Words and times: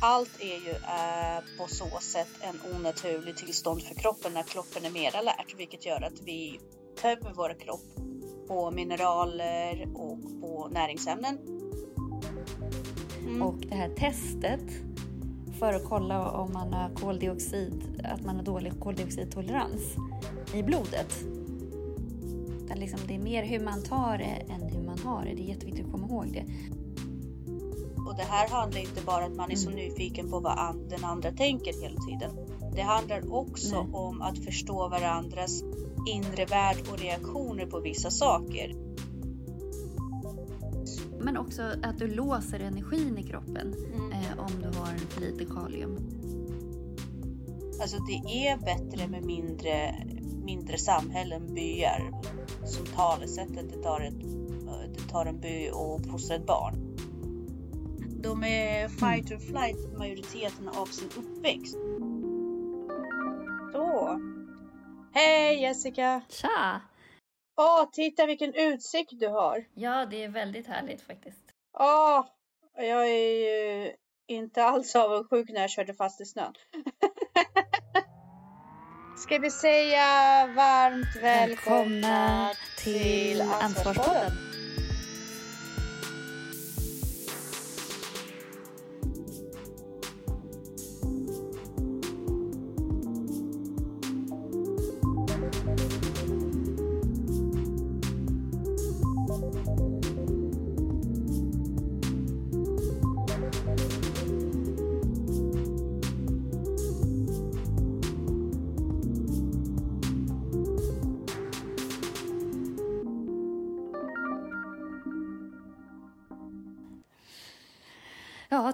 allt 0.00 0.40
är 0.40 0.56
ju 0.66 0.70
eh, 0.70 1.58
på 1.58 1.68
så 1.68 1.98
sätt 2.00 2.28
en 2.40 2.74
onaturlig 2.74 3.36
tillstånd 3.36 3.82
för 3.82 3.94
kroppen 3.94 4.34
när 4.34 4.42
kroppen 4.42 4.84
är 4.84 4.90
mer 4.90 5.16
alert, 5.16 5.54
vilket 5.56 5.86
gör 5.86 6.02
att 6.02 6.20
vi 6.24 6.60
tömmer 7.02 7.32
vår 7.34 7.60
kropp 7.60 7.84
på 8.48 8.70
mineraler 8.70 9.88
och 9.94 10.40
på 10.40 10.68
näringsämnen. 10.70 11.38
Mm. 13.20 13.42
Och 13.42 13.56
det 13.58 13.74
här 13.74 13.88
testet 13.88 14.64
för 15.58 15.72
att 15.72 15.84
kolla 15.84 16.30
om 16.30 16.52
man 16.52 16.72
har 16.72 16.94
koldioxid, 16.94 18.04
att 18.04 18.24
man 18.24 18.36
har 18.36 18.42
dålig 18.42 18.80
koldioxidtolerans 18.80 19.82
i 20.54 20.62
blodet. 20.62 21.24
Det 22.66 22.72
är, 22.72 22.78
liksom, 22.78 23.00
det 23.06 23.14
är 23.14 23.18
mer 23.18 23.44
hur 23.44 23.60
man 23.60 23.82
tar 23.82 24.18
det 24.18 24.52
än 24.52 24.62
hur 24.62 24.82
man 24.82 24.98
har 24.98 25.24
det. 25.24 25.34
Det 25.34 25.42
är 25.42 25.48
jätteviktigt 25.48 25.86
att 25.86 25.92
komma 25.92 26.06
ihåg 26.06 26.32
det. 26.32 26.44
Och 28.08 28.16
det 28.16 28.22
här 28.22 28.48
handlar 28.48 28.80
inte 28.80 29.02
bara 29.06 29.26
om 29.26 29.30
att 29.32 29.36
man 29.36 29.50
är 29.50 29.56
så 29.56 29.70
mm. 29.70 29.84
nyfiken 29.84 30.30
på 30.30 30.40
vad 30.40 30.76
den 30.88 31.04
andra 31.04 31.32
tänker 31.32 31.82
hela 31.82 32.00
tiden. 32.00 32.30
Det 32.74 32.82
handlar 32.82 33.34
också 33.34 33.82
Nej. 33.82 33.92
om 33.92 34.22
att 34.22 34.38
förstå 34.38 34.88
varandras 34.88 35.62
inre 36.06 36.44
värld 36.44 36.76
och 36.92 36.98
reaktioner 36.98 37.66
på 37.66 37.80
vissa 37.80 38.10
saker. 38.10 38.74
Men 41.20 41.36
också 41.36 41.62
att 41.82 41.98
du 41.98 42.06
låser 42.06 42.60
energin 42.60 43.18
i 43.18 43.22
kroppen 43.22 43.74
mm. 43.94 44.12
eh, 44.12 44.38
om 44.38 44.62
du 44.62 44.78
har 44.78 44.98
för 45.08 45.20
lite 45.20 45.44
kalium. 45.44 45.96
Alltså 47.80 47.96
det 47.98 48.46
är 48.46 48.58
bättre 48.58 49.08
med 49.08 49.22
mindre, 49.22 49.94
mindre 50.44 50.78
samhällen, 50.78 51.54
byar. 51.54 52.12
Som 52.64 52.86
talesättet, 52.86 53.70
det 53.70 53.82
tar, 53.82 54.00
ett, 54.00 54.20
det 54.94 55.12
tar 55.12 55.26
en 55.26 55.40
by 55.40 55.70
och 55.70 56.06
fostrar 56.06 56.36
ett 56.36 56.46
barn. 56.46 56.77
De 58.22 58.44
är 58.44 58.88
fight 58.88 59.32
or 59.32 59.38
flight 59.38 59.98
majoriteten 59.98 60.68
av 60.68 60.86
sin 60.86 61.08
uppväxt. 61.08 61.76
Så. 63.72 64.20
Hej 65.14 65.62
Jessica! 65.62 66.22
Tja! 66.28 66.80
Åh, 67.56 67.88
titta 67.92 68.26
vilken 68.26 68.54
utsikt 68.54 69.20
du 69.20 69.28
har! 69.28 69.64
Ja, 69.74 70.06
det 70.06 70.24
är 70.24 70.28
väldigt 70.28 70.66
härligt 70.66 71.02
faktiskt. 71.02 71.44
Åh, 71.78 72.26
jag 72.76 73.08
är 73.08 73.34
ju 73.34 73.92
inte 74.28 74.64
alls 74.64 74.96
avundsjuk 74.96 75.50
när 75.50 75.60
jag 75.60 75.70
körde 75.70 75.94
fast 75.94 76.20
i 76.20 76.24
snön. 76.24 76.54
Ska 79.18 79.38
vi 79.38 79.50
säga 79.50 80.06
varmt 80.56 81.16
välkomna, 81.22 81.80
välkomna 81.80 82.50
till 82.84 83.42
Ansvarspodden? 83.42 84.47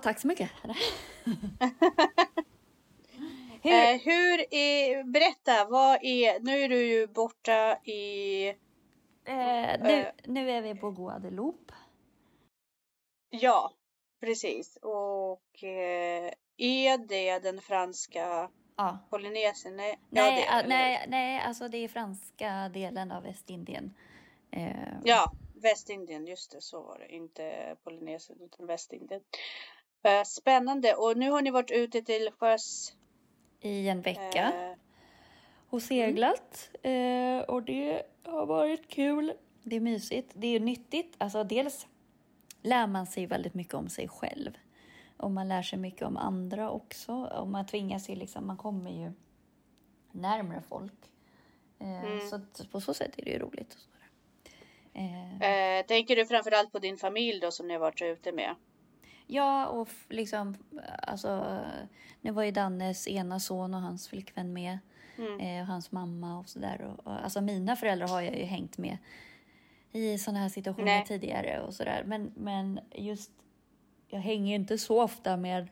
Tack 0.05 0.21
så 0.21 0.27
mycket. 0.29 0.51
hur? 0.63 0.75
Eh, 3.71 4.01
hur 4.01 4.55
är, 4.55 5.05
berätta, 5.05 5.65
vad 5.65 5.99
är, 6.03 6.41
nu 6.41 6.61
är 6.61 6.69
du 6.69 6.87
ju 6.87 7.07
borta 7.07 7.79
i... 7.85 8.49
Eh, 8.49 8.55
nu, 9.81 10.01
eh, 10.01 10.07
nu 10.25 10.51
är 10.51 10.63
vi 10.63 10.75
på 10.75 10.91
Guadeloupe. 10.91 11.75
Ja, 13.31 13.73
precis. 14.21 14.79
Och 14.83 15.65
eh, 15.65 16.33
är 16.57 16.99
det 16.99 17.39
den 17.39 17.61
franska 17.61 18.51
ja. 18.77 18.99
Polynesien? 19.11 19.77
Nej, 19.77 19.99
nej, 20.11 20.47
ja, 20.49 20.63
det, 20.63 20.69
nej, 20.69 21.05
nej, 21.09 21.41
alltså 21.41 21.69
det 21.69 21.79
är 21.79 21.89
franska 21.89 22.71
delen 22.75 23.13
av 23.13 23.23
Västindien. 23.23 23.95
Eh, 24.51 24.99
ja, 25.05 25.33
Västindien, 25.55 26.27
just 26.27 26.53
det, 26.53 26.61
så 26.61 26.83
var 26.83 26.99
det. 26.99 27.09
Inte 27.09 27.77
Polynesien 27.85 28.41
utan 28.41 28.67
Västindien. 28.67 29.21
Spännande. 30.27 30.95
Och 30.95 31.17
nu 31.17 31.31
har 31.31 31.43
ni 31.43 31.51
varit 31.51 31.71
ute 31.71 32.03
till 32.03 32.31
sjöss? 32.39 32.93
I 33.61 33.89
en 33.89 34.01
vecka. 34.01 34.53
Eh. 34.55 34.79
Och 35.69 35.83
seglat. 35.83 36.71
Mm. 36.83 37.39
Eh, 37.39 37.45
och 37.45 37.63
det 37.63 38.03
har 38.25 38.47
varit 38.47 38.89
kul. 38.89 39.33
Det 39.63 39.77
är 39.77 39.81
mysigt. 39.81 40.31
Det 40.35 40.47
är 40.47 40.61
nyttigt. 40.61 41.15
Alltså 41.19 41.45
dels 41.45 41.87
lär 42.63 42.87
man 42.87 43.07
sig 43.07 43.27
väldigt 43.27 43.55
mycket 43.55 43.75
om 43.75 43.89
sig 43.89 44.09
själv. 44.09 44.53
Och 45.17 45.31
man 45.31 45.49
lär 45.49 45.63
sig 45.63 45.79
mycket 45.79 46.03
om 46.03 46.17
andra 46.17 46.71
också. 46.71 47.13
Och 47.13 47.49
man 47.49 47.67
tvingas 47.67 48.09
ju 48.11 48.15
liksom, 48.15 48.47
man 48.47 48.57
kommer 48.57 48.91
ju 48.91 49.13
närmare 50.13 50.63
folk. 50.69 51.11
Eh, 51.79 52.05
mm. 52.05 52.21
Så 52.29 52.41
på 52.67 52.81
så 52.81 52.95
sätt 52.95 53.19
är 53.19 53.25
det 53.25 53.31
ju 53.31 53.39
roligt. 53.39 53.79
Eh. 54.93 55.43
eh, 55.43 55.87
tänker 55.87 56.17
du 56.17 56.27
framförallt 56.27 56.73
på 56.73 56.79
din 56.79 56.97
familj 56.97 57.41
då 57.41 57.51
som 57.51 57.69
ni 57.69 57.73
har 57.73 57.81
varit 57.81 58.03
ute 58.03 58.33
med? 58.33 58.55
Ja, 59.27 59.67
och 59.67 59.89
liksom, 60.09 60.57
alltså, 61.03 61.61
nu 62.21 62.31
var 62.31 62.43
ju 62.43 62.51
Dannes 62.51 63.09
ena 63.09 63.41
son 63.41 63.75
och 63.75 63.81
hans 63.81 64.09
flickvän 64.09 64.53
med. 64.53 64.79
Mm. 65.19 65.41
Eh, 65.41 65.63
och 65.63 65.67
hans 65.67 65.93
mamma 65.93 66.39
och 66.39 66.49
sådär. 66.49 66.95
Alltså 67.05 67.41
mina 67.41 67.77
föräldrar 67.77 68.09
har 68.09 68.21
jag 68.21 68.39
ju 68.39 68.45
hängt 68.45 68.79
med 68.79 68.99
i 69.93 70.19
sådana 70.19 70.41
här 70.41 70.49
situationer 70.49 70.85
Nej. 70.85 71.05
tidigare 71.07 71.61
och 71.61 71.75
sådär. 71.75 72.03
Men, 72.07 72.33
men 72.37 72.81
just, 72.95 73.31
jag 74.09 74.21
hänger 74.21 74.49
ju 74.49 74.55
inte 74.55 74.79
så 74.79 75.03
ofta 75.03 75.37
med 75.37 75.69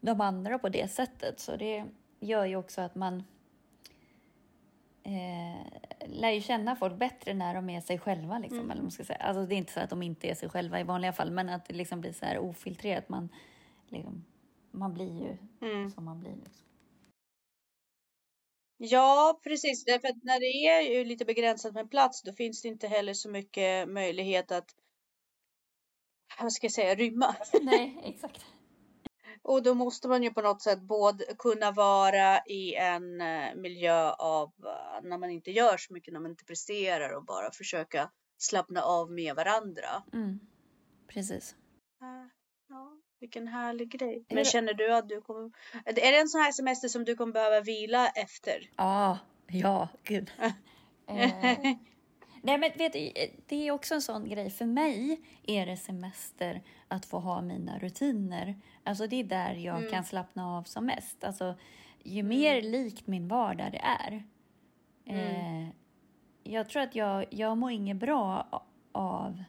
de 0.00 0.20
andra 0.20 0.58
på 0.58 0.68
det 0.68 0.90
sättet. 0.90 1.40
Så 1.40 1.56
det 1.56 1.84
gör 2.20 2.44
ju 2.44 2.56
också 2.56 2.80
att 2.80 2.94
man 2.94 3.24
eh, 5.06 6.08
lär 6.08 6.30
ju 6.30 6.40
känna 6.40 6.76
folk 6.76 6.98
bättre 6.98 7.34
när 7.34 7.54
de 7.54 7.70
är 7.70 7.80
sig 7.80 7.98
själva. 7.98 8.38
Liksom, 8.38 8.58
mm. 8.58 8.70
eller 8.70 8.82
man 8.82 8.90
ska 8.90 9.04
säga. 9.04 9.18
Alltså, 9.18 9.46
det 9.46 9.54
är 9.54 9.56
inte 9.56 9.72
så 9.72 9.80
att 9.80 9.90
de 9.90 10.02
inte 10.02 10.28
är 10.28 10.34
sig 10.34 10.48
själva 10.48 10.80
i 10.80 10.82
vanliga 10.82 11.12
fall, 11.12 11.30
men 11.30 11.48
att 11.48 11.66
det 11.66 11.74
liksom 11.74 12.00
blir 12.00 12.12
så 12.12 12.24
här 12.24 12.38
ofiltrerat. 12.38 13.08
Man, 13.08 13.28
liksom, 13.88 14.24
man 14.70 14.94
blir 14.94 15.22
ju 15.22 15.36
mm. 15.68 15.90
som 15.90 16.04
man 16.04 16.20
blir. 16.20 16.36
Liksom. 16.36 16.66
Ja, 18.78 19.40
precis. 19.42 19.84
Därför 19.84 20.08
att 20.08 20.24
när 20.24 20.40
det 20.40 20.66
är 20.66 20.96
ju 20.96 21.04
lite 21.04 21.24
begränsat 21.24 21.74
med 21.74 21.90
plats, 21.90 22.22
då 22.22 22.32
finns 22.32 22.62
det 22.62 22.68
inte 22.68 22.88
heller 22.88 23.14
så 23.14 23.30
mycket 23.30 23.88
möjlighet 23.88 24.52
att 24.52 24.74
vad 26.40 26.52
ska 26.52 26.64
jag 26.64 26.72
säga, 26.72 26.94
rymma. 26.94 27.36
Nej, 27.62 27.98
exakt. 28.04 28.46
Och 29.46 29.62
då 29.62 29.74
måste 29.74 30.08
man 30.08 30.22
ju 30.22 30.30
på 30.30 30.42
något 30.42 30.62
sätt 30.62 30.80
både 30.80 31.24
kunna 31.38 31.70
vara 31.70 32.40
i 32.46 32.74
en 32.74 33.20
eh, 33.20 33.54
miljö 33.54 34.10
av 34.10 34.52
eh, 34.64 35.08
när 35.08 35.18
man 35.18 35.30
inte 35.30 35.50
gör 35.50 35.76
så 35.76 35.92
mycket, 35.92 36.12
när 36.12 36.20
man 36.20 36.30
inte 36.30 36.44
presterar 36.44 37.16
och 37.16 37.24
bara 37.24 37.50
försöka 37.50 38.10
slappna 38.38 38.82
av 38.82 39.10
med 39.10 39.36
varandra. 39.36 40.02
Mm. 40.12 40.40
Precis. 41.08 41.56
Ja, 42.68 42.98
vilken 43.20 43.48
härlig 43.48 43.90
grej. 43.90 44.24
Men 44.28 44.44
känner 44.44 44.74
du 44.74 44.94
att 44.94 45.08
du 45.08 45.20
kommer... 45.20 45.50
Är 45.84 45.92
det 45.92 46.18
en 46.18 46.28
sån 46.28 46.40
här 46.40 46.52
semester 46.52 46.88
som 46.88 47.04
du 47.04 47.16
kommer 47.16 47.32
behöva 47.32 47.60
vila 47.60 48.08
efter? 48.08 48.70
Ah, 48.76 49.16
ja, 49.46 49.88
gud. 50.04 50.30
eh, 51.08 51.58
Nej, 52.46 52.58
men 52.58 52.70
vet 52.76 52.92
du, 52.92 53.12
det 53.46 53.68
är 53.68 53.72
också 53.72 53.94
en 53.94 54.02
sån 54.02 54.28
grej. 54.28 54.50
För 54.50 54.64
mig 54.64 55.20
är 55.42 55.66
det 55.66 55.76
semester 55.76 56.62
att 56.88 57.06
få 57.06 57.18
ha 57.18 57.40
mina 57.40 57.78
rutiner. 57.78 58.60
Alltså 58.84 59.06
det 59.06 59.16
är 59.16 59.24
där 59.24 59.54
jag 59.54 59.78
mm. 59.78 59.90
kan 59.90 60.04
slappna 60.04 60.56
av 60.56 60.62
som 60.62 60.86
mest. 60.86 61.24
Alltså, 61.24 61.54
ju 62.02 62.20
mm. 62.20 62.28
mer 62.28 62.62
likt 62.62 63.06
min 63.06 63.28
vardag 63.28 63.72
det 63.72 63.80
är. 63.82 64.24
Mm. 65.06 65.64
Eh, 65.64 65.68
jag 66.42 66.68
tror 66.68 66.82
att 66.82 66.94
jag, 66.94 67.24
jag 67.30 67.58
mår 67.58 67.70
inget 67.70 67.96
bra 67.96 68.62
av... 68.92 69.42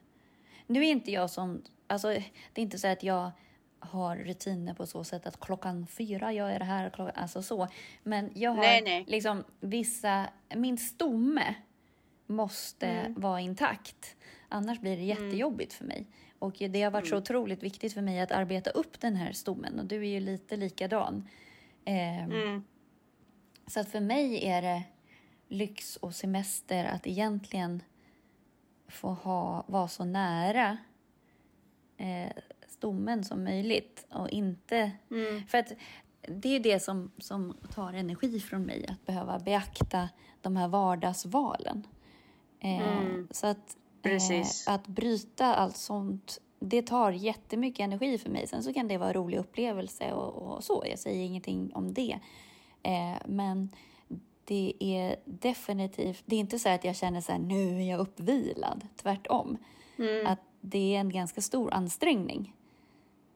Nu 0.67 0.85
är 0.85 0.91
inte 0.91 1.11
jag 1.11 1.29
som... 1.29 1.63
Alltså, 1.87 2.07
det 2.53 2.61
är 2.61 2.63
inte 2.63 2.79
så 2.79 2.87
att 2.87 3.03
jag 3.03 3.31
har 3.79 4.15
rutiner 4.15 4.73
på 4.73 4.85
så 4.85 5.03
sätt 5.03 5.27
att 5.27 5.39
klockan 5.39 5.87
fyra 5.87 6.31
gör 6.33 6.49
jag 6.49 6.61
det 6.61 6.65
här, 6.65 6.89
klockan, 6.89 7.15
alltså 7.15 7.41
så. 7.41 7.67
Men 8.03 8.31
jag 8.33 8.51
har 8.51 8.61
nej, 8.61 8.81
nej. 8.81 9.05
liksom 9.07 9.43
vissa... 9.59 10.27
Min 10.55 10.77
stomme 10.77 11.55
måste 12.27 12.87
mm. 12.87 13.21
vara 13.21 13.41
intakt. 13.41 14.15
Annars 14.49 14.79
blir 14.79 14.97
det 14.97 15.11
mm. 15.11 15.23
jättejobbigt 15.25 15.73
för 15.73 15.85
mig. 15.85 16.07
Och 16.39 16.55
det 16.59 16.81
har 16.81 16.91
varit 16.91 17.07
så 17.07 17.15
mm. 17.15 17.21
otroligt 17.21 17.63
viktigt 17.63 17.93
för 17.93 18.01
mig 18.01 18.19
att 18.19 18.31
arbeta 18.31 18.69
upp 18.69 18.99
den 19.01 19.15
här 19.15 19.31
stommen 19.31 19.79
och 19.79 19.85
du 19.85 19.95
är 19.95 20.09
ju 20.09 20.19
lite 20.19 20.57
likadan. 20.57 21.29
Eh. 21.85 22.59
Så 23.67 23.79
att 23.79 23.89
för 23.89 23.99
mig 23.99 24.45
är 24.45 24.61
det 24.61 24.83
lyx 25.47 25.95
och 25.95 26.15
semester 26.15 26.85
att 26.85 27.07
egentligen 27.07 27.83
få 28.87 29.09
ha, 29.09 29.65
vara 29.67 29.87
så 29.87 30.05
nära 30.05 30.77
eh, 31.97 32.31
stommen 32.67 33.23
som 33.23 33.43
möjligt 33.43 34.05
och 34.09 34.29
inte... 34.29 34.91
Mm. 35.11 35.47
För 35.47 35.57
att 35.57 35.73
det 36.27 36.55
är 36.55 36.59
det 36.59 36.79
som, 36.79 37.11
som 37.17 37.57
tar 37.73 37.93
energi 37.93 38.39
från 38.39 38.63
mig, 38.63 38.85
att 38.87 39.05
behöva 39.05 39.39
beakta 39.39 40.09
de 40.41 40.57
här 40.57 40.67
vardagsvalen. 40.67 41.87
Eh, 42.59 42.97
Mm. 42.97 43.27
Så 43.31 43.47
att, 43.47 43.77
eh, 44.67 44.73
att 44.73 44.87
bryta 44.87 45.55
allt 45.55 45.77
sånt, 45.77 46.39
det 46.59 46.81
tar 46.81 47.11
jättemycket 47.11 47.83
energi 47.83 48.17
för 48.17 48.29
mig. 48.29 48.47
Sen 48.47 48.63
så 48.63 48.73
kan 48.73 48.87
det 48.87 48.97
vara 48.97 49.09
en 49.09 49.13
rolig 49.13 49.37
upplevelse 49.37 50.13
och, 50.13 50.33
och 50.33 50.63
så, 50.63 50.83
jag 50.89 50.99
säger 50.99 51.25
ingenting 51.25 51.71
om 51.73 51.93
det. 51.93 52.19
Eh, 52.83 53.17
men 53.25 53.69
det 54.45 54.73
är 54.79 55.15
definitivt, 55.25 56.23
det 56.25 56.35
är 56.35 56.39
inte 56.39 56.59
så 56.59 56.69
att 56.69 56.83
jag 56.83 56.95
känner 56.95 57.21
så 57.21 57.31
här, 57.31 57.39
nu 57.39 57.81
är 57.81 57.89
jag 57.89 57.99
uppvilad. 57.99 58.87
Tvärtom. 58.95 59.57
Mm. 59.97 60.27
Att 60.27 60.39
det 60.61 60.95
är 60.95 60.99
en 60.99 61.09
ganska 61.09 61.41
stor 61.41 61.73
ansträngning. 61.73 62.53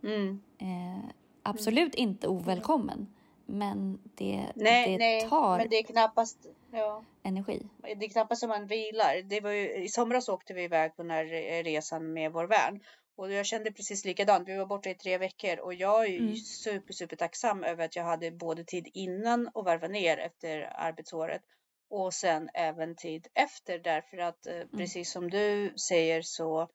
Mm. 0.03 0.41
Eh, 0.57 1.05
absolut 1.43 1.95
inte 1.95 2.27
ovälkommen, 2.27 3.07
men 3.45 3.99
det, 4.15 4.45
Nej, 4.55 4.91
det 4.91 4.97
nej, 4.97 5.29
tar 5.29 5.57
men 5.57 5.69
det 5.69 5.75
är 5.79 5.83
knappast. 5.83 6.47
Ja. 6.71 7.03
energi. 7.23 7.61
Det 7.81 8.05
är 8.05 8.09
knappast 8.09 8.39
som 8.39 8.49
man 8.49 8.67
vilar. 8.67 9.21
Det 9.21 9.41
var 9.41 9.51
ju, 9.51 9.83
I 9.83 9.89
somras 9.89 10.29
åkte 10.29 10.53
vi 10.53 10.63
iväg 10.63 10.95
på 10.95 11.01
den 11.01 11.11
här 11.11 11.25
re- 11.25 11.63
resan 11.63 12.13
med 12.13 12.31
vår 12.31 12.45
vän. 12.47 12.79
Och 13.15 13.31
jag 13.31 13.45
kände 13.45 13.71
precis 13.71 14.05
likadant. 14.05 14.47
Vi 14.47 14.57
var 14.57 14.65
borta 14.65 14.89
i 14.89 14.95
tre 14.95 15.17
veckor 15.17 15.59
och 15.59 15.73
jag 15.73 16.05
är 16.05 16.19
Mm. 16.19 16.35
super, 16.35 16.93
super 16.93 17.15
tacksam 17.15 17.63
över 17.63 17.85
att 17.85 17.95
jag 17.95 18.03
hade 18.03 18.31
både 18.31 18.63
tid 18.63 18.87
innan 18.93 19.47
och 19.53 19.65
varva 19.65 19.87
ner 19.87 20.17
efter 20.17 20.61
arbetsåret. 20.75 21.41
Och 21.89 22.13
sen 22.13 22.49
även 22.53 22.95
tid 22.95 23.27
efter 23.33 23.79
därför 23.79 24.17
att 24.17 24.45
eh, 24.47 24.61
precis 24.77 25.11
som 25.11 25.29
du 25.29 25.73
säger 25.89 26.21
så 26.21 26.67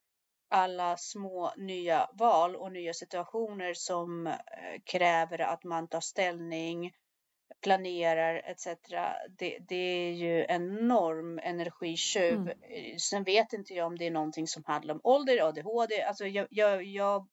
alla 0.49 0.97
små 0.97 1.53
nya 1.57 2.09
val 2.13 2.55
och 2.55 2.71
nya 2.71 2.93
situationer 2.93 3.73
som 3.73 4.27
eh, 4.27 4.33
kräver 4.83 5.41
att 5.41 5.63
man 5.63 5.87
tar 5.87 5.99
ställning, 6.01 6.91
planerar 7.61 8.41
etc. 8.45 8.67
Det, 9.29 9.57
det 9.67 9.75
är 9.75 10.11
ju 10.11 10.45
en 10.45 10.77
enorm 10.79 11.39
energitjuv. 11.43 12.33
Mm. 12.33 12.47
Eh, 12.47 12.97
Sen 12.97 13.23
vet 13.23 13.53
inte 13.53 13.73
jag 13.73 13.87
om 13.87 13.97
det 13.97 14.07
är 14.07 14.11
någonting 14.11 14.47
som 14.47 14.63
handlar 14.65 14.93
om 14.93 15.01
ålder, 15.03 15.47
ADHD. 15.47 16.01
Alltså 16.01 16.25
jag, 16.25 16.47
jag, 16.49 16.83
jag, 16.83 17.27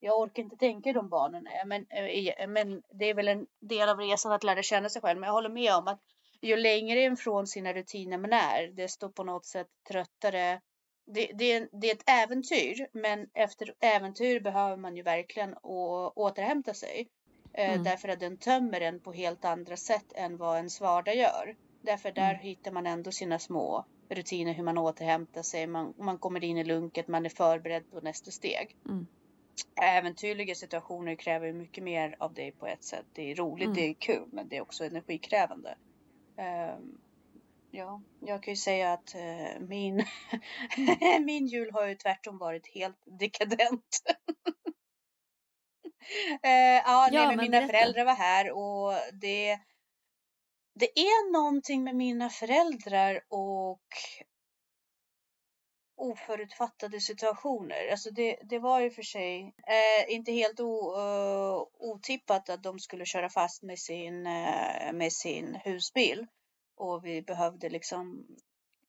jag 0.00 0.20
orkar 0.20 0.42
inte 0.42 0.56
tänka 0.56 0.90
i 0.90 0.92
de 0.92 1.08
banorna. 1.08 1.50
Men, 1.66 1.86
eh, 1.90 2.48
men 2.48 2.82
det 2.90 3.10
är 3.10 3.14
väl 3.14 3.28
en 3.28 3.46
del 3.60 3.88
av 3.88 3.98
resan 3.98 4.32
att 4.32 4.44
lära 4.44 4.62
känna 4.62 4.88
sig 4.88 5.02
själv. 5.02 5.20
Men 5.20 5.26
jag 5.26 5.34
håller 5.34 5.50
med 5.50 5.74
om 5.74 5.88
att 5.88 6.00
ju 6.40 6.56
längre 6.56 7.02
ifrån 7.02 7.46
sina 7.46 7.72
rutiner 7.72 8.18
man 8.18 8.32
är, 8.32 8.68
desto 8.68 9.12
på 9.12 9.24
något 9.24 9.46
sätt 9.46 9.68
tröttare 9.88 10.60
det, 11.06 11.30
det, 11.34 11.52
är, 11.52 11.68
det 11.72 11.90
är 11.90 11.94
ett 11.94 12.10
äventyr, 12.10 12.88
men 12.92 13.28
efter 13.34 13.74
äventyr 13.80 14.40
behöver 14.40 14.76
man 14.76 14.96
ju 14.96 15.02
verkligen 15.02 15.54
å, 15.62 16.12
återhämta 16.16 16.74
sig. 16.74 17.08
Eh, 17.54 17.70
Mm. 17.72 17.82
Därför 17.84 18.08
att 18.08 18.20
den 18.20 18.36
tömmer 18.36 18.80
en 18.80 19.00
på 19.00 19.12
helt 19.12 19.44
andra 19.44 19.76
sätt 19.76 20.12
än 20.14 20.36
vad 20.36 20.56
ens 20.56 20.80
vardag 20.80 21.16
gör. 21.16 21.56
Därför 21.82 22.12
där 22.12 22.30
Mm. 22.30 22.42
hittar 22.42 22.72
man 22.72 22.86
ändå 22.86 23.12
sina 23.12 23.38
små 23.38 23.84
rutiner 24.08 24.52
hur 24.54 24.62
man 24.64 24.78
återhämtar 24.78 25.42
sig. 25.42 25.66
Man, 25.66 25.94
man 25.98 26.18
kommer 26.18 26.44
in 26.44 26.58
i 26.58 26.64
lunket, 26.64 27.08
man 27.08 27.24
är 27.26 27.30
förberedd 27.30 27.90
på 27.90 28.00
nästa 28.00 28.30
steg. 28.30 28.76
Mm. 28.88 29.06
Äventyrliga 29.82 30.54
situationer 30.54 31.14
kräver 31.14 31.52
mycket 31.52 31.84
mer 31.84 32.16
av 32.18 32.34
dig 32.34 32.52
på 32.52 32.66
ett 32.66 32.84
sätt. 32.84 33.06
Det 33.12 33.30
är 33.30 33.34
roligt, 33.34 33.64
Mm. 33.64 33.74
det 33.76 33.88
är 33.88 33.94
kul, 33.94 34.28
men 34.32 34.48
det 34.48 34.56
är 34.56 34.60
också 34.60 34.84
energikrävande. 34.84 35.74
Ehm, 36.36 36.98
ja, 37.70 38.02
jag 38.20 38.42
kan 38.42 38.52
ju 38.52 38.56
säga 38.56 38.92
att 38.92 39.14
eh, 39.14 39.60
min, 39.60 40.04
min 41.24 41.46
jul 41.46 41.70
har 41.72 41.86
ju 41.86 41.94
tvärtom 41.94 42.38
varit 42.38 42.66
helt 42.74 42.98
dekadent. 43.04 44.02
Eh, 46.42 46.82
ja, 46.84 47.08
nej, 47.12 47.20
Ja, 47.20 47.26
men 47.26 47.36
men 47.36 47.38
mina 47.38 47.58
berätta. 47.60 47.72
föräldrar 47.72 48.04
var 48.04 48.14
här 48.14 48.50
och 48.50 48.92
det, 49.12 49.58
det 50.74 50.98
är 51.00 51.32
någonting 51.32 51.84
med 51.84 51.96
mina 51.96 52.30
föräldrar 52.30 53.20
och 53.28 53.82
oförutfattade 55.96 57.00
situationer. 57.00 57.88
Alltså 57.90 58.10
det, 58.10 58.36
det 58.42 58.58
var 58.58 58.80
ju 58.80 58.90
för 58.90 59.02
sig 59.02 59.54
eh, 59.66 60.14
inte 60.14 60.32
helt 60.32 60.60
o, 60.60 60.96
eh, 60.98 61.66
otippat 61.78 62.50
att 62.50 62.62
de 62.62 62.78
skulle 62.78 63.04
köra 63.06 63.28
fast 63.30 63.62
med 63.62 63.78
sin, 63.78 64.26
eh, 64.26 64.92
med 64.92 65.12
sin 65.12 65.54
husbil. 65.64 66.26
Och 66.76 67.06
vi 67.06 67.22
behövde 67.22 67.68
liksom 67.68 68.26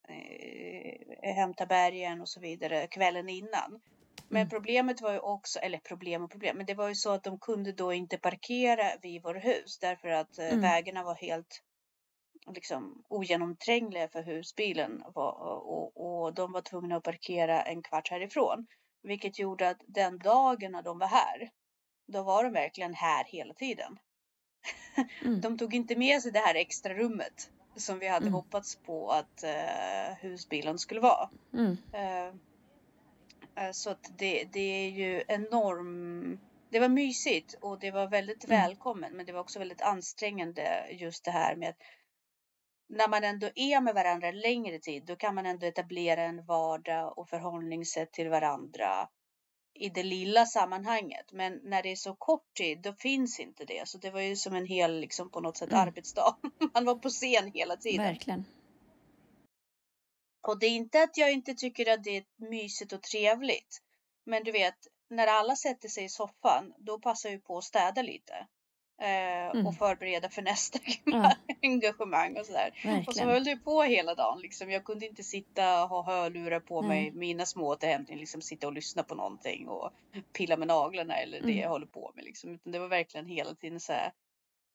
eh, 0.10 1.34
hämta 1.36 1.66
bergen 1.66 2.22
och 2.22 2.30
så 2.30 2.40
vidare 2.40 2.88
kvällen 2.88 3.30
innan. 3.30 3.82
Men 4.30 4.42
Mm. 4.42 4.50
problemet 4.50 5.02
var 5.02 5.12
ju 5.14 5.20
också, 5.20 5.60
eller 5.60 5.78
problem 5.78 6.24
och 6.24 6.32
problem, 6.32 6.58
men 6.58 6.66
det 6.66 6.74
var 6.74 6.88
ju 6.88 6.96
så 6.96 7.12
att 7.12 7.24
de 7.24 7.40
kunde 7.40 7.72
då 7.72 7.94
inte 7.94 8.18
parkera 8.18 8.92
vid 9.02 9.22
vår 9.24 9.36
hus 9.36 9.80
därför 9.80 10.08
att 10.08 10.38
eh, 10.38 10.48
Mm. 10.48 10.62
vägarna 10.62 11.04
var 11.04 11.16
helt 11.16 11.62
liksom 12.56 13.04
ogenomträngliga 13.10 14.08
för 14.08 14.24
husbilen 14.24 15.04
var, 15.16 15.32
och, 15.68 15.98
och 15.98 16.34
de 16.34 16.52
var 16.52 16.62
tvungna 16.62 16.96
att 16.96 17.04
parkera 17.04 17.62
en 17.62 17.82
kvart 17.82 18.10
härifrån. 18.12 18.68
Vilket 19.04 19.40
gjorde 19.40 19.70
att 19.70 19.82
den 19.88 20.18
dagen 20.20 20.72
när 20.72 20.82
de 20.82 21.00
var 21.00 21.08
här, 21.08 21.50
då 22.08 22.24
var 22.24 22.44
de 22.44 22.54
verkligen 22.54 22.94
här 22.94 23.24
hela 23.26 23.54
tiden. 23.54 24.00
Mm. 25.26 25.42
De 25.42 25.58
tog 25.58 25.74
inte 25.74 25.96
med 25.96 26.22
sig 26.22 26.32
det 26.32 26.40
här 26.40 26.56
extra 26.56 26.94
rummet 26.94 27.52
som 27.76 28.00
vi 28.00 28.08
hade 28.08 28.26
Mm. 28.26 28.34
hoppats 28.34 28.76
på 28.76 29.10
att 29.10 29.44
eh, 29.44 30.16
husbilen 30.22 30.80
skulle 30.80 31.00
vara. 31.00 31.30
Mm. 31.54 31.78
Eh, 31.94 32.34
så 33.74 33.90
att 33.90 34.12
det, 34.18 34.44
det 34.54 34.60
är 34.86 34.90
ju 34.90 35.24
enorm... 35.28 36.40
Det 36.70 36.80
var 36.80 36.90
mysigt 36.90 37.56
och 37.62 37.80
det 37.80 37.92
var 37.92 38.08
väldigt 38.08 38.46
Mm. 38.46 38.62
välkommen 38.62 39.14
men 39.18 39.26
det 39.26 39.32
var 39.32 39.40
också 39.40 39.60
väldigt 39.60 39.82
ansträngande 39.82 40.88
just 40.92 41.26
det 41.26 41.32
här 41.32 41.56
med 41.56 41.70
att 41.70 41.78
när 42.90 43.08
man 43.08 43.24
ändå 43.24 43.50
är 43.56 43.82
med 43.82 43.94
varandra 43.94 44.32
längre 44.32 44.80
tid 44.80 45.04
då 45.06 45.16
kan 45.16 45.36
man 45.36 45.46
ändå 45.46 45.66
etablera 45.68 46.22
en 46.24 46.46
vardag 46.46 47.18
och 47.18 47.30
förhållningssätt 47.30 48.12
till 48.12 48.30
varandra 48.30 49.10
i 49.80 49.90
det 49.90 50.04
lilla 50.04 50.46
sammanhanget. 50.46 51.32
Men 51.32 51.60
när 51.64 51.84
det 51.84 51.92
är 51.92 51.96
så 51.96 52.16
kort 52.16 52.54
tid 52.58 52.82
då 52.82 52.94
finns 52.94 53.40
inte 53.40 53.66
det. 53.66 53.88
Så 53.88 53.98
det 53.98 54.12
var 54.12 54.22
ju 54.22 54.36
som 54.36 54.56
en 54.56 54.66
hel 54.66 55.00
liksom 55.00 55.30
på 55.32 55.40
något 55.40 55.58
sätt 55.58 55.70
Mm. 55.72 55.88
arbetsdag. 55.88 56.36
Man 56.74 56.86
var 56.86 56.96
på 56.96 57.10
scen 57.10 57.52
hela 57.54 57.76
tiden. 57.76 58.06
Verkligen. 58.06 58.46
Och 60.48 60.60
det 60.60 60.66
är 60.66 60.70
inte 60.76 61.04
att 61.04 61.18
jag 61.18 61.32
inte 61.32 61.54
tycker 61.54 61.94
att 61.94 62.04
det 62.04 62.18
är 62.18 62.24
mysigt 62.38 62.94
och 62.94 63.02
trevligt. 63.02 63.78
Men 64.26 64.44
du 64.44 64.52
vet, 64.52 64.76
när 65.10 65.28
alla 65.28 65.56
sätter 65.56 65.90
sig 65.90 66.04
i 66.04 66.10
soffan, 66.10 66.74
då 66.78 67.00
passar 67.00 67.30
jag 67.30 67.44
på 67.44 67.58
att 67.58 67.64
städa 67.64 68.02
lite. 68.02 68.34
Eh, 69.02 69.34
Mm. 69.54 69.68
Och 69.68 69.76
förbereda 69.76 70.30
för 70.30 70.42
nästa 70.42 70.80
Ja. 71.06 71.36
engagemang 71.62 72.38
och 72.38 72.46
sådär. 72.46 72.68
Och 72.74 72.82
så 72.82 72.88
Verkligen. 72.90 73.30
höll 73.30 73.44
det 73.44 73.56
på 73.58 73.84
hela 73.84 74.16
dagen. 74.16 74.40
Liksom. 74.42 74.72
Jag 74.72 74.84
kunde 74.84 75.06
inte 75.08 75.24
sitta 75.24 75.84
och 75.84 75.90
ha 75.90 76.04
hörlurar 76.04 76.60
på 76.60 76.82
Nej. 76.82 76.90
mig, 76.90 77.12
mina 77.12 77.46
små 77.46 77.68
återhämtningar, 77.68 78.20
liksom 78.20 78.42
sitta 78.42 78.68
och 78.68 78.74
lyssna 78.74 79.04
på 79.04 79.16
någonting 79.16 79.68
och 79.68 79.92
pilla 80.38 80.58
med 80.58 80.68
naglarna 80.68 81.16
eller 81.18 81.38
det 81.42 81.44
Mm. 81.52 81.58
jag 81.62 81.70
håller 81.70 81.86
på 81.86 82.12
med. 82.16 82.24
Liksom. 82.26 82.50
Utan 82.50 82.72
det 82.72 82.80
var 82.80 82.88
verkligen 82.88 83.26
hela 83.26 83.56
tiden 83.56 83.80
så 83.80 83.94
här 83.94 84.12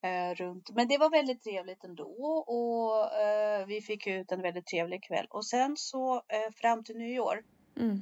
eh, 0.03 0.35
runt. 0.35 0.71
Men 0.71 0.89
det 0.89 0.99
var 0.99 1.11
väldigt 1.11 1.43
trevligt 1.43 1.85
ändå 1.85 2.05
och 2.47 3.21
eh, 3.21 3.67
vi 3.67 3.81
fick 3.81 4.07
ut 4.07 4.33
en 4.33 4.43
väldigt 4.43 4.67
trevlig 4.67 5.03
kväll. 5.03 5.27
Och 5.31 5.47
sen 5.47 5.77
så 5.77 6.15
eh, 6.15 6.53
fram 6.55 6.85
till 6.85 6.97
nyår 6.97 7.43
Mm. 7.77 7.97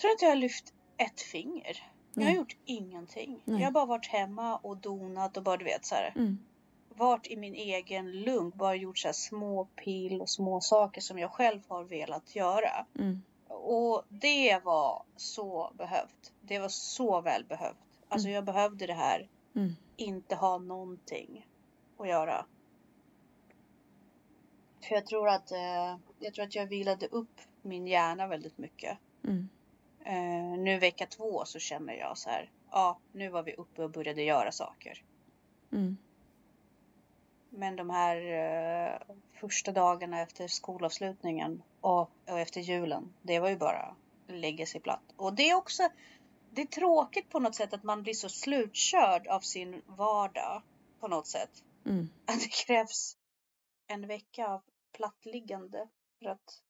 tror 0.00 0.08
jag 0.08 0.12
inte 0.14 0.24
jag 0.24 0.30
har 0.32 0.36
lyft 0.36 0.72
ett 0.96 1.20
finger. 1.20 1.82
Jag 2.14 2.22
har 2.22 2.28
Nej. 2.30 2.36
gjort 2.36 2.56
ingenting. 2.64 3.40
Nej. 3.44 3.60
Jag 3.60 3.66
har 3.66 3.72
bara 3.72 3.84
varit 3.86 4.06
hemma 4.06 4.56
och 4.56 4.76
donat 4.76 5.36
och 5.36 5.42
bara 5.42 5.56
du 5.56 5.64
vet 5.64 5.84
så 5.84 5.94
här. 5.94 6.12
Mm. 6.16 6.38
Varit 6.88 7.26
i 7.26 7.36
min 7.36 7.54
egen 7.54 8.12
lugn. 8.12 8.52
Bara 8.54 8.74
gjort 8.74 8.98
så 8.98 9.08
här 9.08 9.12
små 9.12 9.64
pill 9.64 10.20
och 10.20 10.28
små 10.28 10.60
saker 10.60 11.00
som 11.00 11.18
jag 11.18 11.30
själv 11.30 11.60
har 11.68 11.84
velat 11.84 12.36
göra. 12.36 12.86
Mm. 12.98 13.22
Och 13.48 14.02
det 14.08 14.58
var 14.64 15.02
så 15.16 15.70
behövt. 15.74 16.32
Det 16.40 16.58
var 16.58 16.68
så 16.68 17.20
väl 17.20 17.44
behövt. 17.44 17.76
Alltså 18.08 18.28
Mm. 18.28 18.34
jag 18.34 18.44
behövde 18.44 18.86
det 18.86 18.94
här. 18.94 19.28
Inte 19.96 20.34
ha 20.34 20.58
någonting 20.58 21.46
att 21.98 22.08
göra. 22.08 22.46
För 24.88 24.94
jag 24.94 25.06
tror 25.06 25.28
att, 25.28 25.52
eh, 25.52 25.96
jag 26.18 26.34
tror 26.34 26.44
att 26.44 26.54
jag 26.54 26.66
vilade 26.66 27.06
upp 27.06 27.40
min 27.62 27.86
hjärna 27.86 28.26
väldigt 28.26 28.58
mycket. 28.58 28.98
Mm. 29.24 29.48
Eh, 30.04 30.58
nu 30.58 30.78
vecka 30.78 31.06
två 31.06 31.44
så 31.44 31.58
känner 31.58 31.94
jag 31.94 32.18
så 32.18 32.30
här. 32.30 32.50
Ja, 32.70 32.98
nu 33.12 33.28
var 33.28 33.42
vi 33.42 33.54
uppe 33.54 33.82
och 33.82 33.90
började 33.90 34.22
göra 34.22 34.52
saker. 34.52 35.02
Mm. 35.72 35.96
Men 37.50 37.76
de 37.76 37.90
här 37.90 38.16
eh, 38.16 39.16
första 39.40 39.72
dagarna 39.72 40.20
efter 40.20 40.48
skolavslutningen 40.48 41.62
och, 41.80 42.10
och 42.26 42.40
efter 42.40 42.60
julen, 42.60 43.14
det 43.22 43.38
var 43.38 43.48
ju 43.48 43.56
bara 43.56 43.94
lägga 44.26 44.66
sig 44.66 44.80
platt. 44.80 45.12
Och 45.16 45.34
det 45.34 45.50
är 45.50 45.54
också, 45.54 45.82
det 46.56 46.62
är 46.62 46.66
tråkigt 46.66 47.30
på 47.30 47.38
något 47.38 47.54
sätt 47.54 47.72
att 47.72 47.82
man 47.82 48.02
blir 48.02 48.14
så 48.14 48.28
slutkörd 48.28 49.26
av 49.26 49.40
sin 49.40 49.82
vardag 49.86 50.62
på 51.00 51.08
något 51.08 51.26
sätt. 51.26 51.64
Mm. 51.86 52.08
Att 52.26 52.40
det 52.40 52.52
krävs 52.52 53.16
en 53.86 54.06
vecka 54.06 54.48
av 54.48 54.62
plattliggande 54.92 55.88
för 56.18 56.28
att 56.28 56.62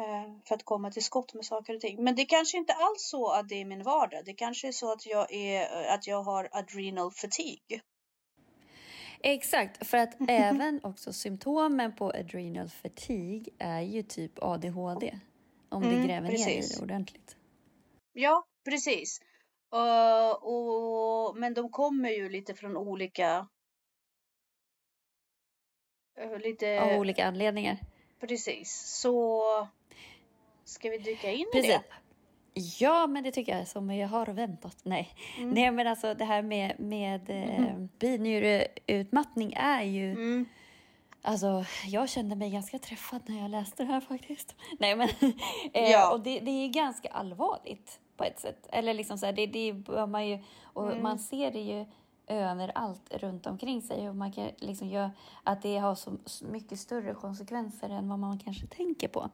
Eh, 0.00 0.32
för 0.44 0.54
att 0.54 0.64
komma 0.64 0.90
till 0.90 1.04
skott 1.04 1.34
med 1.34 1.44
saker 1.44 1.74
och 1.74 1.80
ting. 1.80 2.04
Men 2.04 2.14
det 2.14 2.24
kanske 2.24 2.56
inte 2.58 2.72
alls 2.72 3.02
så 3.10 3.30
att 3.30 3.48
det 3.48 3.54
är 3.54 3.64
min 3.64 3.82
vardag. 3.82 4.24
Det 4.24 4.34
kanske 4.34 4.68
är 4.68 4.72
så 4.72 4.92
att 4.92 5.06
jag, 5.06 5.32
är, 5.32 5.86
att 5.94 6.06
jag 6.06 6.22
har 6.22 6.48
adrenal 6.52 7.10
fatigue. 7.10 7.80
Exakt, 9.20 9.86
för 9.86 9.98
att 9.98 10.16
även 10.28 10.80
också 10.82 11.12
symptomen 11.12 11.96
på 11.96 12.10
adrenal 12.10 12.68
fatigue 12.68 13.52
är 13.58 13.80
ju 13.80 14.02
typ 14.02 14.32
ADHD. 14.42 15.18
Om 15.68 15.82
mm, 15.82 16.00
det 16.00 16.06
gräver 16.06 16.28
precis. 16.28 16.46
ner 16.46 16.54
i 16.54 16.76
det 16.76 16.82
ordentligt. 16.82 17.36
Ja, 18.12 18.44
precis. 18.64 19.20
Uh, 19.74 20.30
och, 20.30 21.36
men 21.36 21.54
de 21.54 21.70
kommer 21.70 22.10
ju 22.10 22.28
lite 22.28 22.54
från 22.54 22.76
olika... 22.76 23.48
Uh, 26.24 26.38
lite... 26.38 26.80
Av 26.80 27.00
olika 27.00 27.26
anledningar. 27.26 27.78
Precis. 28.20 29.00
Så 29.00 29.42
ska 30.64 30.90
vi 30.90 30.98
dyka 30.98 31.30
in 31.30 31.46
Precis. 31.52 31.70
i 31.70 31.72
det? 31.72 31.82
Ja, 32.78 33.06
men 33.06 33.24
det 33.24 33.30
tycker 33.30 33.58
jag 33.58 33.68
som 33.68 33.90
jag 33.90 34.08
har 34.08 34.26
väntat. 34.26 34.76
Nej, 34.82 35.14
mm. 35.38 35.50
Nej 35.50 35.70
men 35.70 35.86
alltså 35.86 36.14
det 36.14 36.24
här 36.24 36.42
med, 36.42 36.80
med 36.80 37.30
mm. 37.30 37.64
eh, 37.64 37.76
binjureutmattning 37.98 39.52
är 39.56 39.82
ju... 39.82 40.10
Mm. 40.10 40.46
Alltså, 41.22 41.64
jag 41.86 42.08
kände 42.08 42.36
mig 42.36 42.50
ganska 42.50 42.78
träffad 42.78 43.22
när 43.26 43.42
jag 43.42 43.50
läste 43.50 43.82
det 43.82 43.92
här 43.92 44.00
faktiskt. 44.00 44.54
Nej, 44.78 44.96
men... 44.96 45.08
Eh, 45.72 45.90
ja. 45.90 46.12
Och 46.12 46.20
det, 46.20 46.40
det 46.40 46.50
är 46.50 46.68
ganska 46.68 47.08
allvarligt 47.08 48.00
på 48.20 48.24
ett 48.24 48.40
sätt. 48.40 48.66
Eller 48.72 48.94
liksom 48.94 49.18
så 49.18 49.26
här, 49.26 49.32
det, 49.32 49.46
det 49.46 49.72
bör 49.72 50.06
man 50.06 50.28
ju... 50.28 50.38
Och 50.62 50.90
mm. 50.90 51.02
man 51.02 51.18
ser 51.18 51.50
det 51.50 51.60
ju 51.60 51.86
överallt 52.26 53.14
runt 53.14 53.46
omkring 53.46 53.82
sig 53.82 54.08
och 54.08 54.16
man 54.16 54.32
kan 54.32 54.50
liksom 54.58 54.88
göra 54.88 55.10
att 55.44 55.62
det 55.62 55.78
har 55.78 55.94
så 55.94 56.12
mycket 56.50 56.78
större 56.78 57.14
konsekvenser 57.14 57.88
än 57.88 58.08
vad 58.08 58.18
man 58.18 58.38
kanske 58.38 58.66
tänker 58.66 59.08
på. 59.08 59.30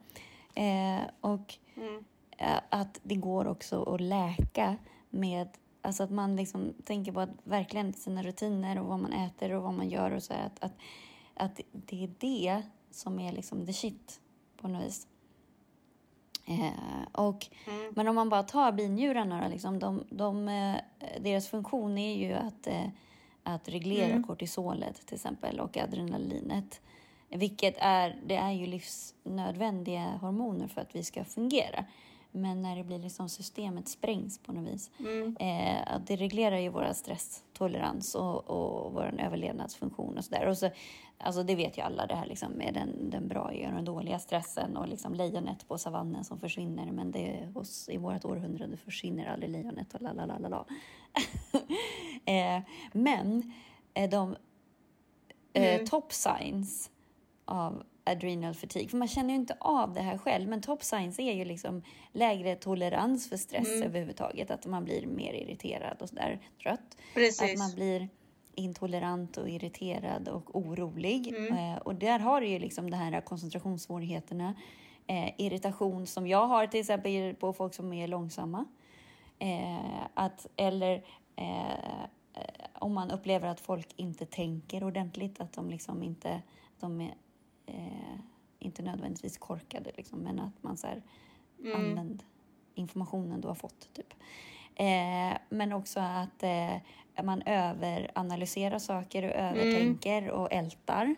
Eh, 0.53 1.01
och 1.21 1.55
mm. 1.75 2.03
Att 2.69 2.99
det 3.03 3.15
går 3.15 3.47
också 3.47 3.83
att 3.83 4.01
läka 4.01 4.77
med 5.09 5.47
Alltså 5.81 6.03
att 6.03 6.11
man 6.11 6.35
liksom 6.35 6.73
tänker 6.83 7.11
på 7.11 7.19
att 7.19 7.29
verkligen 7.43 7.93
sina 7.93 8.23
rutiner 8.23 8.79
och 8.79 8.85
vad 8.85 8.99
man 8.99 9.13
äter 9.13 9.53
och 9.53 9.63
vad 9.63 9.73
man 9.73 9.89
gör 9.89 10.11
och 10.11 10.23
så 10.23 10.33
här, 10.33 10.45
att, 10.45 10.63
att, 10.63 10.73
att 11.35 11.61
det 11.71 12.03
är 12.03 12.09
det 12.19 12.61
som 12.91 13.19
är 13.19 13.31
liksom 13.31 13.65
the 13.65 13.73
shit 13.73 14.21
på 14.57 14.67
något 14.67 14.83
vis. 14.85 15.07
Eh, 16.47 17.07
och, 17.11 17.47
mm. 17.67 17.93
Men 17.95 18.07
om 18.07 18.15
man 18.15 18.29
bara 18.29 18.43
tar 18.43 18.71
binjurarna, 18.71 19.47
liksom, 19.47 19.79
de, 19.79 20.03
de, 20.09 20.47
eh, 20.47 20.75
deras 21.19 21.47
funktion 21.47 21.97
är 21.97 22.15
ju 22.15 22.33
att, 22.33 22.67
eh, 22.67 22.87
att 23.43 23.69
reglera 23.69 24.11
mm. 24.11 24.23
kortisolet 24.23 25.05
till 25.05 25.15
exempel 25.15 25.59
och 25.59 25.77
adrenalinet. 25.77 26.81
Vilket 27.29 27.75
är, 27.77 28.15
det 28.25 28.35
är 28.35 28.51
ju 28.51 28.65
livsnödvändiga 28.65 30.17
hormoner 30.21 30.67
för 30.67 30.81
att 30.81 30.95
vi 30.95 31.03
ska 31.03 31.23
fungera. 31.23 31.85
Men 32.37 32.61
när 32.61 32.75
det 32.75 32.83
blir 32.83 32.99
liksom 32.99 33.29
systemet 33.29 33.87
sprängs 33.87 34.39
på 34.39 34.53
något 34.53 34.73
vis. 34.73 34.91
Mm. 34.99 35.37
Eh, 35.39 35.99
det 36.05 36.15
reglerar 36.15 36.57
ju 36.57 36.69
vår 36.69 36.93
stresstolerans 36.93 38.15
och, 38.15 38.49
och 38.49 38.93
vår 38.93 39.19
överlevnadsfunktion 39.19 40.17
och 40.17 40.25
sådär. 40.25 40.53
så, 40.53 40.69
alltså 41.17 41.43
det 41.43 41.55
vet 41.55 41.77
ju 41.77 41.81
alla 41.81 42.05
det 42.05 42.15
här 42.15 42.25
liksom 42.25 42.51
med 42.51 42.73
den, 42.73 43.09
den 43.09 43.27
bra 43.27 43.41
och 43.41 43.73
den 43.73 43.85
dåliga 43.85 44.19
stressen 44.19 44.77
och 44.77 44.87
liksom 44.87 45.13
lejonet 45.13 45.67
på 45.67 45.77
savannen 45.77 46.23
som 46.23 46.39
försvinner. 46.39 46.91
Men 46.91 47.11
det 47.11 47.49
hos, 47.53 47.89
i 47.89 47.97
vårt 47.97 48.25
århundrade 48.25 48.77
försvinner 48.77 49.25
aldrig 49.25 49.51
lejonet 49.51 49.93
och 49.93 50.01
la 50.01 50.13
la 50.13 50.25
la 50.25 50.37
la 50.37 50.49
la. 50.49 50.65
eh, 52.33 52.63
men 52.91 53.53
eh, 53.93 54.09
de 54.09 54.35
eh, 55.53 55.75
mm. 55.75 55.87
top 55.87 56.13
signs 56.13 56.91
av 57.45 57.83
adrenal 58.11 58.53
fatigue. 58.53 58.89
För 58.89 58.97
man 58.97 59.07
känner 59.07 59.29
ju 59.29 59.35
inte 59.35 59.57
av 59.59 59.93
det 59.93 60.01
här 60.01 60.17
själv. 60.17 60.49
Men 60.49 60.61
top 60.61 60.83
signs 60.83 61.19
är 61.19 61.33
ju 61.33 61.45
liksom 61.45 61.83
lägre 62.11 62.55
tolerans 62.55 63.29
för 63.29 63.37
stress 63.37 63.67
mm. 63.67 63.83
överhuvudtaget. 63.83 64.51
Att 64.51 64.65
man 64.65 64.83
blir 64.83 65.07
mer 65.07 65.33
irriterad 65.33 66.01
och 66.01 66.09
sådär 66.09 66.39
trött. 66.63 66.97
Precis. 67.13 67.41
Att 67.41 67.57
man 67.57 67.75
blir 67.75 68.09
intolerant 68.55 69.37
och 69.37 69.49
irriterad 69.49 70.27
och 70.27 70.55
orolig. 70.55 71.27
Mm. 71.27 71.53
Eh, 71.53 71.77
och 71.77 71.95
där 71.95 72.19
har 72.19 72.41
du 72.41 72.47
ju 72.47 72.59
liksom 72.59 72.89
de 72.89 72.97
här 72.97 73.21
koncentrationssvårigheterna. 73.21 74.53
Eh, 75.07 75.29
irritation 75.37 76.07
som 76.07 76.27
jag 76.27 76.47
har 76.47 76.67
till 76.67 76.79
exempel 76.79 77.33
på 77.33 77.53
folk 77.53 77.73
som 77.73 77.93
är 77.93 78.07
långsamma. 78.07 78.65
Eh, 79.39 80.07
att, 80.13 80.47
eller 80.55 81.03
eh, 81.35 82.05
om 82.73 82.93
man 82.93 83.11
upplever 83.11 83.47
att 83.47 83.59
folk 83.59 83.87
inte 83.95 84.25
tänker 84.25 84.83
ordentligt, 84.83 85.41
att 85.41 85.53
de 85.53 85.69
liksom 85.69 86.03
inte 86.03 86.41
de 86.79 87.01
är 87.01 87.13
eh, 87.67 88.19
inte 88.59 88.81
nödvändigtvis 88.81 89.37
korkade, 89.37 89.91
liksom, 89.97 90.19
men 90.19 90.39
att 90.39 90.63
man 90.63 90.77
så 90.77 90.87
här, 90.87 91.03
mm. 91.59 91.75
använder 91.75 92.25
informationen 92.75 93.41
du 93.41 93.47
har 93.47 93.55
fått. 93.55 93.93
Typ. 93.93 94.13
Eh, 94.75 95.37
men 95.49 95.73
också 95.73 95.99
att 95.99 96.43
eh, 96.43 97.23
man 97.23 97.41
överanalyserar 97.41 98.79
saker 98.79 99.23
och 99.23 99.35
övertänker 99.35 100.21
mm. 100.21 100.33
och 100.33 100.51
ältar. 100.51 101.15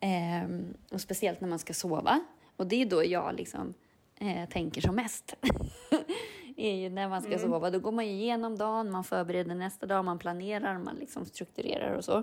Eh, 0.00 0.48
och 0.92 1.00
speciellt 1.00 1.40
när 1.40 1.48
man 1.48 1.58
ska 1.58 1.74
sova. 1.74 2.20
Och 2.56 2.66
det 2.66 2.82
är 2.82 2.86
då 2.86 3.04
jag 3.04 3.34
liksom 3.34 3.74
eh, 4.20 4.48
tänker 4.48 4.80
som 4.80 4.94
mest. 4.94 5.34
är 6.56 6.74
ju 6.74 6.88
när 6.88 7.08
man 7.08 7.22
ska 7.22 7.32
mm. 7.32 7.50
sova. 7.50 7.70
Då 7.70 7.78
går 7.78 7.92
man 7.92 8.04
igenom 8.04 8.58
dagen, 8.58 8.90
man 8.90 9.04
förbereder 9.04 9.54
nästa 9.54 9.86
dag, 9.86 10.04
man 10.04 10.18
planerar, 10.18 10.78
man 10.78 10.96
liksom 10.96 11.24
strukturerar 11.24 11.92
och 11.92 12.04
så. 12.04 12.18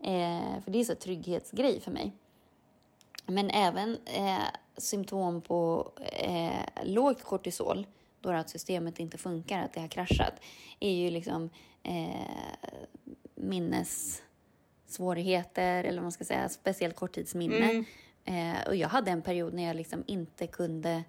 Eh, 0.00 0.62
för 0.64 0.70
det 0.70 0.80
är 0.80 0.84
så 0.84 0.94
trygghetsgrej 0.94 1.80
för 1.80 1.90
mig. 1.90 2.12
Men 3.26 3.50
även 3.50 3.98
eh, 4.04 4.38
symptom 4.76 5.40
på 5.40 5.92
eh, 6.12 6.84
lågt 6.84 7.22
kortisol, 7.22 7.86
då 8.20 8.30
att 8.30 8.50
systemet 8.50 8.98
inte 8.98 9.18
funkar, 9.18 9.64
att 9.64 9.72
det 9.72 9.80
har 9.80 9.88
kraschat, 9.88 10.34
är 10.80 10.92
ju 10.92 11.10
liksom 11.10 11.50
eh, 11.82 12.26
minnessvårigheter, 13.34 15.84
eller 15.84 15.98
vad 15.98 16.04
man 16.04 16.12
ska 16.12 16.24
säga, 16.24 16.48
speciellt 16.48 16.96
korttidsminne. 16.96 17.70
Mm. 17.70 17.84
Eh, 18.24 18.66
och 18.66 18.76
jag 18.76 18.88
hade 18.88 19.10
en 19.10 19.22
period 19.22 19.54
när 19.54 19.66
jag 19.66 19.76
liksom 19.76 20.04
inte 20.06 20.46
kunde 20.46 21.04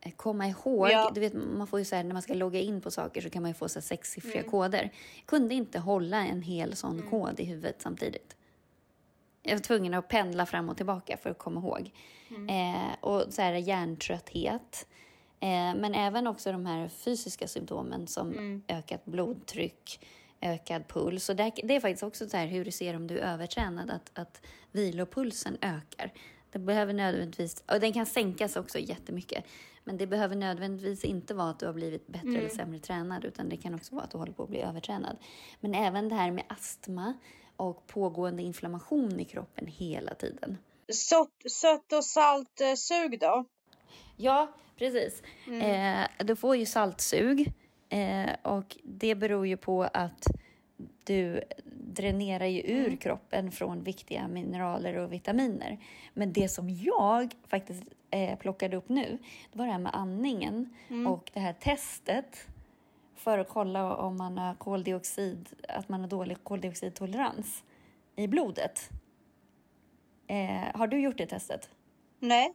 eh, 0.00 0.12
komma 0.12 0.48
ihåg. 0.48 0.90
Ja. 0.90 1.10
Du 1.14 1.20
vet, 1.20 1.32
man 1.32 1.66
får 1.66 1.78
ju 1.78 1.84
så 1.84 1.96
här, 1.96 2.04
när 2.04 2.12
man 2.12 2.22
ska 2.22 2.34
logga 2.34 2.60
in 2.60 2.80
på 2.80 2.90
saker 2.90 3.20
så 3.20 3.30
kan 3.30 3.42
man 3.42 3.50
ju 3.50 3.54
få 3.54 3.68
så 3.68 3.78
här 3.78 3.84
sexsiffriga 3.84 4.40
mm. 4.40 4.50
koder. 4.50 4.90
Jag 5.16 5.26
kunde 5.26 5.54
inte 5.54 5.78
hålla 5.78 6.26
en 6.26 6.42
hel 6.42 6.76
sån 6.76 6.98
mm. 6.98 7.10
kod 7.10 7.40
i 7.40 7.44
huvudet 7.44 7.76
samtidigt. 7.78 8.37
Jag 9.48 9.56
var 9.56 9.62
tvungen 9.62 9.94
att 9.94 10.08
pendla 10.08 10.46
fram 10.46 10.68
och 10.68 10.76
tillbaka 10.76 11.16
för 11.16 11.30
att 11.30 11.38
komma 11.38 11.60
ihåg. 11.60 11.90
Mm. 12.30 12.48
Eh, 12.48 12.94
och 13.00 13.24
så 13.30 13.42
här 13.42 13.52
hjärntrötthet. 13.52 14.86
Eh, 15.40 15.74
men 15.74 15.94
även 15.94 16.26
också 16.26 16.52
de 16.52 16.66
här 16.66 16.88
fysiska 16.88 17.48
symptomen 17.48 18.06
som 18.06 18.32
mm. 18.32 18.62
ökat 18.68 19.04
blodtryck, 19.04 20.06
ökad 20.40 20.88
puls. 20.88 21.28
Och 21.28 21.36
det, 21.36 21.52
det 21.64 21.76
är 21.76 21.80
faktiskt 21.80 22.02
också 22.02 22.28
så 22.28 22.36
här 22.36 22.46
hur 22.46 22.64
du 22.64 22.70
ser 22.70 22.96
om 22.96 23.06
du 23.06 23.18
är 23.18 23.32
övertränad, 23.32 23.90
att, 23.90 24.18
att 24.18 24.42
vilopulsen 24.72 25.56
ökar. 25.60 26.12
Det 26.50 26.58
behöver 26.58 26.92
nödvändigtvis, 26.92 27.64
och 27.66 27.80
den 27.80 27.92
kan 27.92 28.06
sänkas 28.06 28.56
också 28.56 28.78
jättemycket. 28.78 29.44
Men 29.84 29.96
det 29.96 30.06
behöver 30.06 30.36
nödvändigtvis 30.36 31.04
inte 31.04 31.34
vara 31.34 31.50
att 31.50 31.58
du 31.58 31.66
har 31.66 31.72
blivit 31.72 32.06
bättre 32.06 32.28
mm. 32.28 32.40
eller 32.40 32.48
sämre 32.48 32.78
tränad, 32.78 33.24
utan 33.24 33.48
det 33.48 33.56
kan 33.56 33.74
också 33.74 33.94
vara 33.94 34.04
att 34.04 34.10
du 34.10 34.18
håller 34.18 34.32
på 34.32 34.42
att 34.42 34.48
bli 34.48 34.60
övertränad. 34.60 35.16
Men 35.60 35.74
även 35.74 36.08
det 36.08 36.14
här 36.14 36.30
med 36.30 36.44
astma 36.48 37.14
och 37.58 37.86
pågående 37.86 38.42
inflammation 38.42 39.20
i 39.20 39.24
kroppen 39.24 39.66
hela 39.66 40.14
tiden. 40.14 40.58
Sött, 40.92 41.50
sött 41.50 41.92
och 41.92 42.04
saltsug 42.04 43.20
då? 43.20 43.44
Ja, 44.16 44.52
precis. 44.76 45.22
Mm. 45.46 46.02
Eh, 46.20 46.26
du 46.26 46.36
får 46.36 46.56
ju 46.56 46.66
saltsug 46.66 47.52
eh, 47.88 48.30
och 48.42 48.76
det 48.82 49.14
beror 49.14 49.46
ju 49.46 49.56
på 49.56 49.82
att 49.82 50.26
du 51.04 51.42
dränerar 51.74 52.46
ju 52.46 52.60
ur 52.60 52.86
mm. 52.86 52.96
kroppen 52.96 53.52
från 53.52 53.84
viktiga 53.84 54.28
mineraler 54.28 54.96
och 54.96 55.12
vitaminer. 55.12 55.78
Men 56.14 56.32
det 56.32 56.48
som 56.48 56.70
jag 56.70 57.34
faktiskt 57.48 57.84
eh, 58.10 58.38
plockade 58.38 58.76
upp 58.76 58.88
nu, 58.88 59.18
det 59.52 59.58
var 59.58 59.66
det 59.66 59.72
här 59.72 59.78
med 59.78 59.94
andningen 59.94 60.74
mm. 60.88 61.06
och 61.06 61.30
det 61.34 61.40
här 61.40 61.52
testet 61.52 62.46
för 63.18 63.38
att 63.38 63.48
kolla 63.48 63.96
om 63.96 64.16
man 64.16 64.38
har 64.38 64.54
koldioxid, 64.54 65.48
att 65.68 65.88
man 65.88 66.00
har 66.00 66.08
dålig 66.08 66.44
koldioxidtolerans 66.44 67.64
i 68.16 68.26
blodet. 68.26 68.90
Eh, 70.26 70.76
har 70.78 70.86
du 70.86 71.00
gjort 71.00 71.18
det 71.18 71.26
testet? 71.26 71.70
Nej. 72.18 72.54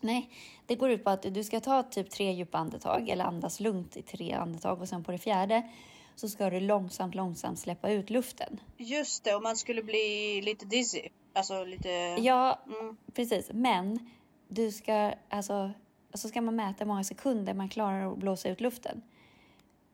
Nej, 0.00 0.30
det 0.66 0.74
går 0.74 0.90
ut 0.90 1.04
på 1.04 1.10
att 1.10 1.22
du 1.22 1.44
ska 1.44 1.60
ta 1.60 1.82
typ 1.82 2.10
tre 2.10 2.32
djupa 2.32 2.58
andetag 2.58 3.08
eller 3.08 3.24
andas 3.24 3.60
lugnt 3.60 3.96
i 3.96 4.02
tre 4.02 4.32
andetag 4.32 4.80
och 4.80 4.88
sen 4.88 5.04
på 5.04 5.12
det 5.12 5.18
fjärde 5.18 5.70
så 6.16 6.28
ska 6.28 6.50
du 6.50 6.60
långsamt, 6.60 7.14
långsamt 7.14 7.58
släppa 7.58 7.90
ut 7.90 8.10
luften. 8.10 8.60
Just 8.76 9.24
det, 9.24 9.34
och 9.34 9.42
man 9.42 9.56
skulle 9.56 9.82
bli 9.82 10.40
lite 10.42 10.66
dizzy. 10.66 11.08
Alltså 11.32 11.64
lite... 11.64 11.88
Ja, 12.18 12.60
mm. 12.66 12.96
precis. 13.14 13.50
Men 13.52 14.10
du 14.48 14.72
ska, 14.72 15.12
alltså, 15.28 15.70
så 16.14 16.28
ska 16.28 16.40
man 16.40 16.56
mäta 16.56 16.76
hur 16.78 16.86
många 16.86 17.04
sekunder 17.04 17.54
man 17.54 17.68
klarar 17.68 18.12
att 18.12 18.18
blåsa 18.18 18.48
ut 18.48 18.60
luften. 18.60 19.02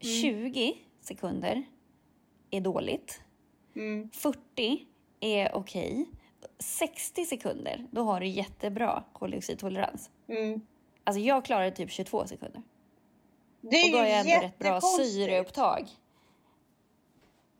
20 0.03 0.67
mm. 0.67 0.79
sekunder 1.01 1.65
är 2.51 2.61
dåligt. 2.61 3.23
Mm. 3.77 4.11
40 4.13 4.87
är 5.21 5.57
okej. 5.57 5.93
Okay. 5.93 6.07
60 6.59 7.25
sekunder, 7.25 7.87
då 7.91 8.03
har 8.03 8.21
du 8.21 8.27
jättebra 8.27 9.05
koldioxidtolerans. 9.13 10.11
Mm. 10.29 10.61
Alltså 11.05 11.21
jag 11.21 11.45
klarade 11.45 11.71
typ 11.71 11.91
22 11.91 12.27
sekunder. 12.27 12.63
Det 13.61 13.77
är 13.77 13.87
Och 13.87 13.93
då 13.93 13.99
har 13.99 14.07
jag 14.07 14.21
ändå 14.21 14.47
rätt 14.47 14.59
bra 14.59 14.81
syreupptag. 14.81 15.89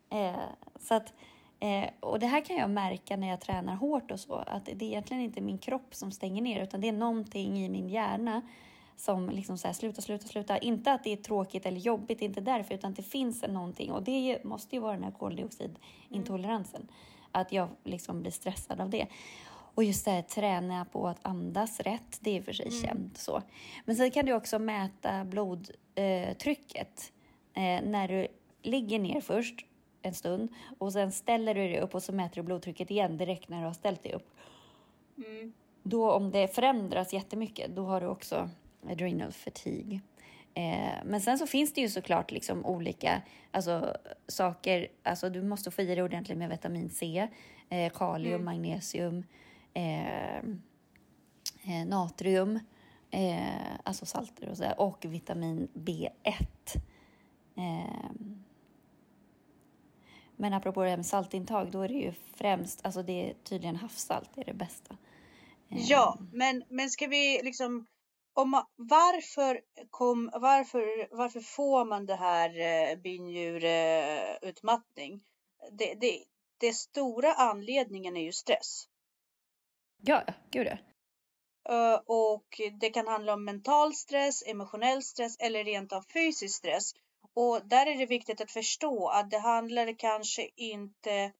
Eh, 0.09 0.35
så 0.79 0.93
att, 0.93 1.13
eh, 1.59 1.89
och 1.99 2.19
det 2.19 2.27
här 2.27 2.41
kan 2.41 2.55
jag 2.55 2.69
märka 2.69 3.17
när 3.17 3.29
jag 3.29 3.41
tränar 3.41 3.75
hårt 3.75 4.11
och 4.11 4.19
så, 4.19 4.35
att 4.35 4.65
det 4.65 4.71
är 4.71 4.83
egentligen 4.83 5.23
inte 5.23 5.41
min 5.41 5.57
kropp 5.57 5.95
som 5.95 6.11
stänger 6.11 6.41
ner, 6.41 6.63
utan 6.63 6.81
det 6.81 6.87
är 6.87 6.93
någonting 6.93 7.65
i 7.65 7.69
min 7.69 7.89
hjärna 7.89 8.41
som 8.97 9.29
liksom 9.29 9.57
så 9.57 9.67
här, 9.67 9.73
sluta, 9.73 10.01
sluta, 10.01 10.27
sluta. 10.27 10.57
Inte 10.57 10.91
att 10.91 11.03
det 11.03 11.13
är 11.13 11.17
tråkigt 11.17 11.65
eller 11.65 11.79
jobbigt, 11.79 12.21
inte 12.21 12.41
därför, 12.41 12.75
utan 12.75 12.93
det 12.93 13.03
finns 13.03 13.43
någonting 13.47 13.91
och 13.91 14.03
det 14.03 14.43
måste 14.43 14.75
ju 14.75 14.81
vara 14.81 14.93
den 14.93 15.03
här 15.03 15.11
koldioxidintoleransen. 15.11 16.87
Att 17.31 17.51
jag 17.51 17.69
liksom 17.83 18.21
blir 18.21 18.31
stressad 18.31 18.81
av 18.81 18.89
det. 18.89 19.07
Och 19.75 19.83
just 19.83 20.05
det 20.05 20.11
här 20.11 20.21
träna 20.21 20.85
på 20.85 21.07
att 21.07 21.19
andas 21.21 21.79
rätt, 21.79 22.19
det 22.21 22.37
är 22.37 22.41
för 22.41 22.53
sig 22.53 22.71
känt 22.71 23.17
så. 23.17 23.41
Men 23.85 23.95
sen 23.95 24.11
kan 24.11 24.25
du 24.25 24.33
också 24.33 24.59
mäta 24.59 25.25
blodtrycket 25.25 27.11
eh, 27.53 27.81
när 27.83 28.07
du 28.07 28.27
ligger 28.61 28.99
ner 28.99 29.21
först 29.21 29.65
en 30.01 30.13
stund 30.13 30.49
och 30.77 30.93
sen 30.93 31.11
ställer 31.11 31.55
du 31.55 31.61
dig 31.61 31.79
upp 31.79 31.95
och 31.95 32.03
så 32.03 32.13
mäter 32.13 32.35
du 32.35 32.41
blodtrycket 32.41 32.91
igen 32.91 33.17
direkt 33.17 33.49
när 33.49 33.59
du 33.59 33.65
har 33.65 33.73
ställt 33.73 34.03
dig 34.03 34.13
upp. 34.13 34.29
Mm. 35.17 35.53
Då 35.83 36.11
om 36.11 36.31
det 36.31 36.55
förändras 36.55 37.13
jättemycket, 37.13 37.75
då 37.75 37.85
har 37.85 38.01
du 38.01 38.07
också 38.07 38.49
adrenal 38.91 39.31
fatigue. 39.31 40.01
Eh, 40.53 41.03
men 41.05 41.21
sen 41.21 41.37
så 41.37 41.47
finns 41.47 41.73
det 41.73 41.81
ju 41.81 41.89
såklart 41.89 42.31
liksom 42.31 42.65
olika 42.65 43.21
alltså, 43.51 43.97
saker. 44.27 44.87
Alltså 45.03 45.29
du 45.29 45.41
måste 45.43 45.71
få 45.71 45.81
i 45.81 45.85
dig 45.85 46.03
ordentligt 46.03 46.37
med 46.37 46.49
vitamin 46.49 46.89
C, 46.89 47.27
eh, 47.69 47.91
kalium, 47.91 48.33
Mm. 48.33 48.45
magnesium, 48.45 49.23
eh, 49.73 50.37
eh, 51.63 51.85
natrium, 51.87 52.59
alltså 53.83 54.05
salter 54.05 54.49
och 54.49 54.57
sådär, 54.57 54.79
och 54.79 55.05
vitamin 55.05 55.67
B1. 55.73 56.75
Eh, 57.57 58.11
men 60.35 60.53
apropå 60.53 60.83
det 60.83 60.89
här 60.89 60.97
med 60.97 61.05
saltintag, 61.05 61.71
då 61.71 61.81
är 61.81 61.87
det 61.87 61.93
ju 61.93 62.13
främst, 62.35 62.85
alltså 62.85 63.03
det 63.03 63.29
är 63.29 63.33
tydligen 63.43 63.75
havssalt 63.75 64.37
är 64.37 64.43
det 64.43 64.53
bästa. 64.53 64.97
Ja, 65.67 66.17
men, 66.31 66.63
men 66.69 66.89
ska 66.89 67.07
vi 67.07 67.41
liksom... 67.43 67.85
Om 68.33 68.65
varför, 68.75 69.61
kom, 69.89 70.29
varför, 70.33 71.07
varför 71.11 71.39
får 71.39 71.85
man 71.85 72.05
det 72.05 72.15
här 72.15 72.59
eh, 72.59 72.95
binjurutmattning? 72.95 75.23
Det, 75.71 75.93
det, 75.93 76.23
det 76.57 76.73
stora 76.73 77.33
anledningen 77.33 78.17
är 78.17 78.23
ju 78.23 78.31
stress. 78.31 78.87
Ja, 80.01 80.23
gud 80.51 80.67
ja. 80.67 80.77
Och 82.05 82.61
det 82.79 82.89
kan 82.89 83.07
handla 83.07 83.33
om 83.33 83.45
mental 83.45 83.93
stress, 83.93 84.43
emotionell 84.47 85.03
stress 85.03 85.37
eller 85.39 85.63
rent 85.63 85.93
av 85.93 86.03
fysisk 86.13 86.57
stress. 86.57 86.93
Och 87.33 87.67
där 87.67 87.85
är 87.85 87.97
det 87.97 88.05
viktigt 88.05 88.41
att 88.41 88.51
förstå 88.51 89.09
att 89.09 89.31
det 89.31 89.39
handlar 89.39 89.99
kanske 89.99 90.49
inte 90.55 91.33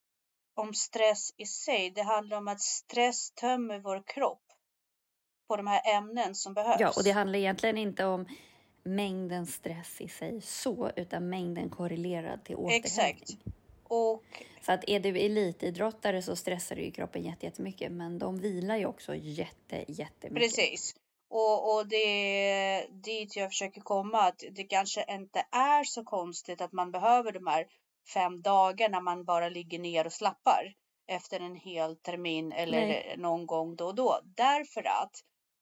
om 0.56 0.74
stress 0.74 1.34
i 1.38 1.46
sig. 1.46 1.92
Det 1.92 2.04
handlar 2.04 2.38
om 2.38 2.48
att 2.48 2.62
stress 2.62 3.32
tömmer 3.32 3.80
vår 3.80 4.04
kropp 4.06 4.43
på 5.48 5.56
de 5.56 5.68
här 5.68 5.98
ämnen 5.98 6.36
som 6.36 6.54
behövs. 6.54 6.80
Ja, 6.80 6.94
och 6.98 7.04
det 7.04 7.12
handlar 7.12 7.40
egentligen 7.40 7.78
inte 7.78 8.06
om 8.06 8.26
mängden 8.84 9.46
stress 9.46 10.02
i 10.02 10.08
sig 10.08 10.42
så, 10.42 10.92
utan 10.96 11.30
mängden 11.30 11.70
korrelerad 11.70 12.44
till 12.46 12.56
återhämtning. 12.56 12.80
Exakt. 12.84 13.32
Och 13.84 14.24
Så 14.62 14.72
att 14.72 14.84
är 14.90 15.00
du 15.00 15.18
elitidrottare 15.20 16.22
så 16.22 16.36
stressar 16.36 16.76
du 16.76 16.82
ju 16.84 16.92
kroppen 16.92 17.22
jätte- 17.24 17.46
jättemycket, 17.46 17.92
men 17.92 18.20
de 18.20 18.40
vilar 18.40 18.78
ju 18.78 18.86
också 18.86 19.16
jätte, 19.16 19.86
jättemycket. 19.88 20.56
precis. 20.56 20.96
Och, 21.30 21.76
och 21.76 21.88
det 21.88 21.96
är 22.52 22.88
dit 22.92 23.36
jag 23.36 23.50
försöker 23.52 23.82
komma. 23.82 24.22
Att 24.22 24.44
det 24.52 24.64
kanske 24.64 25.06
inte 25.16 25.40
är 25.52 25.84
så 25.84 26.04
konstigt 26.04 26.62
att 26.62 26.72
man 26.72 26.92
behöver 26.92 27.32
de 27.32 27.48
här 27.48 27.66
fem 28.14 28.42
dagarna 28.42 29.00
man 29.01 29.24
bara 29.25 29.50
ligger 29.50 29.79
ner 29.79 30.06
och 30.06 30.14
slappar 30.14 30.74
efter 31.08 31.40
en 31.40 31.56
hel 31.56 31.96
termin 31.96 32.51
eller 32.51 32.88
Nej. 32.88 33.16
någon 33.18 33.46
gång 33.48 33.75
då 33.75 33.86
och 33.86 33.96
då. 33.96 34.20
Därför 34.24 34.82
att 34.88 35.12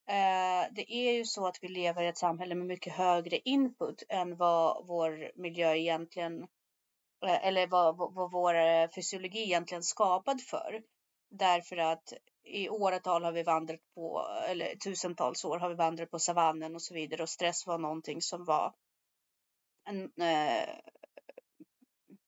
eh, 0.07 0.71
det 0.71 0.93
är 0.93 1.11
ju 1.11 1.25
så 1.25 1.47
att 1.47 1.57
vi 1.61 1.67
lever 1.67 2.03
i 2.03 2.07
ett 2.07 2.17
samhälle 2.17 2.55
med 2.55 2.67
mycket 2.67 2.93
högre 2.93 3.37
input 3.37 4.03
än 4.09 4.37
vad 4.37 4.87
vår 4.87 5.31
miljö 5.35 5.75
egentligen 5.75 6.43
eh, 7.25 7.45
eller 7.47 7.67
vad, 7.67 7.97
vad, 7.97 8.13
vad 8.13 8.31
vår 8.31 8.55
eh, 8.55 8.89
fysiologi 8.95 9.43
egentligen 9.43 9.83
skapad 9.83 10.41
för. 10.41 10.83
Därför 11.29 11.77
att 11.77 12.13
i 12.43 12.69
åratal 12.69 13.23
har 13.23 13.31
vi 13.31 13.43
vandrat 13.43 13.79
på, 13.95 14.27
eller 14.47 14.75
tusentals 14.75 15.45
år 15.45 15.59
har 15.59 15.69
vi 15.69 15.75
vandrat 15.75 16.11
på 16.11 16.19
savannen 16.19 16.75
och 16.75 16.81
så 16.81 16.93
vidare 16.93 17.23
och 17.23 17.29
stress 17.29 17.67
var 17.67 17.77
någonting 17.77 18.21
som 18.21 18.45
var 18.45 18.73
en, 19.83 20.03
eh, 20.03 20.69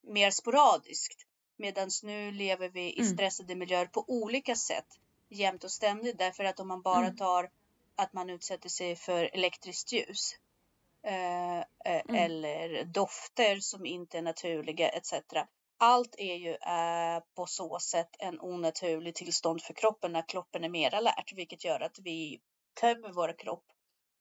mer 0.01 0.31
sporadiskt. 0.31 1.27
Medan 1.57 1.89
nu 2.03 2.31
lever 2.31 2.69
vi 2.69 2.93
i 2.93 3.01
Mm. 3.01 3.13
stressade 3.13 3.55
miljöer 3.55 3.85
på 3.85 4.05
olika 4.07 4.55
sätt 4.55 4.87
jämt 5.29 5.63
och 5.63 5.71
ständigt. 5.71 6.17
Därför 6.17 6.43
att 6.43 6.59
om 6.59 6.67
man 6.67 6.81
bara 6.81 7.05
Mm. 7.05 7.15
tar 7.15 7.49
att 7.95 8.13
man 8.13 8.29
utsätter 8.29 8.69
sig 8.69 8.95
för 8.95 9.29
elektriskt 9.33 9.91
ljus 9.91 10.35
eh, 11.03 11.59
eh, 11.59 12.23
eller 12.23 12.83
dofter 12.83 13.59
som 13.59 13.85
inte 13.85 14.17
är 14.17 14.21
naturliga 14.21 14.89
etc. 14.89 15.13
Allt 15.77 16.15
är 16.17 16.35
ju 16.35 16.51
eh, 16.51 17.23
på 17.35 17.45
så 17.45 17.79
sätt 17.79 18.15
en 18.19 18.39
onaturlig 18.39 19.15
tillstånd 19.15 19.61
för 19.61 19.73
kroppen 19.73 20.11
när 20.11 20.29
kroppen 20.29 20.63
är 20.63 20.69
mer 20.69 20.93
alert, 20.93 21.33
vilket 21.35 21.65
gör 21.65 21.79
att 21.79 21.99
vi 21.99 22.41
tömmer 22.73 23.11
vår 23.11 23.39
kropp 23.39 23.65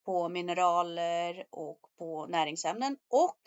på 0.05 0.29
mineraler 0.29 1.45
och 1.51 1.81
på 1.99 2.27
näringsämnen 2.27 2.97
och 3.09 3.41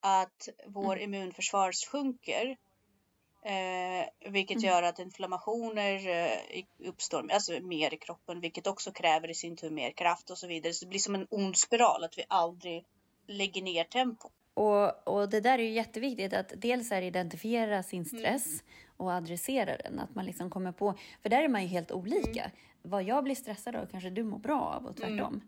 att 0.00 0.48
vår 0.66 0.98
immunförsvar 0.98 1.72
sjunker. 1.90 2.56
Eh, 3.46 4.30
vilket 4.32 4.56
Mm. 4.56 4.68
gör 4.68 4.82
att 4.82 4.98
inflammationer 4.98 6.08
eh, 6.08 6.88
uppstår 6.88 7.32
alltså 7.32 7.52
mer 7.52 7.94
i 7.94 7.96
kroppen, 7.96 8.40
vilket 8.40 8.66
också 8.66 8.92
kräver 8.92 9.30
i 9.30 9.34
sin 9.34 9.56
tur 9.56 9.70
mer 9.70 9.90
kraft 9.90 10.30
och 10.30 10.38
så 10.38 10.46
vidare. 10.46 10.72
Så 10.72 10.84
det 10.84 10.88
blir 10.88 10.98
som 10.98 11.14
en 11.14 11.26
ond 11.30 11.56
spiral, 11.56 12.04
att 12.04 12.18
vi 12.18 12.24
aldrig 12.28 12.84
lägger 13.26 13.62
ner 13.62 13.84
tempo. 13.84 14.28
Och, 14.54 15.08
och 15.08 15.28
det 15.28 15.40
där 15.40 15.58
är 15.58 15.62
ju 15.62 15.72
jätteviktigt 15.72 16.32
att 16.32 16.52
dels 16.56 16.92
är 16.92 17.02
identifiera 17.02 17.82
sin 17.82 18.04
stress 18.04 18.62
och 18.96 19.12
adressera 19.12 19.76
den. 19.76 20.00
Att 20.00 20.14
man 20.14 20.24
liksom 20.26 20.50
kommer 20.50 20.72
på, 20.72 20.94
för 21.22 21.28
där 21.28 21.42
är 21.42 21.48
man 21.48 21.62
ju 21.62 21.68
helt 21.68 21.92
olika. 21.92 22.50
Vad 22.82 23.02
jag 23.02 23.24
blir 23.24 23.34
stressad 23.34 23.76
av 23.76 23.86
kanske 23.86 24.10
du 24.10 24.22
mår 24.22 24.38
bra 24.38 24.60
av 24.60 24.86
och 24.86 24.96
tvärtom. 24.96 25.40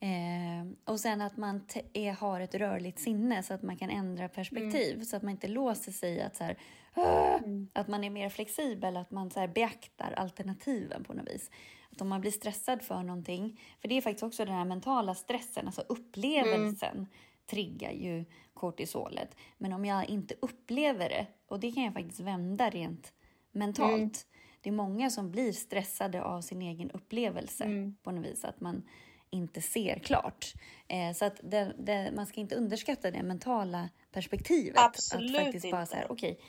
Eh, 0.00 0.92
och 0.92 1.00
sen 1.00 1.20
att 1.20 1.36
man 1.36 1.66
är, 1.92 2.12
har 2.12 2.40
ett 2.40 2.54
rörligt 2.54 2.98
sinne 2.98 3.42
så 3.42 3.54
att 3.54 3.62
man 3.62 3.76
kan 3.76 3.90
ändra 3.90 4.28
perspektiv. 4.28 5.04
Så 5.04 5.16
att 5.16 5.22
man 5.22 5.30
inte 5.30 5.48
låser 5.48 5.92
sig 5.92 6.20
att 6.22 6.36
så 6.36 6.44
här, 6.44 6.58
"Åh!" 6.94 7.40
att 7.72 7.88
man 7.88 8.04
är 8.04 8.10
mer 8.10 8.28
flexibel, 8.28 8.96
att 8.96 9.10
man 9.10 9.30
så 9.30 9.40
här 9.40 9.48
beaktar 9.48 10.12
alternativen 10.12 11.04
på 11.04 11.14
något 11.14 11.28
vis. 11.28 11.50
Att 11.92 12.00
om 12.00 12.08
man 12.08 12.20
blir 12.20 12.30
stressad 12.30 12.82
för 12.82 13.02
någonting, 13.02 13.60
för 13.80 13.88
det 13.88 13.96
är 13.96 14.00
faktiskt 14.00 14.22
också 14.22 14.44
den 14.44 14.54
här 14.54 14.64
mentala 14.64 15.14
stressen, 15.14 15.66
alltså 15.66 15.84
upplevelsen 15.88 17.06
triggar 17.46 17.92
ju 17.92 18.24
kortisolet. 18.54 19.36
Men 19.58 19.72
om 19.72 19.84
jag 19.84 20.08
inte 20.08 20.34
upplever 20.40 21.08
det, 21.08 21.26
och 21.46 21.60
det 21.60 21.72
kan 21.72 21.82
jag 21.82 21.94
faktiskt 21.94 22.20
vända 22.20 22.70
rent 22.70 23.12
mentalt. 23.52 24.26
Det 24.60 24.70
är 24.70 24.72
många 24.74 25.10
som 25.10 25.30
blir 25.30 25.52
stressade 25.52 26.22
av 26.22 26.40
sin 26.40 26.62
egen 26.62 26.90
upplevelse 26.90 27.92
på 28.02 28.10
något 28.10 28.26
vis, 28.26 28.44
att 28.44 28.60
man 28.60 28.82
inte 29.30 29.62
ser 29.62 29.98
klart. 29.98 30.54
Eh, 30.88 31.14
så 31.14 31.24
att 31.24 31.40
det, 31.42 31.74
det, 31.78 32.12
man 32.16 32.26
ska 32.26 32.40
inte 32.40 32.54
underskatta 32.54 33.10
det 33.10 33.22
mentala 33.22 33.88
perspektivet. 34.12 34.78
Absolut 34.78 35.36
att 35.36 35.44
faktiskt 35.44 35.70
bara 35.70 35.80
inte. 35.80 35.90
så 35.90 35.96
här, 35.96 36.12
okej, 36.12 36.40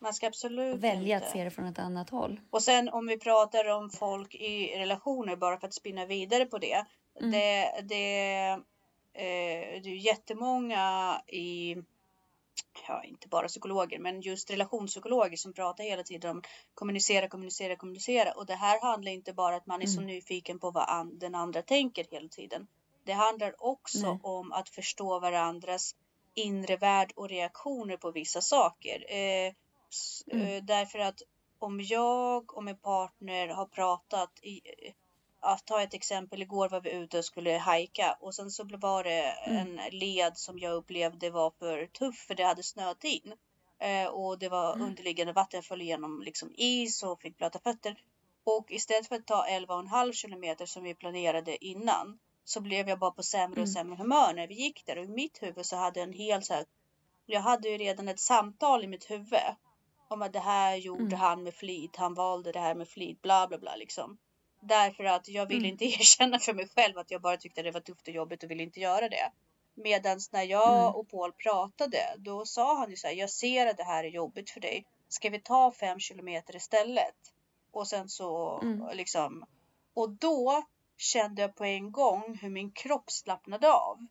Man 0.00 0.14
ska 0.14 0.26
absolut 0.26 0.80
välja 0.80 1.16
inte. 1.16 1.26
att 1.26 1.32
se 1.32 1.44
det 1.44 1.50
från 1.50 1.66
ett 1.66 1.78
annat 1.78 2.10
håll. 2.10 2.40
Och 2.50 2.62
sen 2.62 2.88
om 2.88 3.06
vi 3.06 3.18
pratar 3.18 3.68
om 3.68 3.90
folk 3.90 4.34
i 4.34 4.78
relationer, 4.78 5.36
bara 5.36 5.58
för 5.58 5.66
att 5.66 5.74
spinna 5.74 6.06
vidare 6.06 6.46
på 6.46 6.58
det. 6.58 6.84
Mm. 7.20 7.30
Det, 7.30 7.72
det, 7.82 8.34
eh, 9.12 9.82
det 9.82 9.88
är 9.90 9.96
jättemånga 10.06 11.20
i, 11.26 11.76
ja 12.88 13.04
inte 13.04 13.28
bara 13.28 13.48
psykologer, 13.48 13.98
men 13.98 14.20
just 14.20 14.50
relationspsykologer 14.50 15.36
som 15.36 15.52
pratar 15.52 15.84
hela 15.84 16.02
tiden 16.02 16.30
om 16.30 16.42
kommunicera, 16.74 17.28
kommunicera, 17.28 17.76
kommunicera. 17.76 18.32
Och 18.32 18.46
det 18.46 18.54
här 18.54 18.80
handlar 18.80 19.12
inte 19.12 19.32
bara 19.32 19.56
att 19.56 19.66
man 19.66 19.82
är 19.82 19.86
så 19.86 20.00
Mm. 20.00 20.06
nyfiken 20.06 20.58
på 20.58 20.70
vad 20.70 20.88
an, 20.88 21.18
den 21.18 21.34
andra 21.34 21.62
tänker 21.62 22.06
hela 22.10 22.28
tiden. 22.28 22.66
Det 23.04 23.12
handlar 23.12 23.54
också 23.64 24.10
Nej. 24.12 24.20
om 24.22 24.52
att 24.52 24.68
förstå 24.68 25.18
varandras 25.20 25.94
inre 26.34 26.76
värld 26.76 27.12
och 27.16 27.28
reaktioner 27.28 27.96
på 27.96 28.10
vissa 28.10 28.40
saker. 28.40 29.04
Eh, 29.08 29.52
Mm. 30.32 30.46
eh, 30.46 30.64
därför 30.64 30.98
att 30.98 31.22
om 31.58 31.80
jag 31.80 32.54
och 32.56 32.64
min 32.64 32.76
partner 32.78 33.48
har 33.48 33.66
pratat 33.66 34.30
i, 34.42 34.60
att 35.40 35.66
ta 35.66 35.82
ett 35.82 35.94
exempel, 35.94 36.42
igår 36.42 36.68
var 36.68 36.80
vi 36.80 36.90
ute 36.90 37.18
och 37.18 37.24
skulle 37.24 37.58
hajka 37.58 38.16
och 38.20 38.34
sen 38.34 38.50
så 38.50 38.64
var 38.64 39.04
det 39.04 39.22
Mm. 39.22 39.78
en 39.78 39.98
led 39.98 40.36
som 40.38 40.58
jag 40.58 40.74
upplevde 40.74 41.30
var 41.30 41.50
för 41.50 41.86
tuff 41.86 42.16
för 42.18 42.34
det 42.34 42.42
hade 42.44 42.62
snöat 42.62 43.04
in. 43.04 43.34
Eh, 43.78 44.06
och 44.06 44.38
det 44.38 44.48
var 44.48 44.82
underliggande 44.82 45.32
vatten. 45.32 45.62
Föll 45.62 45.82
igenom 45.82 46.22
liksom 46.22 46.52
is 46.56 47.02
och 47.02 47.20
fick 47.22 47.36
blöta 47.38 47.58
fötter. 47.58 48.02
Och 48.44 48.70
istället 48.70 49.08
för 49.08 49.16
att 49.16 49.26
ta 49.26 49.46
11,5 49.46 50.12
kilometer 50.12 50.66
som 50.66 50.82
vi 50.82 50.94
planerade 50.94 51.64
innan 51.64 52.18
så 52.44 52.60
blev 52.60 52.88
jag 52.88 52.98
bara 52.98 53.10
på 53.10 53.22
sämre 53.22 53.60
och 53.60 53.66
Mm. 53.66 53.74
sämre 53.74 53.96
humör 53.96 54.34
när 54.34 54.46
vi 54.46 54.54
gick 54.54 54.86
där. 54.86 54.98
Och 54.98 55.04
i 55.04 55.08
mitt 55.08 55.42
huvud 55.42 55.66
så 55.66 55.76
hade 55.76 56.00
jag 56.00 56.08
en 56.08 56.12
hel 56.14 56.42
så 56.42 56.54
här. 56.54 56.64
Jag 57.26 57.40
hade 57.40 57.68
ju 57.68 57.76
redan 57.78 58.08
ett 58.08 58.20
samtal 58.20 58.84
i 58.84 58.86
mitt 58.86 59.10
huvud 59.10 59.40
om 60.08 60.22
att 60.22 60.32
det 60.32 60.38
här 60.40 60.76
gjorde 60.76 61.02
Mm. 61.02 61.18
han 61.20 61.42
med 61.42 61.54
flit. 61.54 61.96
Han 61.96 62.14
valde 62.14 62.52
det 62.52 62.60
här 62.60 62.74
med 62.74 62.88
flit, 62.88 63.22
bla 63.22 63.46
bla 63.48 63.58
bla 63.58 63.76
liksom. 63.76 64.18
Därför 64.60 65.04
att 65.04 65.28
jag 65.28 65.46
ville 65.46 65.58
Mm. 65.68 65.70
inte 65.72 65.84
erkänna 66.00 66.38
för 66.38 66.54
mig 66.54 66.68
själv 66.76 66.98
att 66.98 67.10
jag 67.10 67.20
bara 67.22 67.36
tyckte 67.36 67.62
det 67.62 67.70
var 67.70 67.80
tufft 67.80 68.08
och 68.08 68.14
jobbigt 68.14 68.42
och 68.42 68.50
ville 68.50 68.62
inte 68.62 68.80
göra 68.80 69.08
det. 69.08 69.30
Medans 69.74 70.32
när 70.32 70.42
jag 70.42 70.74
Mm. 70.82 70.94
och 70.94 71.08
Paul 71.10 71.32
pratade, 71.32 71.98
då 72.18 72.44
sa 72.46 72.78
han 72.78 72.90
ju 72.90 72.96
så 72.96 73.06
här, 73.06 73.14
jag 73.14 73.30
ser 73.30 73.66
att 73.66 73.76
det 73.76 73.84
här 73.84 74.04
är 74.04 74.08
jobbigt 74.08 74.50
för 74.50 74.60
dig. 74.60 74.84
Ska 75.08 75.30
vi 75.30 75.40
ta 75.40 75.72
fem 75.72 75.98
kilometer 76.00 76.56
istället? 76.56 77.14
Och 77.70 77.88
sen 77.88 78.08
så 78.08 78.58
Mm. 78.62 78.96
liksom, 78.96 79.44
och 79.94 80.10
då 80.10 80.62
kände 80.96 81.42
jag 81.42 81.54
på 81.56 81.64
en 81.64 81.92
gång 81.92 82.38
hur 82.42 82.50
min 82.50 82.70
kropp 82.70 83.10
slappnade 83.10 83.72
av. 83.72 84.06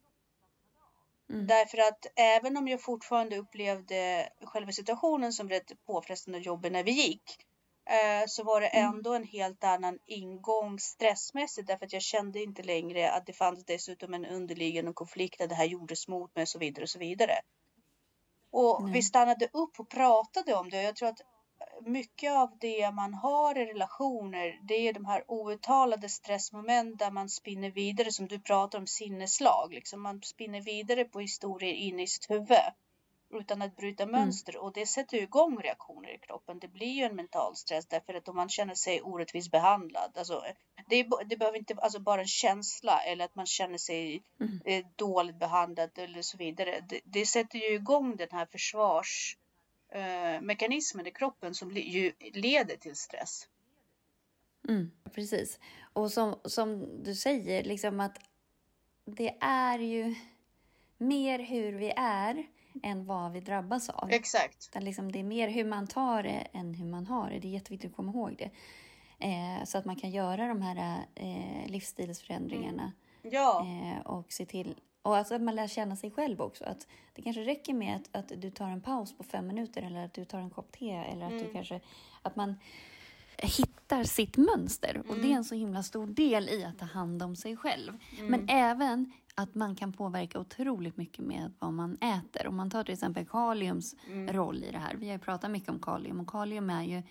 Mm. 1.29 1.47
Därför 1.47 1.77
att 1.77 2.05
även 2.15 2.57
om 2.57 2.67
jag 2.67 2.81
fortfarande 2.81 3.37
upplevde 3.37 4.29
själva 4.43 4.71
situationen 4.71 5.33
som 5.33 5.49
rätt 5.49 5.85
påfrestande 5.85 6.39
och 6.39 6.45
jobbig 6.45 6.71
när 6.71 6.83
vi 6.83 6.91
gick. 6.91 7.23
Eh, 7.89 8.25
så 8.27 8.43
var 8.43 8.61
det 8.61 8.67
Mm. 8.67 8.93
ändå 8.93 9.13
en 9.13 9.23
helt 9.23 9.63
annan 9.63 9.99
ingång 10.05 10.79
stressmässigt. 10.79 11.67
Därför 11.67 11.85
att 11.85 11.93
jag 11.93 12.01
kände 12.01 12.43
inte 12.43 12.63
längre 12.63 13.11
att 13.11 13.25
det 13.25 13.33
fanns 13.33 13.65
dessutom 13.65 14.13
en 14.13 14.25
underliggande 14.25 14.93
konflikt. 14.93 15.41
Att 15.41 15.49
det 15.49 15.55
här 15.55 15.65
gjordes 15.65 16.07
mot 16.07 16.35
mig 16.35 16.41
och 16.41 16.47
så 16.49 16.59
vidare 16.59 16.83
och 16.83 16.89
så 16.89 16.99
vidare. 16.99 17.33
Och 18.51 18.83
Nej. 18.83 18.93
vi 18.93 19.03
stannade 19.03 19.47
upp 19.53 19.79
och 19.79 19.89
pratade 19.89 20.55
om 20.55 20.69
det. 20.69 20.83
Jag 20.83 20.95
tror 20.95 21.09
att 21.09 21.21
mycket 21.81 22.31
av 22.31 22.57
det 22.59 22.91
man 22.91 23.13
har 23.13 23.57
i 23.57 23.65
relationer, 23.65 24.59
det 24.61 24.87
är 24.87 24.93
de 24.93 25.05
här 25.05 25.23
outtalade 25.27 26.09
stressmoment 26.09 26.99
där 26.99 27.11
man 27.11 27.29
spinner 27.29 27.71
vidare 27.71 28.11
som 28.11 28.27
du 28.27 28.39
pratar 28.39 28.79
om 28.79 28.87
sinneslag. 28.87 29.73
Liksom 29.73 30.01
man 30.01 30.21
spinner 30.21 30.61
vidare 30.61 31.05
på 31.05 31.19
historier 31.19 31.73
inne 31.73 32.03
i 32.03 32.07
sitt 32.07 32.29
huvud 32.29 32.73
utan 33.29 33.61
att 33.61 33.75
bryta 33.75 34.05
mönster 34.05 34.57
och 34.57 34.73
det 34.73 34.85
sätter 34.85 35.17
igång 35.17 35.59
reaktioner 35.61 36.15
i 36.15 36.17
kroppen. 36.17 36.59
Det 36.59 36.67
blir 36.67 36.93
ju 36.93 37.03
en 37.03 37.15
mental 37.15 37.55
stress 37.55 37.85
därför 37.85 38.13
att 38.13 38.27
om 38.27 38.35
man 38.35 38.49
känner 38.49 38.75
sig 38.75 39.01
orättvist 39.01 39.51
behandlad, 39.51 40.17
alltså 40.17 40.43
det, 40.89 40.99
är, 40.99 41.25
det 41.25 41.37
behöver 41.37 41.57
inte 41.57 41.75
alltså 41.77 41.99
bara 41.99 42.21
en 42.21 42.27
känsla 42.27 42.99
eller 42.99 43.25
att 43.25 43.35
man 43.35 43.45
känner 43.45 43.77
sig 43.77 44.23
Mm. 44.39 44.61
eh, 44.65 44.85
dåligt 44.95 45.39
behandlad 45.39 45.89
eller 45.97 46.21
så 46.21 46.37
vidare. 46.37 46.79
Det, 46.89 46.99
det 47.03 47.25
sätter 47.25 47.57
ju 47.59 47.73
igång 47.73 48.15
den 48.15 48.27
här 48.31 48.45
försvars 48.45 49.37
eh, 49.89 50.41
mekanismen 50.41 51.07
i 51.07 51.11
kroppen 51.11 51.53
som 51.53 51.71
ju 51.71 52.13
leder 52.33 52.75
till 52.75 52.95
stress. 52.95 53.47
Mm, 54.67 54.91
precis. 55.13 55.59
Och 55.93 56.11
som, 56.11 56.39
som 56.43 56.87
du 57.03 57.15
säger, 57.15 57.63
liksom 57.63 57.99
att 57.99 58.17
det 59.05 59.37
är 59.39 59.79
ju 59.79 60.15
mer 60.97 61.39
hur 61.39 61.73
vi 61.73 61.93
är 61.95 62.47
än 62.83 63.05
vad 63.05 63.31
vi 63.31 63.39
drabbas 63.39 63.89
av. 63.89 64.11
Exakt. 64.11 64.67
Utan 64.71 64.83
liksom 64.83 65.11
det 65.11 65.19
är 65.19 65.23
mer 65.23 65.47
hur 65.49 65.65
man 65.65 65.87
tar 65.87 66.23
det 66.23 66.47
än 66.53 66.73
hur 66.73 66.85
man 66.85 67.05
har 67.05 67.29
det. 67.29 67.39
Det 67.39 67.47
är 67.47 67.51
jätteviktigt 67.51 67.91
att 67.91 67.95
komma 67.95 68.11
ihåg 68.11 68.35
det. 68.37 68.51
Eh, 69.19 69.63
så 69.65 69.77
att 69.77 69.85
man 69.85 69.95
kan 69.95 70.11
göra 70.11 70.47
de 70.47 70.61
här 70.61 71.05
eh, 71.15 71.71
livsstilsförändringarna 71.71 72.91
Ja, 73.21 73.65
eh, 73.65 74.05
och 74.07 74.31
se 74.31 74.45
till 74.45 74.75
och 75.07 75.17
alltså 75.17 75.35
att 75.35 75.41
man 75.41 75.55
lär 75.55 75.67
känna 75.67 75.95
sig 75.95 76.11
själv 76.11 76.41
också. 76.41 76.63
Att 76.63 76.87
det 77.13 77.21
kanske 77.21 77.41
räcker 77.41 77.73
med 77.73 77.95
att, 77.95 78.15
att 78.15 78.41
du 78.41 78.49
tar 78.49 78.69
en 78.69 78.81
paus 78.81 79.17
på 79.17 79.23
fem 79.23 79.47
minuter 79.47 79.81
eller 79.81 80.05
att 80.05 80.13
du 80.13 80.25
tar 80.25 80.39
en 80.39 80.49
kopp 80.49 80.71
te 80.71 80.89
eller 80.91 81.25
att 81.25 81.31
du 81.31 81.37
Mm. 81.39 81.53
kanske 81.53 81.79
att 82.21 82.35
man 82.35 82.55
hittar 83.37 84.03
sitt 84.03 84.37
mönster. 84.37 85.03
Och 85.09 85.15
det 85.15 85.31
är 85.31 85.35
en 85.35 85.43
så 85.43 85.55
himla 85.55 85.83
stor 85.83 86.07
del 86.07 86.49
i 86.49 86.63
att 86.65 86.79
ta 86.79 86.85
hand 86.85 87.23
om 87.23 87.35
sig 87.35 87.57
själv. 87.57 87.97
Men 88.21 88.45
även 88.49 89.11
att 89.35 89.55
man 89.55 89.75
kan 89.75 89.93
påverka 89.93 90.39
otroligt 90.39 90.97
mycket 90.97 91.25
med 91.25 91.53
vad 91.59 91.73
man 91.73 91.97
äter. 92.01 92.47
Om 92.47 92.55
man 92.55 92.69
tar 92.69 92.83
till 92.83 92.93
exempel 92.93 93.25
kaliums 93.25 93.95
roll 94.29 94.63
i 94.63 94.71
det 94.71 94.77
här. 94.77 94.95
Vi 94.95 95.05
har 95.05 95.13
ju 95.13 95.19
pratat 95.19 95.51
mycket 95.51 95.69
om 95.69 95.79
kalium 95.79 96.19
och 96.19 96.29
kalium 96.29 96.69
är 96.69 96.83
ju, 96.83 97.03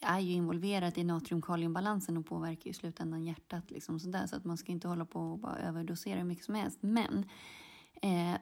är 0.00 0.20
ju 0.20 0.32
involverat 0.32 0.98
i 0.98 1.04
natrium-kaliumbalansen 1.04 2.16
och 2.16 2.26
påverkar 2.26 2.70
i 2.70 2.74
slutändan 2.74 3.24
hjärtat. 3.24 3.70
Liksom 3.70 4.00
sådär. 4.00 4.26
Så 4.26 4.36
att 4.36 4.44
man 4.44 4.56
ska 4.58 4.72
inte 4.72 4.88
hålla 4.88 5.04
på 5.06 5.20
och 5.20 5.38
bara 5.38 5.56
överdosera 5.58 6.16
hur 6.18 6.24
mycket 6.24 6.44
som 6.44 6.54
helst. 6.54 6.78
Men 6.82 7.24
eh, 8.02 8.40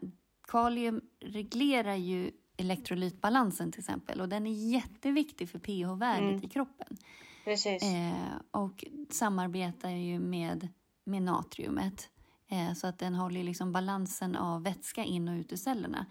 kalium 0.49 1.01
reglerar 1.21 1.95
ju 1.95 2.31
elektrolytbalansen 2.57 3.73
till 3.73 3.81
exempel 3.81 4.21
och 4.21 4.29
den 4.29 4.47
är 4.47 4.71
jätteviktig 4.73 5.49
för 5.49 5.59
pH-värdet 5.59 6.31
Mm. 6.31 6.45
i 6.45 6.49
kroppen. 6.49 6.97
precis. 7.45 7.83
Eh, 7.83 8.13
och 8.51 8.85
samarbetar 9.11 9.91
ju 9.91 10.19
med, 10.19 10.69
med 11.05 11.23
natriumet 11.23 12.09
eh, 12.49 12.75
så 12.75 12.87
att 12.87 12.99
den 12.99 13.15
håller 13.15 13.45
liksom 13.45 13.73
balansen 13.73 14.37
av 14.37 14.63
vätska 14.63 15.05
in 15.05 15.29
och 15.29 15.35
ut 15.35 15.53
ur 15.53 15.57
cellerna. 15.57 16.07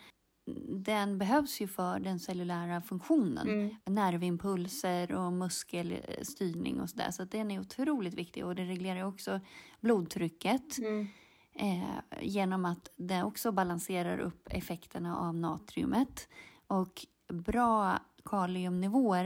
Den 0.70 1.18
behövs 1.18 1.62
ju 1.62 1.68
för 1.68 2.00
den 2.00 2.20
cellulära 2.20 2.82
funktionen. 2.82 3.50
Mm. 3.50 3.76
Nervimpulser 3.86 5.12
och 5.12 5.34
muskelstyrning 5.34 6.82
och 6.82 6.90
sådär. 6.90 7.12
Så 7.12 7.24
att 7.24 7.32
den 7.32 7.52
är 7.52 7.60
otroligt 7.60 8.14
viktig 8.14 8.46
och 8.46 8.56
det 8.56 8.66
reglerar 8.66 9.04
också 9.04 9.40
blodtrycket 9.80 10.78
Mm. 10.78 11.08
eh, 11.54 11.84
genom 12.22 12.66
att 12.66 12.90
det 12.96 13.24
också 13.24 13.52
balanserar 13.52 14.18
upp 14.20 14.48
effekterna 14.52 15.18
av 15.18 15.36
natriumet. 15.36 16.28
Och 16.68 17.06
bra 17.28 18.00
kaliumnivåer 18.26 19.26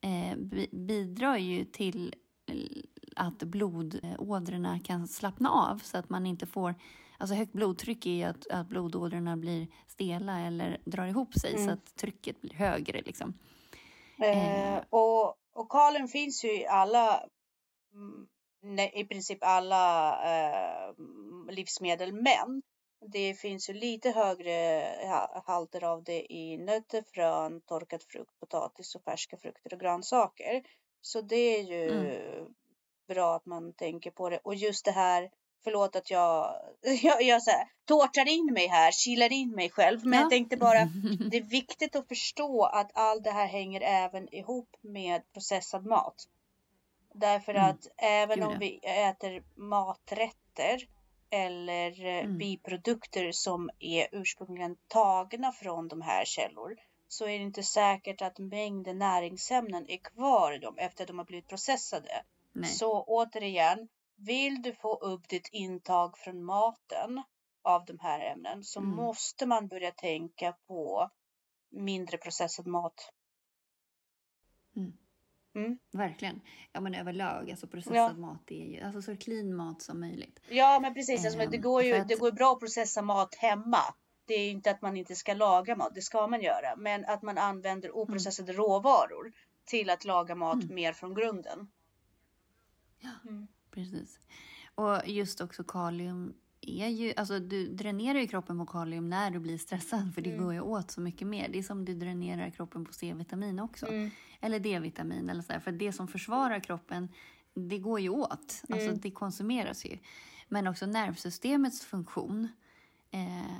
eh, 0.00 0.36
bi- 0.38 0.68
bidrar 0.72 1.36
ju 1.36 1.64
till 1.64 2.14
eh, 2.46 2.54
att 3.16 3.38
blodådrorna 3.42 4.80
kan 4.80 5.08
slappna 5.08 5.50
av 5.50 5.78
så 5.78 5.98
att 5.98 6.10
man 6.10 6.26
inte 6.26 6.46
får 6.46 6.74
Alltså 7.18 7.34
högt 7.34 7.52
blodtryck 7.52 8.06
är 8.06 8.10
ju 8.10 8.22
att, 8.22 8.46
att 8.50 8.66
blodådrorna 8.68 9.36
blir 9.36 9.66
stela 9.86 10.40
eller 10.40 10.80
drar 10.84 11.06
ihop 11.06 11.34
sig 11.34 11.54
Mm. 11.54 11.66
så 11.66 11.72
att 11.72 11.96
trycket 11.96 12.40
blir 12.40 12.54
högre. 12.54 13.02
Liksom. 13.02 13.34
Eh, 14.22 14.82
och, 14.90 15.36
och 15.52 15.68
kalium 15.70 16.08
finns 16.08 16.44
ju 16.44 16.60
i 16.60 16.66
alla, 16.66 17.24
mm, 18.62 18.78
i 18.92 19.04
princip 19.04 19.38
alla 19.40 20.12
eh, 20.24 20.94
livsmedel, 21.50 22.12
men 22.12 22.62
det 23.06 23.34
finns 23.34 23.70
ju 23.70 23.74
lite 23.74 24.10
högre 24.10 24.84
ha- 25.08 25.42
halter 25.46 25.84
av 25.84 26.04
det 26.04 26.32
i 26.32 26.58
nötter, 26.58 27.02
frön, 27.14 27.60
torkad 27.60 28.02
frukt, 28.02 28.40
potatis 28.40 28.94
och 28.94 29.02
färska 29.02 29.36
frukter 29.36 29.74
och 29.74 29.80
grönsaker. 29.80 30.62
Så 31.00 31.20
det 31.20 31.58
är 31.58 31.62
ju 31.62 32.10
bra 33.08 33.34
att 33.36 33.46
man 33.46 33.72
tänker 33.72 34.10
på 34.10 34.30
det. 34.30 34.38
Och 34.38 34.54
just 34.54 34.84
det 34.84 34.90
här, 34.90 35.30
förlåt 35.64 35.96
att 35.96 36.10
jag, 36.10 36.54
jag, 37.02 37.22
jag 37.22 37.42
så 37.42 37.50
här, 37.50 37.68
tårtar 37.84 38.28
in 38.28 38.52
mig 38.52 38.66
här, 38.66 38.90
kilar 38.92 39.32
in 39.32 39.50
mig 39.50 39.70
själv, 39.70 40.04
men 40.06 40.12
Ja. 40.12 40.20
jag 40.20 40.30
tänkte 40.30 40.56
bara 40.56 40.84
det 41.30 41.36
är 41.36 41.42
viktigt 41.50 41.96
att 41.96 42.08
förstå 42.08 42.64
att 42.64 42.90
allt 42.94 43.24
det 43.24 43.30
här 43.30 43.46
hänger 43.46 43.80
även 43.80 44.34
ihop 44.34 44.76
med 44.80 45.32
processad 45.32 45.86
mat. 45.86 46.28
Därför 47.14 47.54
Mm. 47.54 47.70
att 47.70 47.86
även 47.96 48.38
Gud, 48.38 48.48
om 48.48 48.58
vi 48.58 48.80
äter 48.82 49.42
maträtter 49.54 50.88
eller 51.30 52.04
eh, 52.06 52.24
Mm. 52.24 52.38
biprodukter 52.38 53.32
som 53.32 53.70
är 53.78 54.08
ursprungligen 54.12 54.76
tagna 54.88 55.52
från 55.52 55.88
de 55.88 56.00
här 56.02 56.24
källor 56.24 56.76
så 57.08 57.24
är 57.24 57.38
det 57.38 57.44
inte 57.44 57.62
säkert 57.62 58.22
att 58.22 58.38
mängden 58.38 58.98
näringsämnen 58.98 59.90
är 59.90 59.96
kvar 59.96 60.52
i 60.52 60.58
dem 60.58 60.78
efter 60.78 61.04
att 61.04 61.08
de 61.08 61.18
har 61.18 61.24
blivit 61.24 61.48
processade. 61.48 62.22
Nej. 62.52 62.70
Så 62.70 63.04
återigen, 63.06 63.88
vill 64.16 64.62
du 64.62 64.72
få 64.72 64.94
upp 64.96 65.28
ditt 65.28 65.48
intag 65.52 66.18
från 66.18 66.44
maten 66.44 67.22
av 67.62 67.84
de 67.84 67.98
här 67.98 68.20
ämnen 68.32 68.64
så 68.64 68.80
Mm. 68.80 68.96
måste 68.96 69.46
man 69.46 69.68
börja 69.68 69.90
tänka 69.90 70.52
på 70.66 71.10
mindre 71.70 72.18
processad 72.18 72.66
mat. 72.66 73.12
Verkligen. 75.92 76.40
Ja, 76.72 76.80
men 76.80 76.94
överlag, 76.94 77.50
alltså 77.50 77.66
processad 77.66 77.96
Ja. 77.96 78.12
mat 78.12 78.50
är 78.50 78.64
ju 78.66 78.80
alltså 78.80 79.02
så 79.02 79.16
clean 79.16 79.54
mat 79.54 79.82
som 79.82 80.00
möjligt. 80.00 80.40
Ja, 80.48 80.78
men 80.80 80.94
precis. 80.94 81.24
Alltså, 81.24 81.38
men 81.38 81.50
det 81.50 81.56
Ehm, 81.56 81.62
går 81.62 81.82
ju 81.82 81.94
att- 81.94 82.08
det 82.08 82.14
går 82.20 82.32
bra 82.32 82.52
att 82.52 82.60
processa 82.60 83.02
mat 83.02 83.34
hemma. 83.34 83.80
Det 84.24 84.34
är 84.34 84.50
inte 84.50 84.70
att 84.70 84.82
man 84.82 84.96
inte 84.96 85.14
ska 85.16 85.34
laga 85.34 85.76
mat, 85.76 85.94
det 85.94 86.02
ska 86.02 86.26
man 86.26 86.42
göra. 86.42 86.76
Men 86.76 87.04
att 87.04 87.22
man 87.22 87.38
använder 87.38 87.96
oprocessade 87.96 88.52
råvaror 88.52 89.32
till 89.64 89.90
att 89.90 90.04
laga 90.04 90.34
mat 90.34 90.62
Mm. 90.62 90.74
mer 90.74 90.92
från 90.92 91.14
grunden. 91.14 91.70
Ja. 93.00 93.10
Precis. 93.74 94.20
Och 94.74 95.08
just 95.08 95.40
också 95.40 95.64
kalium 95.64 96.32
är 96.60 96.88
ju, 96.88 97.12
alltså 97.16 97.38
du 97.38 97.66
dränerar 97.68 98.18
ju 98.18 98.26
kroppen 98.26 98.58
på 98.58 98.66
kalium 98.66 99.10
när 99.10 99.30
du 99.30 99.38
blir 99.38 99.58
stressad 99.58 100.14
för 100.14 100.22
det 100.22 100.30
Mm. 100.32 100.44
går 100.44 100.52
ju 100.54 100.60
åt 100.60 100.90
så 100.90 101.00
mycket 101.00 101.26
mer. 101.28 101.48
Det 101.52 101.58
är 101.58 101.62
som 101.62 101.84
du 101.84 101.94
dränerar 101.94 102.50
kroppen 102.50 102.84
på 102.84 102.92
C-vitamin 102.92 103.60
också. 103.60 103.86
Mm. 103.86 104.10
Eller 104.40 104.60
D-vitamin 104.60 105.30
eller 105.30 105.42
sådär. 105.42 105.60
För 105.60 105.72
det 105.72 105.92
som 105.92 106.08
försvarar 106.08 106.60
kroppen, 106.60 107.08
det 107.54 107.78
går 107.78 108.00
ju 108.00 108.08
åt. 108.08 108.62
Alltså 108.68 108.88
Mm. 108.88 109.00
det 109.00 109.10
konsumeras 109.10 109.84
ju. 109.86 109.98
Men 110.48 110.66
också 110.66 110.86
nervsystemets 110.86 111.84
funktion. 111.84 112.48
Eh, 113.10 113.50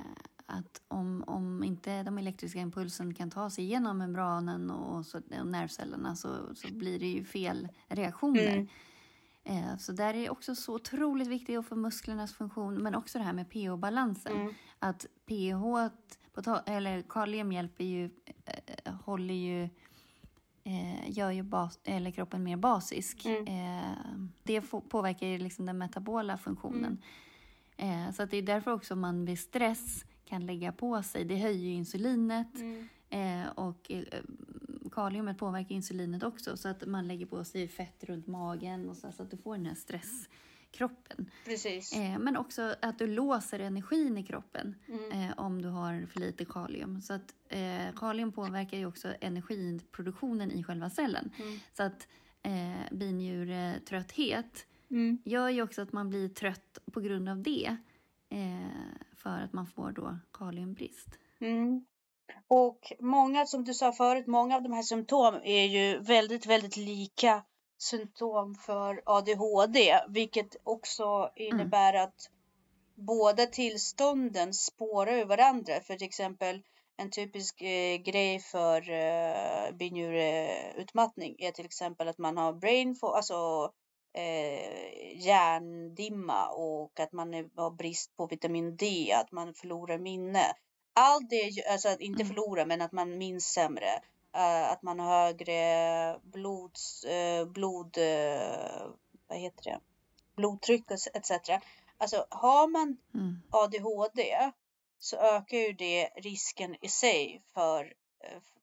att 0.46 0.82
om, 0.88 1.24
om 1.26 1.64
inte 1.64 2.02
de 2.02 2.18
elektriska 2.18 2.58
impulsen 2.58 3.14
kan 3.14 3.30
ta 3.30 3.50
sig 3.50 3.64
igenom 3.64 3.98
membranen 3.98 4.70
och, 4.70 5.06
så, 5.06 5.18
och 5.40 5.46
nervcellerna 5.46 6.16
så, 6.16 6.54
så 6.54 6.74
blir 6.74 6.98
det 6.98 7.06
ju 7.08 7.24
fel 7.24 7.68
reaktioner. 7.88 8.66
Eh, 9.44 9.76
så 9.76 9.92
där 9.92 10.14
är 10.14 10.18
det 10.18 10.30
också 10.30 10.54
så 10.54 10.74
otroligt 10.74 11.28
viktigt 11.28 11.66
för 11.66 11.76
musklernas 11.76 12.34
funktion, 12.34 12.74
men 12.74 12.94
också 12.94 13.18
det 13.18 13.24
här 13.24 13.32
med 13.32 13.50
pH-balansen. 13.50 14.32
Mm. 14.32 14.54
Att 14.78 15.06
pH, 15.26 15.90
eller 16.66 17.02
kalium 17.02 17.52
hjälper 17.52 17.84
ju, 17.84 18.10
eh, 18.44 18.94
håller 18.94 19.34
ju, 19.34 19.62
eh, 20.64 21.10
gör 21.10 21.30
ju 21.30 21.42
bas, 21.42 21.80
eller 21.84 22.10
kroppen 22.10 22.44
mer 22.44 22.56
basisk. 22.56 23.24
Mm. 23.24 23.46
Eh, 23.46 23.98
det 24.42 24.60
påverkar 24.88 25.26
ju 25.26 25.38
liksom 25.38 25.66
den 25.66 25.78
metabola 25.78 26.38
funktionen. 26.38 26.98
Mm. 27.76 28.06
Eh, 28.06 28.14
så 28.14 28.22
att 28.22 28.30
det 28.30 28.36
är 28.36 28.42
därför 28.42 28.72
också 28.72 28.96
man 28.96 29.24
vid 29.24 29.38
stress 29.38 30.04
kan 30.24 30.46
lägga 30.46 30.72
på 30.72 31.02
sig, 31.02 31.24
det 31.24 31.36
höjer 31.36 31.64
ju 31.64 31.72
insulinet 31.72 32.54
mm. 32.54 32.88
Eh, 33.03 33.03
och 33.54 33.90
kaliumet 34.94 35.38
påverkar 35.38 35.74
insulinet 35.74 36.22
också 36.22 36.56
så 36.56 36.68
att 36.68 36.86
man 36.86 37.08
lägger 37.08 37.26
på 37.26 37.44
sig 37.44 37.68
fett 37.68 38.04
runt 38.04 38.26
magen 38.26 38.88
och 38.88 38.96
så, 38.96 39.12
så 39.12 39.22
att 39.22 39.30
du 39.30 39.36
får 39.36 39.56
den 39.56 39.66
här 39.66 39.74
stresskroppen. 39.74 41.30
Precis. 41.44 41.92
Eh, 41.92 42.18
men 42.18 42.36
också 42.36 42.74
att 42.82 42.98
du 42.98 43.06
låser 43.06 43.58
energin 43.58 44.18
i 44.18 44.22
kroppen 44.22 44.74
mm. 44.88 45.12
eh, 45.12 45.34
om 45.36 45.62
du 45.62 45.68
har 45.68 46.06
för 46.06 46.20
lite 46.20 46.44
kalium. 46.44 47.00
Så 47.00 47.12
att 47.14 47.34
eh, 47.48 47.94
kalium 47.96 48.32
påverkar 48.32 48.78
ju 48.78 48.86
också 48.86 49.14
energiproduktionen 49.20 50.50
i 50.50 50.64
själva 50.64 50.90
cellen. 50.90 51.30
Mm. 51.38 51.58
Så 51.72 51.82
att 51.82 52.08
eh, 52.42 52.96
binjuretrötthet 52.96 54.66
mm. 54.90 55.18
gör 55.24 55.48
ju 55.48 55.62
också 55.62 55.82
att 55.82 55.92
man 55.92 56.10
blir 56.10 56.28
trött 56.28 56.78
på 56.92 57.00
grund 57.00 57.28
av 57.28 57.42
det. 57.42 57.76
Eh, 58.28 58.68
för 59.16 59.40
att 59.40 59.52
man 59.52 59.66
får 59.66 59.92
då 59.92 60.18
kaliumbrist. 60.32 61.18
Mm. 61.38 61.84
Och 62.48 62.92
många, 63.00 63.46
som 63.46 63.64
du 63.64 63.74
sa 63.74 63.92
förut, 63.92 64.26
många 64.26 64.56
av 64.56 64.62
de 64.62 64.72
här 64.72 64.82
symptomen 64.82 65.44
är 65.44 65.64
ju 65.64 65.98
väldigt, 65.98 66.46
väldigt 66.46 66.76
lika 66.76 67.44
symptom 67.78 68.54
för 68.54 69.02
ADHD, 69.06 70.00
vilket 70.08 70.56
också 70.64 71.30
innebär 71.36 71.94
mm. 71.94 72.04
att 72.04 72.30
båda 72.94 73.46
tillstånden 73.46 74.54
spårar 74.54 75.12
över 75.12 75.24
varandra. 75.36 75.80
För 75.80 75.96
till 75.96 76.06
exempel 76.06 76.62
en 76.96 77.10
typisk 77.10 77.62
eh, 77.62 77.96
grej 77.96 78.38
för 78.40 78.90
eh, 78.90 79.74
binjureutmattning 79.74 81.36
är 81.38 81.50
till 81.50 81.64
exempel 81.64 82.08
att 82.08 82.18
man 82.18 82.36
har 82.36 82.52
brain, 82.52 82.96
alltså 83.02 83.70
eh, 84.14 85.24
hjärndimma 85.26 86.48
och 86.48 87.00
att 87.00 87.12
man 87.12 87.34
har 87.56 87.70
brist 87.70 88.16
på 88.16 88.26
vitamin 88.26 88.76
D, 88.76 89.12
att 89.12 89.32
man 89.32 89.54
förlorar 89.54 89.98
minne 89.98 90.54
allt 90.94 91.30
det, 91.30 91.66
alltså 91.70 91.88
att 91.88 92.00
inte 92.00 92.22
mm. 92.22 92.34
förlora, 92.34 92.64
men 92.64 92.80
att 92.80 92.92
man 92.92 93.18
minns 93.18 93.46
sämre. 93.46 94.00
Uh, 94.36 94.72
att 94.72 94.82
man 94.82 95.00
har 95.00 95.26
högre 95.26 96.20
blods, 96.22 97.04
uh, 97.04 97.44
blod, 97.46 97.98
uh, 97.98 98.86
vad 99.26 99.38
heter 99.38 99.64
det? 99.64 99.80
blodtryck 100.36 100.90
etc. 100.90 101.30
Alltså 101.98 102.26
har 102.30 102.66
man 102.68 102.96
mm. 103.14 103.42
ADHD 103.50 104.50
så 104.98 105.16
ökar 105.16 105.56
ju 105.56 105.72
det 105.72 106.10
risken 106.16 106.76
i 106.80 106.88
sig 106.88 107.42
för 107.54 107.94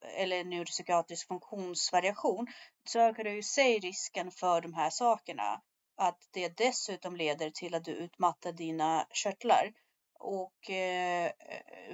eller 0.02 0.44
neuropsykiatrisk 0.44 1.28
funktionsvariation 1.28 2.48
så 2.84 3.00
ökar 3.00 3.24
det 3.24 3.38
i 3.38 3.44
sig 3.44 3.80
risken 3.80 4.32
för 4.32 4.62
de 4.62 4.74
här 4.74 4.90
sakerna. 4.90 5.62
Att 5.96 6.28
det 6.32 6.58
dessutom 6.58 7.16
leder 7.16 7.50
till 7.50 7.76
att 7.76 7.86
du 7.86 7.92
utmattar 7.92 8.52
dina 8.52 9.08
körtlar. 9.14 9.74
Och 10.24 10.70
eh, 10.70 11.32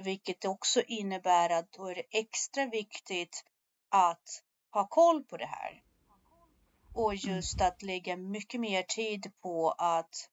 vilket 0.04 0.46
också 0.46 0.82
innebär 0.82 1.50
att 1.50 1.72
då 1.72 1.86
är 1.86 1.96
det 1.96 2.20
extra 2.20 2.66
viktigt 2.66 3.44
att 3.90 4.44
ha 4.74 4.88
koll 4.88 5.24
på 5.24 5.38
det 5.38 5.46
här. 5.46 5.84
Och 6.94 7.14
mm. 7.14 7.36
just 7.36 7.62
att 7.62 7.82
lägga 7.82 8.18
mycket 8.18 8.60
mer 8.60 8.84
tid 8.84 9.32
på 9.42 9.72
att, 9.72 10.30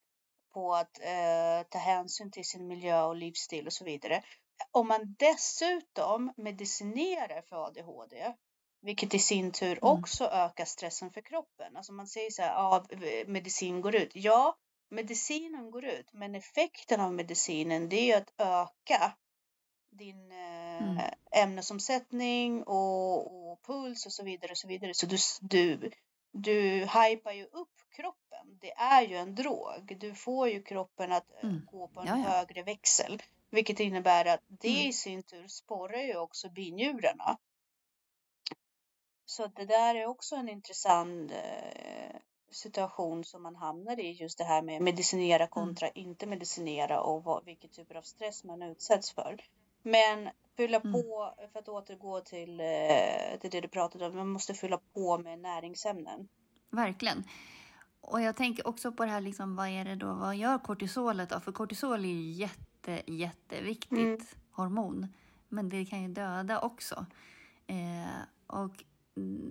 på 0.53 0.75
att 0.75 1.01
eh, 1.01 1.69
ta 1.69 1.79
hänsyn 1.79 2.31
till 2.31 2.45
sin 2.45 2.67
miljö 2.67 3.03
och 3.03 3.17
livsstil 3.17 3.67
och 3.67 3.73
så 3.73 3.85
vidare. 3.85 4.23
Om 4.71 4.89
man 4.89 5.17
dessutom 5.19 6.33
medicinerar 6.37 7.43
för 7.43 7.67
ADHD, 7.67 8.35
vilket 8.81 9.15
i 9.15 9.19
sin 9.19 9.53
tur 9.53 9.79
mm. 9.83 9.99
också 9.99 10.25
ökar 10.25 10.65
stressen 10.65 11.11
för 11.11 11.21
kroppen. 11.21 11.77
Alltså 11.77 11.93
man 11.93 12.07
säger 12.07 12.31
så 12.31 12.43
här, 12.43 12.55
ja, 12.55 12.85
medicin 13.27 13.81
går 13.81 13.95
ut. 13.95 14.11
Ja, 14.15 14.57
medicinen 14.95 15.71
går 15.71 15.85
ut, 15.85 16.13
men 16.13 16.35
effekten 16.35 17.01
av 17.01 17.13
medicinen 17.13 17.89
det 17.89 18.11
är 18.11 18.17
att 18.17 18.33
öka 18.39 19.13
din 19.91 20.33
eh, 20.33 20.83
mm. 20.83 20.99
ämnesomsättning 21.31 22.63
och, 22.63 23.51
och, 23.53 23.63
puls 23.63 24.07
och 24.07 24.13
så 24.13 24.25
vidare 24.25 24.51
och 24.51 24.59
så 24.59 24.69
vidare. 24.69 24.95
Så 24.95 25.07
du, 25.07 25.17
du, 25.41 25.91
du 26.33 26.87
hypar 26.87 27.33
ju 27.33 27.45
upp 27.45 27.75
kroppen. 27.91 28.59
Det 28.61 28.73
är 28.73 29.03
ju 29.03 29.17
en 29.17 29.35
drog. 29.35 29.97
Du 30.01 30.15
får 30.15 30.49
ju 30.49 30.63
kroppen 30.63 31.13
att 31.13 31.33
eh, 31.33 31.49
mm. 31.49 31.67
gå 31.67 31.89
på 31.89 32.01
en 32.01 32.07
Jaja. 32.07 32.23
högre 32.23 32.63
växel, 32.63 33.23
vilket 33.51 33.81
innebär 33.81 34.25
att 34.25 34.43
det 34.49 34.69
mm. 34.69 34.89
i 34.89 34.93
sin 34.93 35.23
tur 35.23 35.49
sporrar 35.49 36.03
ju 36.03 36.17
också 36.17 36.49
binjurarna. 36.49 37.39
Så 39.27 39.47
det 39.47 39.65
där 39.65 39.95
är 39.95 40.07
också 40.07 40.37
en 40.37 40.49
intressant 40.49 41.33
eh, 41.33 42.17
situation 42.55 43.25
som 43.25 43.43
man 43.43 43.57
hamnar 43.57 44.01
i 44.01 44.13
just 44.13 44.39
det 44.39 44.45
här 44.45 44.63
med 44.63 44.83
medicinera 44.83 45.43
mm. 45.43 45.49
kontra 45.49 45.89
mm. 45.89 46.09
inte 46.09 46.27
medicinera 46.27 47.01
och 47.01 47.25
vad, 47.25 47.45
vilket 47.45 47.73
typer 47.73 47.95
av 47.95 48.03
stress 48.03 48.45
man 48.45 48.63
utsätts 48.63 49.13
för. 49.13 49.41
Men 49.83 50.29
fylla 50.57 50.81
mm. 50.81 50.93
på, 50.93 51.35
för 51.53 51.59
att 51.59 51.69
återgå 51.69 52.21
till, 52.21 52.61
eh, 52.61 53.39
till 53.41 53.51
det 53.51 53.61
du 53.61 53.69
pratade 53.69 54.07
om, 54.07 54.17
man 54.17 54.29
måste 54.29 54.55
fylla 54.55 54.81
på 54.95 55.19
med 55.19 55.39
näringsämnen. 55.39 56.29
Verkligen. 56.71 57.25
Och 58.01 58.21
jag 58.21 58.37
tänker 58.37 58.67
också 58.67 58.93
på 58.93 59.05
det 59.05 59.11
här, 59.11 59.21
liksom, 59.21 59.57
vad 59.57 59.69
är 59.69 59.85
det 59.85 59.95
då, 59.95 60.15
vad 60.15 60.37
gör 60.37 60.59
kortisolet 60.59 61.31
då? 61.31 61.41
För 61.41 61.53
kortisol 61.53 62.05
är 62.05 62.09
ju 62.09 62.31
jätte, 62.31 63.03
jätteviktigt 63.07 63.99
mm. 63.99 64.21
hormon. 64.51 65.07
Men 65.49 65.69
det 65.69 65.85
kan 65.85 66.03
ju 66.03 66.09
döda 66.09 66.61
också. 66.61 67.07
Eh, 67.67 68.23
och 68.47 68.85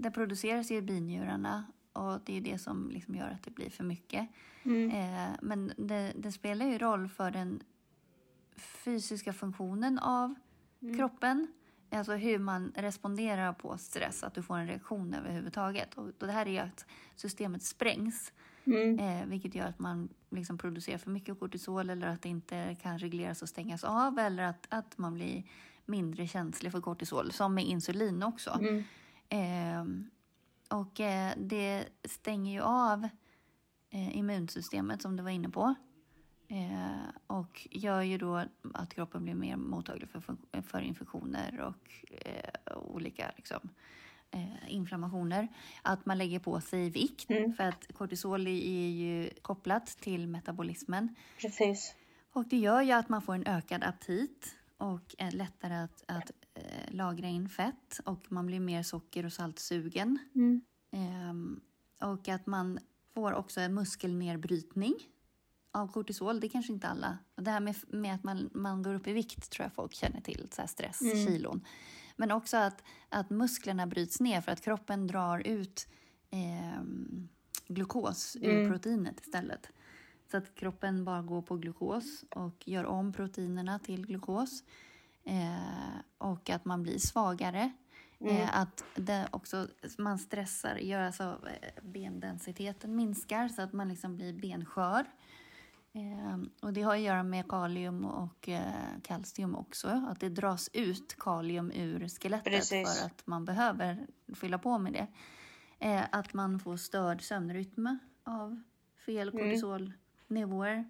det 0.01 0.11
produceras 0.11 0.71
ju 0.71 0.75
i 0.75 0.81
binjurarna 0.81 1.65
och 1.93 2.19
det 2.25 2.37
är 2.37 2.41
det 2.41 2.57
som 2.57 2.89
liksom 2.91 3.15
gör 3.15 3.29
att 3.29 3.43
det 3.43 3.51
blir 3.51 3.69
för 3.69 3.83
mycket. 3.83 4.29
Mm. 4.63 4.89
Eh, 4.89 5.35
men 5.41 5.73
det, 5.77 6.13
det, 6.15 6.31
spelar 6.31 6.65
ju 6.65 6.77
roll 6.77 7.09
för 7.09 7.31
den 7.31 7.63
fysiska 8.55 9.33
funktionen 9.33 9.99
av 9.99 10.35
mm. 10.81 10.97
kroppen. 10.97 11.47
Alltså 11.91 12.13
hur 12.13 12.39
man 12.39 12.71
responderar 12.75 13.53
på 13.53 13.77
stress, 13.77 14.23
att 14.23 14.33
du 14.33 14.43
får 14.43 14.57
en 14.57 14.67
reaktion 14.67 15.13
överhuvudtaget. 15.13 15.93
Och 15.93 16.11
det 16.17 16.31
här 16.31 16.45
är 16.45 16.51
ju 16.51 16.57
att 16.57 16.85
systemet 17.15 17.63
sprängs. 17.63 18.33
Mm. 18.65 18.99
Eh, 18.99 19.25
vilket 19.25 19.55
gör 19.55 19.65
att 19.65 19.79
man 19.79 20.09
liksom 20.29 20.57
producerar 20.57 20.97
för 20.97 21.11
mycket 21.11 21.39
kortisol 21.39 21.89
eller 21.89 22.07
att 22.07 22.21
det 22.21 22.29
inte 22.29 22.75
kan 22.81 22.99
regleras 22.99 23.41
och 23.41 23.49
stängas 23.49 23.83
av 23.83 24.19
eller 24.19 24.43
att, 24.43 24.67
att 24.69 24.97
man 24.97 25.13
blir 25.13 25.43
mindre 25.85 26.27
känslig 26.27 26.71
för 26.71 26.81
kortisol, 26.81 27.31
som 27.31 27.53
med 27.53 27.65
insulin 27.65 28.23
också. 28.23 28.59
Mm. 28.61 28.83
Eh, 29.29 30.05
och 30.73 30.99
eh, 30.99 31.33
det 31.37 31.85
stänger 32.03 32.53
ju 32.53 32.61
av 32.61 33.03
eh, 33.89 34.17
immunsystemet 34.17 35.01
som 35.01 35.15
du 35.15 35.23
var 35.23 35.29
inne 35.29 35.49
på. 35.49 35.75
Eh, 36.47 37.09
och 37.27 37.67
gör 37.71 38.01
ju 38.01 38.17
då 38.17 38.43
att 38.73 38.93
kroppen 38.93 39.23
blir 39.23 39.35
mer 39.35 39.55
mottaglig 39.55 40.09
för, 40.09 40.21
för 40.61 40.81
infektioner 40.81 41.59
och 41.59 42.13
eh, 42.25 42.77
olika 42.77 43.31
liksom, 43.35 43.69
eh, 44.31 44.73
inflammationer. 44.73 45.47
Att 45.81 46.05
man 46.05 46.17
lägger 46.17 46.39
på 46.39 46.61
sig 46.61 46.89
vikt, 46.89 47.29
mm. 47.29 47.53
för 47.53 47.63
att 47.63 47.93
kortisol 47.93 48.47
är 48.47 48.89
ju 48.89 49.29
kopplat 49.41 49.85
till 49.87 50.27
metabolismen. 50.27 51.15
Precis. 51.41 51.95
Och 52.33 52.47
det 52.47 52.57
gör 52.57 52.81
ju 52.81 52.91
att 52.91 53.09
man 53.09 53.21
får 53.21 53.35
en 53.35 53.47
ökad 53.47 53.83
aptit 53.83 54.55
och 54.83 55.15
är 55.17 55.31
lättare 55.31 55.73
att, 55.73 56.03
att 56.07 56.31
eh, 56.53 56.95
lagra 56.95 57.27
in 57.27 57.49
fett 57.49 57.99
och 58.05 58.31
man 58.31 58.45
blir 58.45 58.59
mer 58.59 58.83
socker 58.83 59.25
och 59.25 59.33
saltsugen. 59.33 60.19
Mm. 60.35 60.61
Ehm, 60.91 61.61
och 62.01 62.27
att 62.27 62.45
man 62.45 62.79
får 63.13 63.33
också 63.33 63.61
en 63.61 63.73
muskelnedbrytning 63.73 64.93
av 65.71 65.87
kortisol. 65.87 66.39
Det 66.39 66.49
kanske 66.49 66.73
inte 66.73 66.87
alla... 66.87 67.17
Det 67.35 67.51
här 67.51 67.59
med, 67.59 67.75
med 67.87 68.15
att 68.15 68.23
man, 68.23 68.49
man 68.53 68.83
går 68.83 68.93
upp 68.93 69.07
i 69.07 69.13
vikt 69.13 69.51
tror 69.51 69.65
jag 69.65 69.73
folk 69.73 69.93
känner 69.93 70.21
till, 70.21 70.47
så 70.51 70.67
stress, 70.67 71.01
mm. 71.01 71.27
kilon. 71.27 71.65
Men 72.15 72.31
också 72.31 72.57
att, 72.57 72.83
att 73.09 73.29
musklerna 73.29 73.87
bryts 73.87 74.19
ner 74.19 74.41
för 74.41 74.51
att 74.51 74.61
kroppen 74.61 75.07
drar 75.07 75.47
ut 75.47 75.87
eh, 76.29 76.83
glukos 77.67 78.37
ur 78.41 78.57
mm. 78.57 78.71
proteinet 78.71 79.19
istället. 79.19 79.69
Så 80.33 80.37
att 80.37 80.55
kroppen 80.55 81.05
bara 81.05 81.21
går 81.21 81.41
på 81.41 81.57
glukos 81.57 82.25
och 82.29 82.67
gör 82.67 82.85
om 82.85 83.13
proteinerna 83.13 83.79
till 83.79 84.05
glukos. 84.05 84.63
Eh, 85.23 85.97
och 86.17 86.49
att 86.49 86.65
man 86.65 86.83
blir 86.83 86.97
svagare. 86.97 87.71
Mm. 88.19 88.35
Eh, 88.35 88.57
att 88.57 88.83
det 88.95 89.27
också, 89.31 89.67
man 89.97 90.19
stressar, 90.19 90.75
gör 90.75 91.01
alltså 91.01 91.23
eh, 91.23 91.83
bendensiteten 91.83 92.95
minskar 92.95 93.47
så 93.47 93.61
att 93.61 93.73
man 93.73 93.89
liksom 93.89 94.15
blir 94.15 94.33
benskör. 94.33 95.05
Eh, 95.93 96.39
och 96.61 96.73
det 96.73 96.81
har 96.81 96.95
att 96.95 97.01
göra 97.01 97.23
med 97.23 97.47
kalium 97.47 98.05
och 98.05 98.49
eh, 98.49 99.01
kalcium 99.03 99.55
också. 99.55 99.87
Att 99.87 100.19
det 100.19 100.29
dras 100.29 100.69
ut 100.73 101.15
kalium 101.19 101.71
ur 101.71 102.07
skelettet 102.07 102.53
Precis. 102.53 102.99
för 102.99 103.05
att 103.05 103.27
man 103.27 103.45
behöver 103.45 104.07
fylla 104.35 104.57
på 104.57 104.77
med 104.77 104.93
det. 104.93 105.07
Att 106.11 106.33
man 106.33 106.59
får 106.59 106.77
störd 106.77 107.21
sömnrytm 107.21 107.97
av 108.23 108.63
fel 109.05 109.29
Mm. 109.29 110.02
Kortisolnivåer. 110.33 110.85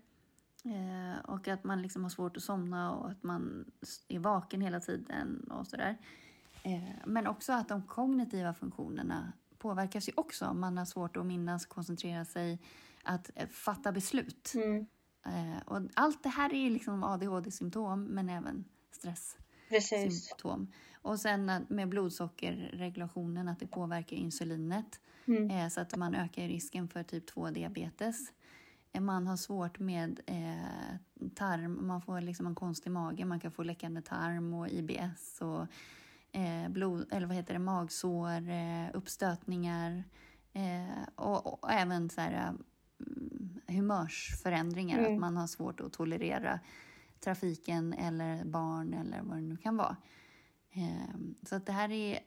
Eh, 0.66 1.20
och 1.26 1.48
att 1.48 1.64
man 1.64 1.82
liksom 1.82 2.04
har 2.04 2.10
svårt 2.10 2.38
att 2.38 2.44
somna 2.44 2.96
och 2.96 3.12
att 3.12 3.24
man 3.24 3.66
är 4.08 4.20
vaken 4.20 4.62
hela 4.62 4.80
tiden 4.80 5.52
och 5.52 5.68
sådär. 5.68 5.98
Eh, 6.64 7.06
men 7.06 7.28
också 7.28 7.54
att 7.54 7.70
de 7.70 7.82
kognitiva 7.84 8.54
funktionerna 8.54 9.34
påverkas 9.58 10.10
ju 10.10 10.14
också. 10.16 10.54
Man 10.54 10.78
har 10.78 10.86
svårt 10.86 11.18
att 11.18 11.26
minnas, 11.26 11.66
koncentrera 11.66 12.26
sig, 12.26 12.60
att 13.04 13.32
eh, 13.36 13.48
fatta 13.48 13.92
beslut. 13.92 14.54
Mm. 14.56 14.86
Och 15.66 15.82
allt 15.94 16.24
det 16.24 16.30
här 16.30 16.54
är 16.54 16.70
liksom 16.70 17.04
ADHD-symptom 17.04 18.04
men 18.04 18.30
även 18.30 18.66
Precis. 19.70 19.88
stresssymptom. 19.88 20.68
Och 21.02 21.20
sen 21.20 21.52
med 21.68 21.90
blodsockerregulationen, 21.90 23.48
att 23.48 23.60
det 23.60 23.68
påverkar 23.68 24.18
insulinet. 24.18 25.00
Mm. 25.26 25.50
Eh, 25.50 25.70
så 25.70 25.82
att 25.82 25.98
man 25.98 26.16
ökar 26.16 26.48
risken 26.48 26.88
för 26.88 27.04
typ 27.04 27.30
2-diabetes. 27.30 28.32
Man 29.00 29.28
har 29.28 29.38
svårt 29.38 29.80
med 29.80 30.20
eh, 30.26 30.96
tarm, 31.36 31.88
man 31.88 32.02
får 32.02 32.22
liksom 32.22 32.48
en 32.48 32.56
konstig 32.56 32.92
mage, 32.92 33.26
man 33.26 33.40
kan 33.40 33.52
få 33.52 33.64
läckande 33.64 34.02
tarm 34.02 34.54
och 34.54 34.70
IBS 34.70 35.42
och 35.42 35.68
eh, 36.40 36.70
blod, 36.70 37.08
eller 37.12 37.28
vad 37.28 37.36
heter 37.36 37.54
det, 37.54 37.60
magsår, 37.60 38.50
eh, 38.50 38.86
uppstötningar 38.94 40.04
eh, 40.54 41.04
och, 41.16 41.64
och 41.64 41.72
även 41.72 42.10
så 42.10 42.22
här, 42.22 42.54
mm, 43.08 43.60
humörsförändringar, 43.68 45.00
Mm. 45.00 45.14
att 45.14 45.20
man 45.20 45.38
har 45.38 45.48
svårt 45.48 45.80
att 45.80 45.94
tolerera 45.94 46.60
trafiken 47.20 47.94
eller 47.94 48.46
barn 48.46 48.94
eller 48.94 49.22
vad 49.22 49.38
det 49.38 49.42
nu 49.42 49.58
kan 49.58 49.78
vara. 49.78 49.98
Eh, 50.72 51.16
så 51.44 51.56
att 51.56 51.66
det 51.66 51.72
här 51.72 51.92
är 51.92 52.20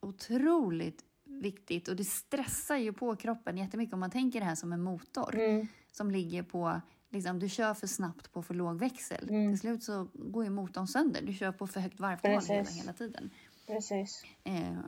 otroligt 0.00 1.04
viktigt 1.24 1.88
och 1.88 1.96
det 1.96 2.04
stressar 2.04 2.76
ju 2.76 2.92
på 2.92 3.16
kroppen 3.16 3.58
jättemycket 3.58 3.94
om 3.94 4.00
man 4.00 4.10
tänker 4.10 4.40
det 4.40 4.46
här 4.46 4.54
som 4.54 4.72
en 4.72 4.82
motor 4.82 5.34
Mm. 5.34 5.66
Som 5.92 6.10
ligger 6.10 6.42
på, 6.42 6.80
liksom, 7.10 7.38
du 7.38 7.48
kör 7.48 7.74
för 7.74 7.86
snabbt 7.86 8.32
på 8.32 8.42
för 8.42 8.54
låg 8.54 8.78
växel. 8.78 9.28
Mm. 9.28 9.52
Till 9.52 9.60
slut 9.60 9.82
så 9.82 10.08
går 10.14 10.44
ju 10.44 10.50
motorn 10.50 10.86
sönder. 10.86 11.22
Du 11.22 11.34
kör 11.34 11.52
på 11.52 11.66
för 11.66 11.80
högt 11.80 12.00
varvtal 12.00 12.30
hela, 12.30 12.70
hela 12.70 12.92
tiden. 12.92 13.30
Precis. 13.66 14.24
Eh, 14.44 14.78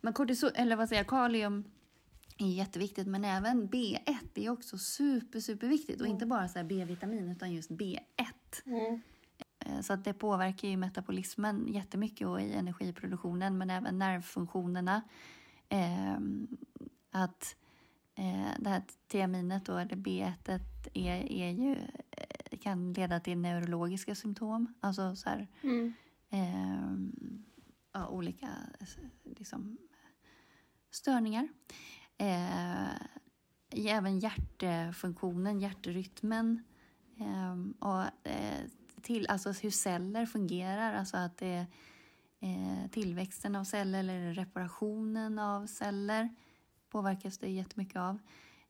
men 0.00 0.12
kortisol, 0.12 0.50
eller 0.54 0.76
vad 0.76 0.88
säger 0.88 1.00
jag, 1.00 1.08
kalium 1.08 1.64
är 2.38 2.46
jätteviktigt 2.46 3.06
men 3.06 3.24
även 3.24 3.68
B1 3.68 4.16
är 4.34 4.50
också 4.50 4.78
super, 4.78 5.40
superviktigt 5.40 6.00
och 6.00 6.06
inte 6.06 6.26
bara 6.26 6.48
så 6.48 6.64
B-vitamin 6.64 7.30
utan 7.30 7.52
just 7.52 7.70
B1. 7.70 7.98
Mm. 8.66 9.00
Eh, 9.58 9.80
Så 9.80 9.92
att 9.92 10.04
det 10.04 10.12
påverkar 10.12 10.68
ju 10.68 10.76
metabolismen 10.76 11.66
jättemycket 11.68 12.26
och 12.26 12.40
i 12.40 12.52
energiproduktionen 12.52 13.58
men 13.58 13.70
även 13.70 13.98
nervfunktionerna. 13.98 15.02
Ehm, 15.68 16.48
att 17.10 17.42
eh, 17.42 17.61
det 18.58 18.68
här 18.70 18.82
tiaminet 19.08 19.64
då, 19.66 19.76
eller 19.76 19.96
B1 19.96 20.60
är, 20.94 21.32
är 21.32 21.50
ju, 21.50 21.72
eh, 22.10 22.58
kan 22.60 22.92
leda 22.92 23.20
till 23.20 23.38
neurologiska 23.38 24.14
symptom. 24.14 24.74
Alltså 24.80 25.16
så 25.16 25.28
här, 25.28 25.48
Mm. 25.62 25.92
ehm, 26.30 27.44
ja, 27.92 28.08
olika 28.08 28.46
eh, 28.80 28.86
liksom, 29.36 29.78
störningar. 30.90 31.48
Eh, 32.18 32.94
även 33.70 34.18
hjärtfunktionen, 34.20 35.60
hjärtrytmen 35.60 36.64
ehm, 37.20 37.72
och 37.78 38.02
eh, 38.28 38.64
till, 39.02 39.26
alltså 39.26 39.50
hur 39.52 39.70
celler 39.70 40.26
fungerar, 40.26 40.94
alltså 40.94 41.16
att 41.16 41.36
det 41.38 41.66
eh, 42.40 42.90
tillväxten 42.90 43.56
av 43.56 43.64
celler 43.64 43.98
eller 43.98 44.34
reparationen 44.34 45.38
av 45.38 45.66
celler 45.66 46.34
påverkas 46.92 47.38
det 47.38 47.48
jättemycket 47.48 47.96
av. 47.96 48.18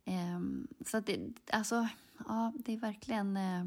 Ehm, 0.05 0.69
så 0.87 0.97
att 0.97 1.07
det, 1.07 1.33
alltså, 1.53 1.89
ja, 2.29 2.53
det 2.57 2.73
är 2.73 2.77
verkligen 2.77 3.37
eh, 3.37 3.65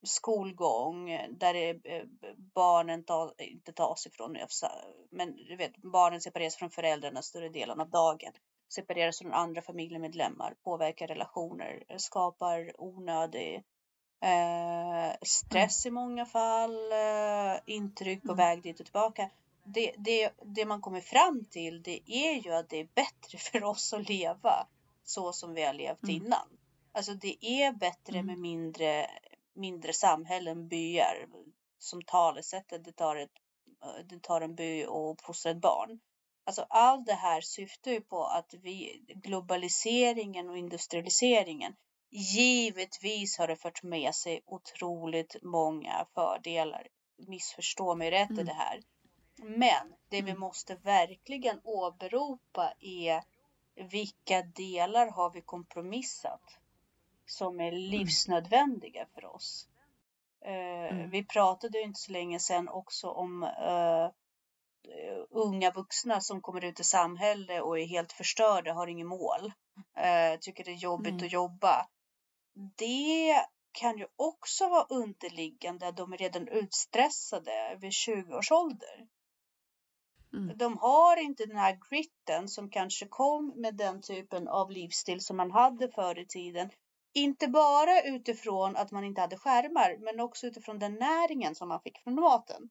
skolgång 0.03 1.27
där 1.29 1.55
eh, 1.55 2.03
barnen 2.55 3.03
ta, 3.03 3.33
inte 3.37 3.73
tas 3.73 4.07
ifrån, 4.07 4.37
men 5.11 5.35
du 5.35 5.55
vet, 5.55 5.77
barnen 5.77 6.21
separeras 6.21 6.55
från 6.55 6.69
föräldrarna 6.69 7.21
större 7.21 7.49
delen 7.49 7.79
av 7.79 7.89
dagen, 7.89 8.31
separeras 8.73 9.19
från 9.19 9.33
andra 9.33 9.61
familjemedlemmar, 9.61 10.55
påverkar 10.63 11.07
relationer, 11.07 11.83
skapar 11.97 12.81
onödig 12.81 13.63
eh, 14.21 15.15
stress 15.21 15.85
i 15.85 15.91
många 15.91 16.25
fall, 16.25 16.91
eh, 16.91 17.59
intryck 17.65 18.21
på 18.21 18.31
Mm. 18.31 18.37
väg 18.37 18.63
dit 18.63 18.79
och 18.79 18.85
tillbaka. 18.85 19.29
Det, 19.73 19.93
det, 19.97 20.31
det 20.45 20.65
man 20.65 20.81
kommer 20.81 21.01
fram 21.01 21.45
till 21.45 21.83
det 21.83 22.01
är 22.05 22.33
ju 22.33 22.53
att 22.53 22.69
det 22.69 22.77
är 22.79 22.87
bättre 22.95 23.37
för 23.51 23.63
oss 23.63 23.93
att 23.93 24.09
leva 24.09 24.67
så 25.03 25.33
som 25.33 25.53
vi 25.53 25.63
har 25.63 25.73
levt 25.73 26.03
Mm. 26.03 26.15
innan. 26.15 26.57
Alltså 26.91 27.13
det 27.13 27.45
är 27.45 27.71
bättre 27.71 28.13
Mm. 28.13 28.25
med 28.25 28.37
mindre, 28.39 29.07
mindre 29.53 29.93
samhällen, 29.93 30.67
byar. 30.67 31.27
Som 31.77 32.01
talesättet, 32.01 32.83
det 32.85 32.91
tar, 32.91 33.15
ett, 33.15 33.31
det 34.09 34.21
tar 34.21 34.41
en 34.41 34.55
by 34.55 34.85
och 34.85 35.11
uppfostra 35.11 35.51
ett 35.51 35.61
barn. 35.61 35.99
Alltså 36.43 36.65
allt 36.69 37.05
det 37.05 37.13
här 37.13 37.41
syftar 37.41 37.91
ju 37.91 38.01
på 38.01 38.23
att 38.25 38.53
vi, 38.63 39.03
globaliseringen 39.15 40.49
och 40.49 40.57
industrialiseringen 40.57 41.75
Givetvis 42.11 43.37
har 43.37 43.47
det 43.47 43.55
fört 43.55 43.83
med 43.83 44.15
sig 44.15 44.41
otroligt 44.45 45.35
många 45.43 46.05
fördelar. 46.15 46.87
Missförstå 47.27 47.95
mig 47.95 48.11
rätt 48.11 48.29
i 48.29 48.33
Mm. 48.33 48.45
det 48.45 48.53
här. 48.53 48.79
Men 49.43 49.93
det 50.09 50.21
vi 50.21 50.29
Mm. 50.31 50.39
måste 50.39 50.75
verkligen 50.75 51.61
åberopa 51.63 52.73
är 52.79 53.23
vilka 53.75 54.41
delar 54.41 55.07
har 55.11 55.29
vi 55.31 55.41
kompromissat 55.41 56.41
som 57.25 57.59
är 57.59 57.71
livsnödvändiga 57.71 59.05
för 59.13 59.25
oss. 59.25 59.67
Eh, 60.41 60.53
Mm. 60.95 61.09
Vi 61.09 61.23
pratade 61.25 61.77
ju 61.77 61.83
inte 61.83 61.99
så 61.99 62.11
länge 62.11 62.39
sedan 62.39 62.69
också 62.69 63.09
om 63.09 63.43
eh, 63.43 64.09
unga 65.29 65.71
vuxna 65.71 66.21
som 66.21 66.41
kommer 66.41 66.63
ut 66.65 66.79
i 66.79 66.83
samhället 66.83 67.61
och 67.61 67.79
är 67.79 67.85
helt 67.85 68.11
förstörda, 68.13 68.73
har 68.73 68.87
inget 68.87 69.07
mål. 69.07 69.51
Eh, 69.97 70.39
tycker 70.39 70.63
det 70.63 70.71
är 70.71 70.75
jobbigt 70.75 71.13
Nej. 71.13 71.25
att 71.25 71.31
jobba. 71.31 71.87
Det 72.75 73.45
kan 73.71 73.97
ju 73.97 74.07
också 74.15 74.69
vara 74.69 74.85
underliggande. 74.89 75.91
De 75.91 76.13
är 76.13 76.17
redan 76.17 76.47
utstressade 76.47 77.77
vid 77.81 77.93
20 77.93 78.37
års 78.37 78.51
ålder. 78.51 79.07
Mm. 80.33 80.57
De 80.57 80.77
har 80.77 81.17
inte 81.17 81.45
den 81.45 81.57
här 81.57 81.77
gritten 81.89 82.47
som 82.47 82.69
kanske 82.69 83.07
kom 83.07 83.53
med 83.55 83.75
den 83.75 84.01
typen 84.01 84.47
av 84.47 84.71
livsstil 84.71 85.21
som 85.21 85.37
man 85.37 85.51
hade 85.51 85.91
förr 85.91 86.19
i 86.19 86.25
tiden. 86.25 86.69
Inte 87.13 87.47
bara 87.47 88.01
utifrån 88.01 88.75
att 88.75 88.91
man 88.91 89.03
inte 89.03 89.21
hade 89.21 89.37
skärmar, 89.37 89.97
men 89.99 90.19
också 90.19 90.47
utifrån 90.47 90.79
den 90.79 90.95
näringen 90.95 91.55
som 91.55 91.69
man 91.69 91.81
fick 91.81 92.03
från 92.03 92.15
maten. 92.15 92.69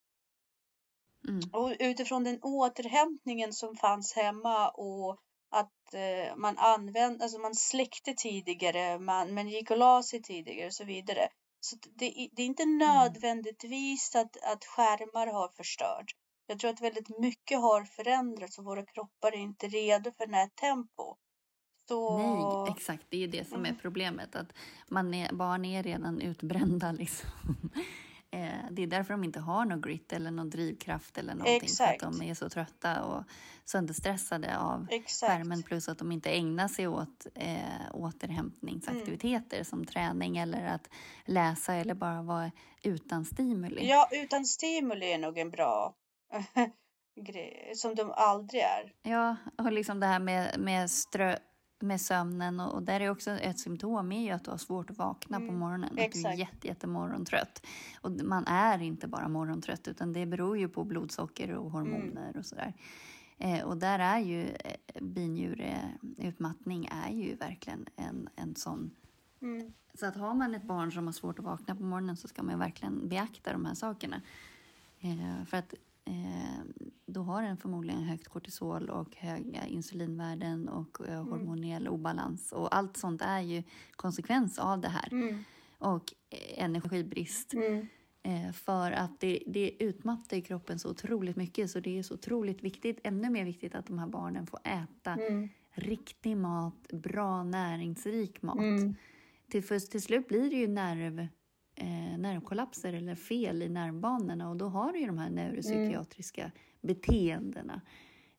Mm. 1.28 1.40
Och 1.52 1.76
utifrån 1.78 2.24
den 2.24 2.38
återhämtningen 2.42 3.52
som 3.52 3.76
fanns 3.76 4.12
hemma 4.12 4.68
och 4.68 5.20
att 5.50 5.94
eh, 5.94 6.36
man 6.36 6.58
använde, 6.58 7.24
alltså 7.24 7.38
man 7.38 7.54
släckte 7.54 8.14
tidigare, 8.14 8.98
man, 8.98 9.34
man 9.34 9.48
gick 9.48 9.70
och 9.70 9.78
la 9.78 10.02
sig 10.02 10.22
tidigare 10.22 10.66
och 10.66 10.74
så 10.74 10.84
vidare. 10.84 11.28
Så 11.60 11.76
det, 11.76 12.28
det 12.32 12.42
är 12.42 12.46
inte 12.46 12.62
mm. 12.62 12.78
nödvändigtvis 12.78 14.16
att, 14.16 14.36
att 14.42 14.64
skärmar 14.64 15.26
har 15.26 15.48
förstört. 15.48 16.14
Jag 16.50 16.58
tror 16.58 16.70
att 16.70 16.80
väldigt 16.80 17.18
mycket 17.18 17.58
har 17.58 17.84
förändrats 17.84 18.58
och 18.58 18.64
våra 18.64 18.86
kroppar 18.86 19.32
är 19.32 19.38
inte 19.38 19.68
redo 19.68 20.12
för 20.12 20.26
det 20.26 20.36
här 20.36 20.48
tempo. 20.48 21.16
Så... 21.88 22.18
Nej, 22.18 22.74
exakt. 22.76 23.06
Det 23.08 23.24
är 23.24 23.28
det 23.28 23.48
som 23.48 23.64
är 23.64 23.68
mm. 23.68 23.80
problemet. 23.82 24.36
Att 24.36 24.52
man 24.88 25.14
är, 25.14 25.32
barn 25.32 25.64
är 25.64 25.82
redan 25.82 26.20
utbrända. 26.20 26.92
Liksom. 26.98 27.30
Eh, 28.30 28.70
det 28.70 28.82
är 28.82 28.86
därför 28.86 29.14
de 29.14 29.24
inte 29.24 29.40
har 29.40 29.64
någon 29.64 29.80
grit 29.80 30.12
eller 30.12 30.30
någon 30.30 30.50
drivkraft 30.50 31.18
eller 31.18 31.34
någonting. 31.34 31.56
Exakt. 31.56 32.00
För 32.00 32.08
att 32.08 32.18
de 32.18 32.22
är 32.22 32.34
så 32.34 32.48
trötta 32.48 33.04
och 33.04 33.24
sönderstressade 33.64 34.58
av 34.58 34.86
Exakt. 34.90 35.32
skärmen 35.32 35.62
plus 35.62 35.88
att 35.88 35.98
de 35.98 36.12
inte 36.12 36.30
ägnar 36.30 36.68
sig 36.68 36.88
åt 36.88 37.26
eh, 37.34 37.58
återhämtningsaktiviteter 37.92 39.56
mm. 39.56 39.64
som 39.64 39.84
träning 39.84 40.38
eller 40.38 40.66
att 40.66 40.90
läsa 41.24 41.74
eller 41.74 41.94
bara 41.94 42.22
vara 42.22 42.50
utan 42.82 43.24
stimuli. 43.24 43.88
Ja, 43.88 44.08
utan 44.12 44.44
stimuli 44.44 45.12
är 45.12 45.18
nog 45.18 45.38
en 45.38 45.50
bra 45.50 45.94
som 47.74 47.94
de 47.94 48.12
aldrig 48.16 48.62
är. 48.62 48.92
Ja, 49.02 49.36
och 49.58 49.72
liksom 49.72 50.00
det 50.00 50.06
här 50.06 50.20
med, 50.20 50.60
med 50.60 50.90
strö 50.90 51.36
med 51.80 52.00
sömnen 52.00 52.60
och, 52.60 52.74
och 52.74 52.82
där 52.82 53.00
är 53.00 53.10
också 53.10 53.30
ett 53.30 53.58
symptom 53.58 54.12
är 54.12 54.22
ju 54.22 54.30
att 54.30 54.44
du 54.44 54.50
har 54.50 54.58
svårt 54.58 54.90
att 54.90 54.98
vakna 54.98 55.36
mm, 55.36 55.48
på 55.48 55.54
morgonen. 55.54 55.98
Exakt. 55.98 56.16
Att 56.16 56.22
du 56.22 56.28
är 56.28 56.46
jätte, 56.46 56.66
jätte 56.66 56.86
morgontrött. 56.86 57.66
Och 58.00 58.10
man 58.10 58.46
är 58.46 58.82
inte 58.82 59.08
bara 59.08 59.28
morgontrött 59.28 59.88
utan 59.88 60.12
det 60.12 60.26
beror 60.26 60.58
ju 60.58 60.68
på 60.68 60.84
blodsocker 60.84 61.54
och 61.54 61.70
hormoner 61.70 62.28
mm. 62.28 62.38
och 62.38 62.46
sådär. 62.46 62.74
Eh, 63.38 63.64
och 63.64 63.76
där 63.76 63.98
är 63.98 64.18
ju 64.18 64.42
eh, 64.44 65.02
binjureutmattning 65.02 66.88
är 67.06 67.12
ju 67.12 67.36
verkligen 67.36 67.86
en, 67.96 68.28
en 68.36 68.54
sån 68.54 68.90
mm. 69.42 69.72
Så 69.94 70.06
att 70.06 70.16
har 70.16 70.34
man 70.34 70.54
ett 70.54 70.62
barn 70.62 70.92
som 70.92 71.06
har 71.06 71.12
svårt 71.12 71.38
att 71.38 71.44
vakna 71.44 71.76
på 71.76 71.82
morgonen 71.82 72.16
så 72.16 72.28
ska 72.28 72.42
man 72.42 72.58
verkligen 72.58 73.08
beakta 73.08 73.52
de 73.52 73.64
här 73.64 73.74
sakerna. 73.74 74.22
Eh, 75.00 75.44
för 75.44 75.56
att 75.56 75.74
då 77.06 77.22
har 77.22 77.42
den 77.42 77.56
förmodligen 77.56 78.02
högt 78.02 78.28
kortisol 78.28 78.90
och 78.90 79.16
höga 79.16 79.66
insulinvärden 79.66 80.68
och 80.68 81.00
eh, 81.08 81.18
mm. 81.18 81.28
hormonell 81.28 81.88
obalans. 81.88 82.52
Och 82.52 82.76
allt 82.76 82.96
sånt 82.96 83.22
är 83.22 83.40
ju 83.40 83.62
konsekvens 83.92 84.58
av 84.58 84.80
det 84.80 84.88
här. 84.88 85.12
Mm. 85.12 85.44
Och 85.78 86.04
eh, 86.30 86.64
energibrist. 86.64 87.54
Mm. 87.54 87.86
Eh, 88.22 88.52
för 88.52 88.92
att 88.92 89.20
det, 89.20 89.42
det 89.46 89.84
utmattar 89.84 90.40
kroppen 90.40 90.78
så 90.78 90.90
otroligt 90.90 91.36
mycket 91.36 91.70
så 91.70 91.80
det 91.80 91.98
är 91.98 92.02
så 92.02 92.14
otroligt 92.14 92.62
viktigt, 92.62 93.00
ännu 93.04 93.30
mer 93.30 93.44
viktigt 93.44 93.74
att 93.74 93.86
de 93.86 93.98
här 93.98 94.06
barnen 94.06 94.46
får 94.46 94.60
äta 94.64 95.12
mm. 95.12 95.48
riktig 95.70 96.36
mat, 96.36 96.88
bra 96.92 97.42
näringsrik 97.42 98.42
mat. 98.42 98.58
Mm. 98.58 98.94
Till, 99.50 99.64
för, 99.64 99.78
till 99.78 100.02
slut 100.02 100.28
blir 100.28 100.50
det 100.50 100.56
ju 100.56 100.68
nerv 100.68 101.28
eh, 101.80 102.18
nervkollapser 102.18 102.92
eller 102.92 103.14
fel 103.14 103.62
i 103.62 103.68
nervbanorna 103.68 104.50
och 104.50 104.56
då 104.56 104.66
har 104.66 104.92
du 104.92 105.00
ju 105.00 105.06
de 105.06 105.18
här 105.18 105.30
neuropsykiatriska 105.30 106.42
mm. 106.42 106.52
beteendena. 106.80 107.80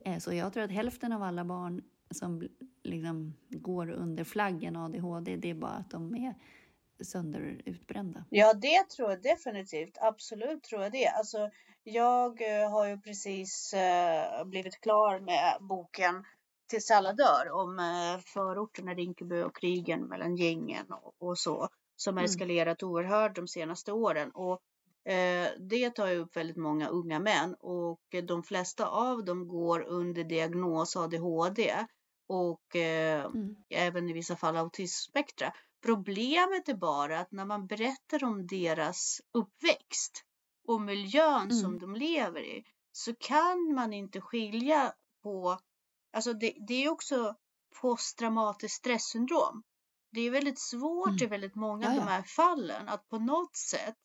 Eh, 0.05 0.17
så 0.17 0.33
jag 0.33 0.53
tror 0.53 0.63
att 0.63 0.71
hälften 0.71 1.13
av 1.13 1.23
alla 1.23 1.45
barn 1.45 1.83
som 2.11 2.47
liksom 2.83 3.33
går 3.49 3.89
under 3.89 4.23
flaggen 4.23 4.75
ADHD, 4.75 5.35
det 5.35 5.49
är 5.49 5.53
bara 5.53 5.71
att 5.71 5.91
de 5.91 6.15
är 6.15 6.35
sönderutbrända. 7.03 8.25
Ja, 8.29 8.53
det 8.53 8.89
tror 8.89 9.09
jag 9.09 9.21
definitivt. 9.21 9.97
Absolut 10.01 10.63
tror 10.63 10.81
jag 10.81 10.91
det. 10.91 11.07
Alltså, 11.07 11.49
jag 11.83 12.41
eh, 12.41 12.71
har 12.71 12.87
ju 12.87 12.99
precis 12.99 13.73
eh, 13.73 14.45
blivit 14.45 14.81
klar 14.81 15.19
med 15.19 15.57
boken 15.59 16.25
Tills 16.69 16.91
alla 16.91 17.13
dör 17.13 17.51
om 17.51 17.79
eh, 17.79 18.21
förorterna 18.25 18.93
Rinkeby 18.93 19.41
och 19.41 19.55
krigen 19.55 20.07
mellan 20.07 20.35
gängen 20.35 20.85
och, 20.89 21.13
och 21.19 21.37
så 21.37 21.69
som 22.01 22.17
har 22.17 22.21
mm. 22.21 22.29
eskalerat 22.29 22.81
mm. 22.81 22.91
oerhört 22.91 23.35
de 23.35 23.47
senaste 23.47 23.91
åren. 23.91 24.31
Och 24.31 24.61
eh, 25.11 25.47
det 25.59 25.89
tar 25.89 26.07
ju 26.07 26.17
upp 26.17 26.35
väldigt 26.35 26.57
många 26.57 26.87
unga 26.87 27.19
män 27.19 27.55
och 27.59 28.01
de 28.23 28.43
flesta 28.43 28.87
av 28.87 29.25
dem 29.25 29.47
går 29.47 29.81
under 29.81 30.23
diagnos 30.23 30.95
ADHD 30.95 31.85
och 32.27 32.75
eh, 32.75 33.25
mm. 33.25 33.55
även 33.69 34.09
i 34.09 34.13
vissa 34.13 34.35
fall 34.35 34.57
autismspektra. 34.57 35.53
Problemet 35.81 36.69
är 36.69 36.73
bara 36.73 37.19
att 37.19 37.31
när 37.31 37.45
man 37.45 37.67
berättar 37.67 38.23
om 38.23 38.47
deras 38.47 39.21
uppväxt 39.33 40.23
och 40.67 40.81
miljön 40.81 41.41
mm. 41.41 41.51
som 41.51 41.79
de 41.79 41.95
lever 41.95 42.41
i 42.41 42.63
så 42.91 43.15
kan 43.15 43.73
man 43.75 43.93
inte 43.93 44.21
skilja 44.21 44.93
på, 45.23 45.59
alltså 46.13 46.33
det, 46.33 46.53
det 46.67 46.85
är 46.85 46.89
också 46.89 47.35
posttraumatiskt 47.81 48.77
stresssyndrom 48.77 49.63
det 50.11 50.21
är 50.21 50.31
väldigt 50.31 50.59
svårt 50.59 51.07
mm. 51.07 51.23
i 51.23 51.25
väldigt 51.25 51.55
många 51.55 51.89
av 51.89 51.95
de 51.95 52.01
här 52.01 52.23
fallen 52.23 52.89
att 52.89 53.09
på 53.09 53.19
något 53.19 53.57
sätt 53.57 53.95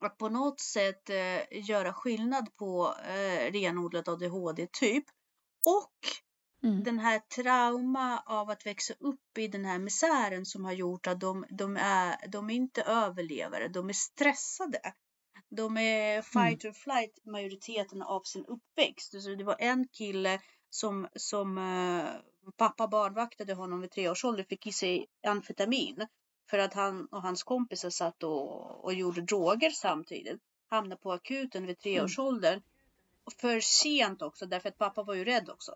att 0.00 0.18
på 0.18 0.28
något 0.28 0.60
sätt 0.60 1.10
eh, 1.10 1.68
göra 1.68 1.92
skillnad 1.92 2.56
på 2.56 2.94
eh, 3.04 3.52
renodlad 3.52 4.08
ADHD-typ 4.08 5.04
och 5.66 5.98
mm. 6.68 6.84
den 6.84 6.98
här 6.98 7.18
trauma 7.18 8.22
av 8.26 8.50
att 8.50 8.66
växa 8.66 8.94
upp 9.00 9.38
i 9.38 9.48
den 9.48 9.64
här 9.64 9.78
misären 9.78 10.46
som 10.46 10.64
har 10.64 10.72
gjort 10.72 11.06
att 11.06 11.20
de, 11.20 11.44
de, 11.50 11.76
är, 11.76 12.28
de 12.28 12.50
är 12.50 12.54
inte 12.54 12.82
överlevare, 12.82 13.68
de 13.68 13.88
är 13.88 13.92
stressade. 13.92 14.80
De 15.50 15.76
är 15.76 16.12
mm. 16.12 16.22
fight 16.22 16.64
or 16.64 16.72
flight 16.72 17.24
majoriteten 17.24 18.02
av 18.02 18.22
sin 18.22 18.44
uppväxt. 18.44 19.22
Så 19.22 19.34
det 19.34 19.44
var 19.44 19.56
en 19.58 19.88
kille 19.88 20.40
som, 20.70 21.08
som 21.14 21.58
eh, 21.58 22.04
pappa 22.56 22.88
barnvaktade 22.88 23.54
honom 23.54 23.80
vid 23.80 23.90
tre 23.90 24.08
års 24.08 24.24
ålder 24.24 24.44
fick 24.44 24.66
i 24.66 24.72
sig 24.72 25.06
amfetamin 25.26 26.06
för 26.50 26.58
att 26.58 26.74
han 26.74 27.06
och 27.06 27.22
hans 27.22 27.42
kompisar 27.42 27.90
satt 27.90 28.22
och, 28.22 28.84
och 28.84 28.94
gjorde 28.94 29.20
droger 29.20 29.70
samtidigt. 29.70 30.40
Hamnade 30.70 31.00
på 31.00 31.12
akuten 31.12 31.66
vid 31.66 31.78
tre 31.78 32.00
års 32.00 32.18
mm. 32.18 32.28
ålder. 32.28 32.62
För 33.40 33.60
sent 33.60 34.22
också 34.22 34.46
därför 34.46 34.68
att 34.68 34.78
pappa 34.78 35.02
var 35.02 35.14
ju 35.14 35.24
rädd 35.24 35.50
också. 35.50 35.74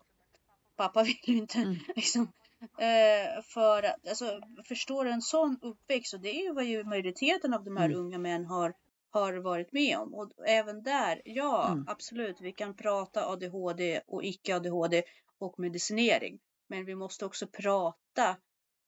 Pappa 0.77 1.03
ville 1.03 1.19
ju 1.23 1.37
inte 1.37 1.59
mm. 1.59 1.77
liksom 1.97 2.33
eh, 2.61 3.43
för 3.43 3.83
att, 3.83 4.09
alltså 4.09 4.41
förstår 4.65 5.05
en 5.05 5.23
sån 5.23 5.59
uppväxt 5.63 6.15
och 6.15 6.21
det 6.21 6.41
är 6.41 6.43
ju 6.43 6.53
vad 6.53 6.65
ju 6.65 6.85
majoriteten 6.85 7.55
av 7.55 7.65
de 7.65 7.77
här 7.77 7.87
mm. 7.87 7.99
unga 7.99 8.19
män 8.19 8.47
har 8.47 8.75
har 9.13 9.33
varit 9.33 9.73
med 9.73 9.99
om. 9.99 10.15
Och 10.15 10.31
även 10.47 10.83
där, 10.83 11.23
ja 11.25 11.69
mm. 11.69 11.85
absolut, 11.89 12.41
vi 12.41 12.53
kan 12.53 12.75
prata 12.75 13.27
ADHD 13.27 14.01
och 14.07 14.25
icke 14.25 14.57
ADHD 14.57 15.03
och 15.39 15.59
medicinering. 15.59 16.39
Men 16.73 16.85
vi 16.85 16.95
måste 16.95 17.27
också 17.27 17.47
prata 17.47 18.37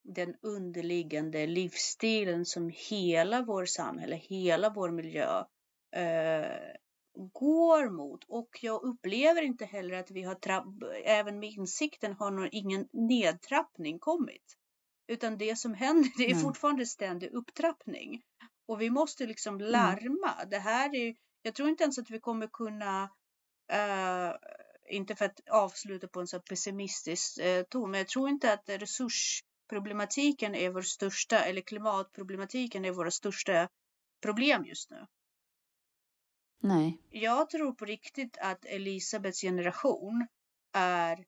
den 0.03 0.35
underliggande 0.43 1.47
livsstilen 1.47 2.47
som 2.47 2.71
hela 2.75 3.43
vår 3.43 3.65
samhälle, 3.65 4.17
hela 4.17 4.71
vår 4.71 4.91
miljö 4.91 5.45
eh, 5.97 6.77
går 7.33 7.91
mot. 7.91 8.25
Och 8.25 8.49
jag 8.63 8.83
upplever 8.83 9.43
inte 9.43 9.65
heller 9.65 9.95
att 9.95 10.11
vi 10.11 10.23
har, 10.23 10.39
även 11.05 11.39
med 11.39 11.51
insikten, 11.51 12.13
har 12.13 12.31
någon, 12.31 12.49
ingen 12.53 12.89
nedtrappning 12.93 13.99
kommit. 13.99 14.57
Utan 15.07 15.39
det 15.39 15.57
som 15.57 15.75
händer, 15.75 16.11
det 16.17 16.25
är 16.25 16.31
mm. 16.31 16.43
fortfarande 16.43 16.87
ständig 16.87 17.33
upptrappning. 17.33 18.23
Och 18.67 18.81
vi 18.81 18.91
måste 18.91 19.27
liksom 19.27 19.55
mm. 19.55 19.71
larma. 19.71 20.35
Mm. 20.35 20.51
Det 20.51 20.59
här 20.59 20.95
är, 20.95 21.15
jag 21.43 21.55
tror 21.55 21.69
inte 21.69 21.83
ens 21.83 21.99
att 21.99 22.11
vi 22.11 22.21
kommer 22.21 22.47
kunna 22.47 23.03
uh, 23.73 24.37
inte 24.89 25.15
för 25.15 25.25
att 25.25 25.41
avsluta 25.51 26.09
på 26.09 26.21
en 26.21 26.27
så 26.27 26.41
pessimistisk 26.41 27.39
eh, 27.39 27.63
ton, 27.63 27.91
men 27.91 27.99
jag 27.99 28.09
tror 28.09 28.29
inte 28.29 28.53
att 28.53 28.69
resursproblematiken 28.69 30.55
är 30.55 30.71
vår 30.71 30.83
största, 30.83 31.45
eller 31.45 31.61
klimatproblematiken 31.61 32.85
är 32.85 32.93
våra 32.93 33.11
största 33.11 33.69
problem 34.23 34.65
just 34.65 34.91
nu. 34.91 35.07
Nej. 36.61 36.99
Jag 37.11 37.51
tror 37.51 37.73
på 37.73 37.85
riktigt 37.85 38.39
att 38.41 38.65
Elisabeths 38.65 39.41
generation 39.41 40.27
är 40.73 41.25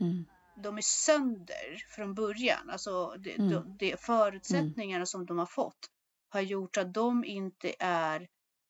mm. 0.00 0.24
De 0.62 0.78
är 0.78 0.82
sönder 0.82 1.84
från 1.88 2.14
början. 2.14 2.70
Alltså 2.70 3.14
de, 3.18 3.34
mm. 3.34 3.50
de, 3.50 3.76
de 3.78 3.96
förutsättningarna 3.96 4.96
mm. 4.96 5.06
som 5.06 5.26
de 5.26 5.38
har 5.38 5.46
fått 5.46 5.90
har 6.28 6.40
gjort 6.40 6.76
att 6.76 6.94
de 6.94 7.24
inte 7.24 7.74
är 7.78 8.28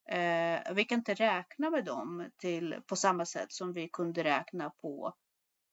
Eh, 0.09 0.75
vi 0.75 0.85
kan 0.85 0.99
inte 0.99 1.15
räkna 1.15 1.71
med 1.71 1.85
dem 1.85 2.31
till, 2.37 2.81
på 2.87 2.97
samma 2.97 3.27
sätt 3.27 3.53
som 3.53 3.73
vi 3.73 3.89
kunde 3.89 4.25
räkna 4.25 4.71
på 4.71 5.15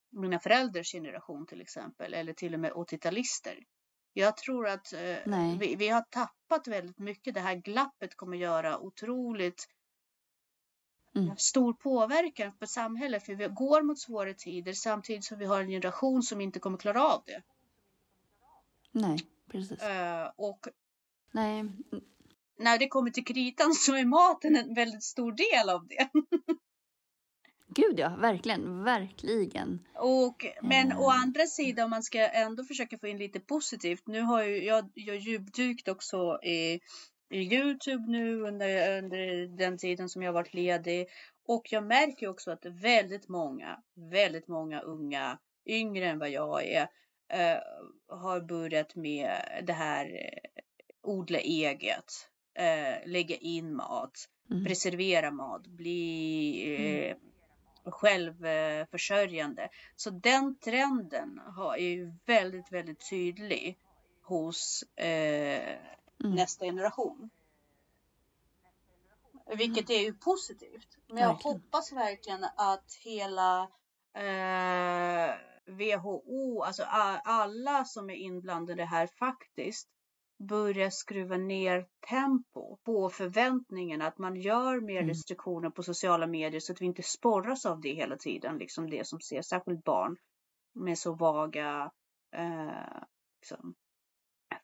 mina 0.09 0.39
föräldrars 0.39 0.91
generation 0.91 1.45
till 1.45 1.61
exempel, 1.61 2.13
eller 2.13 2.33
till 2.33 2.53
och 2.53 2.59
med 2.59 2.71
80-talister. 2.71 3.63
Jag 4.13 4.37
tror 4.37 4.67
att 4.67 4.93
eh, 4.93 5.57
vi, 5.59 5.75
vi, 5.75 5.89
har 5.89 6.01
tappat 6.01 6.67
väldigt 6.67 6.99
mycket. 6.99 7.33
Det 7.33 7.39
här 7.39 7.55
glappet 7.55 8.15
kommer 8.15 8.37
göra 8.37 8.79
otroligt 8.79 9.67
mm. 11.15 11.37
stor 11.37 11.73
påverkan 11.73 12.57
på 12.57 12.67
samhället. 12.67 13.25
För 13.25 13.35
vi 13.35 13.47
går 13.47 13.81
mot 13.81 13.99
svåra 13.99 14.33
tider 14.33 14.73
samtidigt 14.73 15.25
som 15.25 15.37
vi 15.39 15.45
har 15.45 15.61
en 15.61 15.67
generation 15.67 16.23
som 16.23 16.41
inte 16.41 16.59
kommer 16.59 16.77
klara 16.77 17.03
av 17.03 17.23
det. 17.25 17.43
Nej, 18.91 19.19
precis. 19.51 19.83
Uh, 19.83 20.31
och 20.35 20.67
Nej. 21.31 21.65
När 22.59 22.77
det 22.79 22.87
kommer 22.87 23.11
till 23.11 23.25
kritan 23.25 23.73
så 23.73 23.95
är 23.95 24.05
maten 24.05 24.55
en 24.55 24.73
väldigt 24.73 25.03
stor 25.03 25.31
del 25.31 25.69
av 25.69 25.87
det. 25.87 26.09
Gud 27.75 27.99
ja, 27.99 28.15
verkligen, 28.19 28.83
verkligen. 28.83 29.79
Och, 29.95 30.45
men 30.61 30.85
mm. 30.85 30.97
å 30.97 31.09
andra 31.09 31.45
sidan, 31.45 31.89
man 31.89 32.03
ska 32.03 32.19
ändå 32.27 32.63
försöka 32.63 32.97
få 32.97 33.07
in 33.07 33.17
lite 33.17 33.39
positivt. 33.39 34.07
Nu 34.07 34.21
har 34.21 34.43
ju, 34.43 34.63
jag, 34.63 34.89
jag 34.93 35.17
djupdykt 35.17 35.87
också 35.87 36.39
i, 36.43 36.79
i 37.29 37.39
Youtube 37.39 38.11
nu 38.11 38.41
under, 38.41 38.97
under 38.97 39.47
den 39.57 39.77
tiden 39.77 40.09
som 40.09 40.21
jag 40.21 40.33
varit 40.33 40.53
ledig. 40.53 41.07
Och 41.47 41.67
jag 41.71 41.83
märker 41.83 42.27
också 42.27 42.51
att 42.51 42.65
väldigt 42.65 43.29
många, 43.29 43.79
väldigt 44.11 44.47
många 44.47 44.79
unga, 44.79 45.39
yngre 45.65 46.09
än 46.09 46.19
vad 46.19 46.29
jag 46.29 46.65
är, 46.65 46.87
eh, 47.29 47.57
har 48.07 48.41
börjat 48.41 48.95
med 48.95 49.61
det 49.63 49.73
här 49.73 50.05
eh, 50.05 50.61
odla 51.03 51.39
eget, 51.39 52.29
eh, 52.53 53.09
lägga 53.09 53.35
in 53.35 53.75
mat, 53.75 54.29
mm. 54.51 54.65
preservera 54.65 55.31
mat, 55.31 55.67
bli 55.67 56.75
eh, 56.75 57.11
mm 57.11 57.17
självförsörjande. 57.85 59.69
Så 59.95 60.09
den 60.09 60.55
trenden 60.55 61.41
är 61.57 61.77
ju 61.77 62.13
väldigt, 62.25 62.71
väldigt 62.71 63.09
tydlig 63.09 63.77
hos 64.21 64.83
eh, 64.95 65.77
mm. 66.23 66.35
nästa 66.35 66.65
generation. 66.65 67.29
Vilket 69.57 69.89
är 69.89 69.99
ju 69.99 70.13
positivt. 70.13 70.97
Men 71.07 71.17
jag 71.17 71.29
verkligen. 71.29 71.53
hoppas 71.53 71.91
verkligen 71.91 72.43
att 72.55 72.93
hela 73.03 73.61
eh, 74.13 75.35
WHO, 75.65 76.63
alltså 76.63 76.83
alla 77.23 77.85
som 77.85 78.09
är 78.09 78.15
inblandade 78.15 78.85
här 78.85 79.07
faktiskt 79.07 79.87
börja 80.43 80.91
skruva 80.91 81.37
ner 81.37 81.87
tempo 82.09 82.77
på 82.83 83.09
förväntningen 83.09 84.01
att 84.01 84.17
man 84.17 84.35
gör 84.35 84.81
mer 84.81 84.97
mm. 84.97 85.07
restriktioner 85.07 85.69
på 85.69 85.83
sociala 85.83 86.27
medier 86.27 86.59
så 86.59 86.73
att 86.73 86.81
vi 86.81 86.85
inte 86.85 87.03
sporras 87.03 87.65
av 87.65 87.81
det 87.81 87.93
hela 87.93 88.17
tiden, 88.17 88.57
liksom 88.57 88.89
det 88.89 89.07
som 89.07 89.19
ser 89.19 89.41
särskilt 89.41 89.83
barn 89.83 90.17
med 90.73 90.97
så 90.97 91.13
vaga, 91.13 91.91
eh, 92.35 93.03
liksom, 93.39 93.75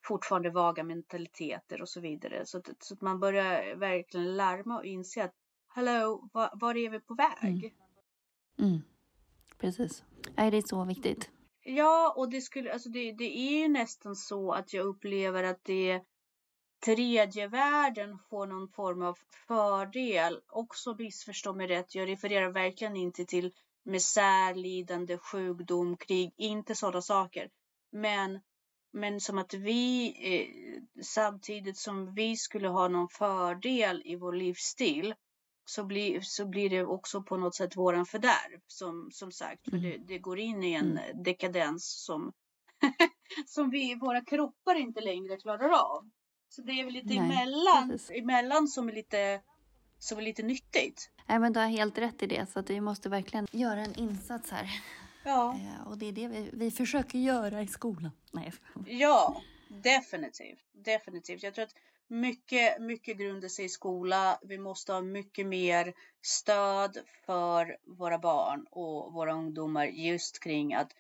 fortfarande 0.08 0.50
vaga 0.50 0.84
mentaliteter 0.84 1.82
och 1.82 1.90
så 1.90 2.02
vidare. 2.02 2.46
Så 2.46 2.58
att, 2.58 2.70
så 2.80 2.94
att 2.94 3.02
man 3.02 3.20
börjar 3.20 3.76
verkligen 3.76 4.38
larma 4.38 4.78
och 4.78 4.86
inse 4.86 5.24
att 5.24 5.34
hallå, 5.68 6.30
var, 6.34 6.50
var 6.54 6.78
är 6.78 6.90
vi 6.90 7.00
på 7.00 7.14
väg? 7.14 7.66
Mm. 8.58 8.72
Mm. 8.72 8.82
Precis. 9.58 10.04
Nej, 10.38 10.52
det 10.52 10.58
är 10.58 10.62
så 10.62 10.86
viktigt. 10.86 11.30
Ja, 11.64 12.14
och 12.18 12.30
det 12.30 12.42
skulle, 12.42 12.74
alltså 12.74 12.90
det, 12.90 13.12
det 13.12 13.38
är 13.38 13.62
ju 13.62 13.68
nästan 13.68 14.16
så 14.16 14.52
att 14.52 14.74
jag 14.74 14.86
upplever 14.86 15.44
att 15.44 15.64
det 15.64 16.02
tredje 16.86 17.48
världen 17.48 18.18
får 18.30 18.48
någon 18.48 18.70
form 18.70 19.02
av 19.02 19.18
fördel. 19.48 20.40
Också 20.48 20.96
missförstå 20.96 21.54
mig 21.54 21.68
rätt, 21.68 21.96
jag 21.96 22.10
refererar 22.10 22.50
verkligen 22.50 22.96
inte 22.96 23.26
till 23.26 23.52
misär, 23.86 24.54
lidande, 24.54 25.18
sjukdom, 25.18 25.98
krig, 25.98 26.34
inte 26.38 26.76
sådana 26.76 27.02
saker. 27.02 27.50
Men, 27.92 28.40
men 28.92 29.22
som 29.22 29.38
att 29.38 29.54
vi 29.54 30.14
eh, 30.22 31.04
samtidigt 31.04 31.78
som 31.78 32.14
vi 32.14 32.38
skulle 32.38 32.68
ha 32.68 32.88
någon 32.88 33.10
fördel 33.10 34.02
i 34.06 34.16
vår 34.16 34.34
livsstil 34.34 35.16
så 35.70 35.84
blir, 35.84 36.22
så 36.22 36.46
blir 36.46 36.70
det 36.70 36.86
också 36.86 37.24
på 37.24 37.38
något 37.38 37.56
sätt 37.56 37.78
våran 37.78 38.06
fördärv 38.06 38.60
som, 38.68 39.10
som 39.12 39.32
sagt. 39.32 39.70
För 39.70 39.78
det, 39.78 39.96
mm. 39.96 40.08
det 40.08 40.20
går 40.20 40.40
in 40.40 40.64
i 40.64 40.74
en 40.74 40.98
mm. 40.98 41.24
dekadens 41.24 42.04
som, 42.06 42.34
som 43.46 43.70
vi, 43.70 43.96
våra 43.96 44.22
kroppar 44.22 44.76
inte 44.76 45.02
längre 45.02 45.38
klarar 45.38 45.70
av. 45.70 46.10
Så 46.50 46.62
det 46.62 46.72
är 46.72 46.86
väl 46.86 46.94
lite 46.94 47.08
Nej, 47.08 47.18
emellan, 47.18 48.00
emellan 48.10 48.68
som 48.68 48.90
är 48.90 48.94
lite, 48.94 49.42
som 50.00 50.18
är 50.18 50.22
lite 50.22 50.44
nyttigt. 50.44 51.10
Nej 51.28 51.40
men 51.40 51.54
du 51.54 51.60
har 51.60 51.68
helt 51.68 51.98
rätt 51.98 52.24
i 52.24 52.28
det 52.28 52.52
så 52.52 52.60
att 52.60 52.70
vi 52.70 52.82
måste 52.82 53.10
verkligen 53.10 53.48
göra 53.52 53.80
en 53.80 53.96
insats 53.96 54.52
här. 54.52 54.70
Ja. 55.24 55.56
Eh, 55.56 55.88
och 55.88 55.98
det 55.98 56.06
är 56.06 56.12
det 56.12 56.28
vi, 56.28 56.50
vi 56.54 56.72
försöker 56.72 57.20
göra 57.20 57.62
i 57.62 57.68
skolan. 57.68 58.12
Nej. 58.32 58.54
Ja, 58.86 59.42
definitivt. 59.68 60.60
Definitivt. 60.72 61.44
Jag 61.44 61.54
tror 61.54 61.66
att 61.66 61.76
mycket, 62.10 62.82
mycket 62.82 63.18
grundar 63.18 63.48
sig 63.48 63.66
i 63.66 63.70
skola. 63.70 64.40
Vi 64.42 64.58
måste 64.58 64.94
ha 64.94 65.02
mycket 65.02 65.48
mer 65.48 65.94
stöd 66.22 66.98
för 67.26 67.78
våra 67.86 68.20
barn 68.20 68.66
och 68.72 69.14
våra 69.14 69.34
ungdomar 69.34 69.86
just 69.86 70.40
kring 70.44 70.74
att 70.74 70.94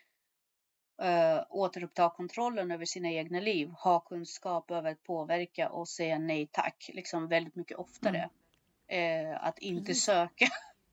uh, 1.01 1.45
återuppta 1.49 2.10
kontrollen 2.10 2.72
över 2.72 2.86
sina 2.86 3.10
egna 3.12 3.39
liv, 3.39 3.70
ha 3.70 3.99
kunskap 3.99 4.72
över 4.72 4.91
att 4.91 5.03
påverka 5.03 5.70
och 5.70 5.88
säga 5.88 6.20
nej 6.20 6.49
tack, 6.51 6.89
liksom 6.93 7.28
väldigt 7.28 7.55
mycket 7.55 7.78
oftare. 7.78 8.30
Mm. 8.88 9.32
Uh, 9.32 9.43
att 9.43 9.60
inte 9.60 9.86
precis. 9.86 10.03
söka 10.03 10.47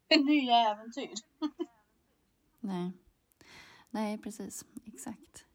nya 0.17 0.57
äventyr. 0.57 1.15
nej. 2.61 2.93
nej, 3.91 4.19
precis, 4.19 4.65
exakt. 4.87 5.46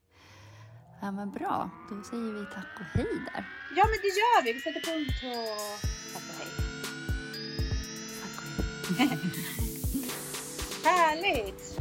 Ja 1.03 1.11
men 1.11 1.31
bra, 1.31 1.69
då 1.89 2.03
säger 2.03 2.33
vi 2.33 2.45
tack 2.45 2.79
och 2.79 2.85
hej 2.85 3.05
där. 3.05 3.45
Ja 3.75 3.85
men 3.85 3.99
det 4.01 4.07
gör 4.07 4.43
vi, 4.43 4.53
vi 4.53 4.59
sätter 4.59 4.81
punkt 4.81 5.21
på 5.21 5.33
tack 6.13 6.23
och 6.29 6.35
hej. 6.37 6.51
Tack 8.21 8.37
och 8.37 8.95
hej. 8.95 9.19
Härligt! 10.83 11.80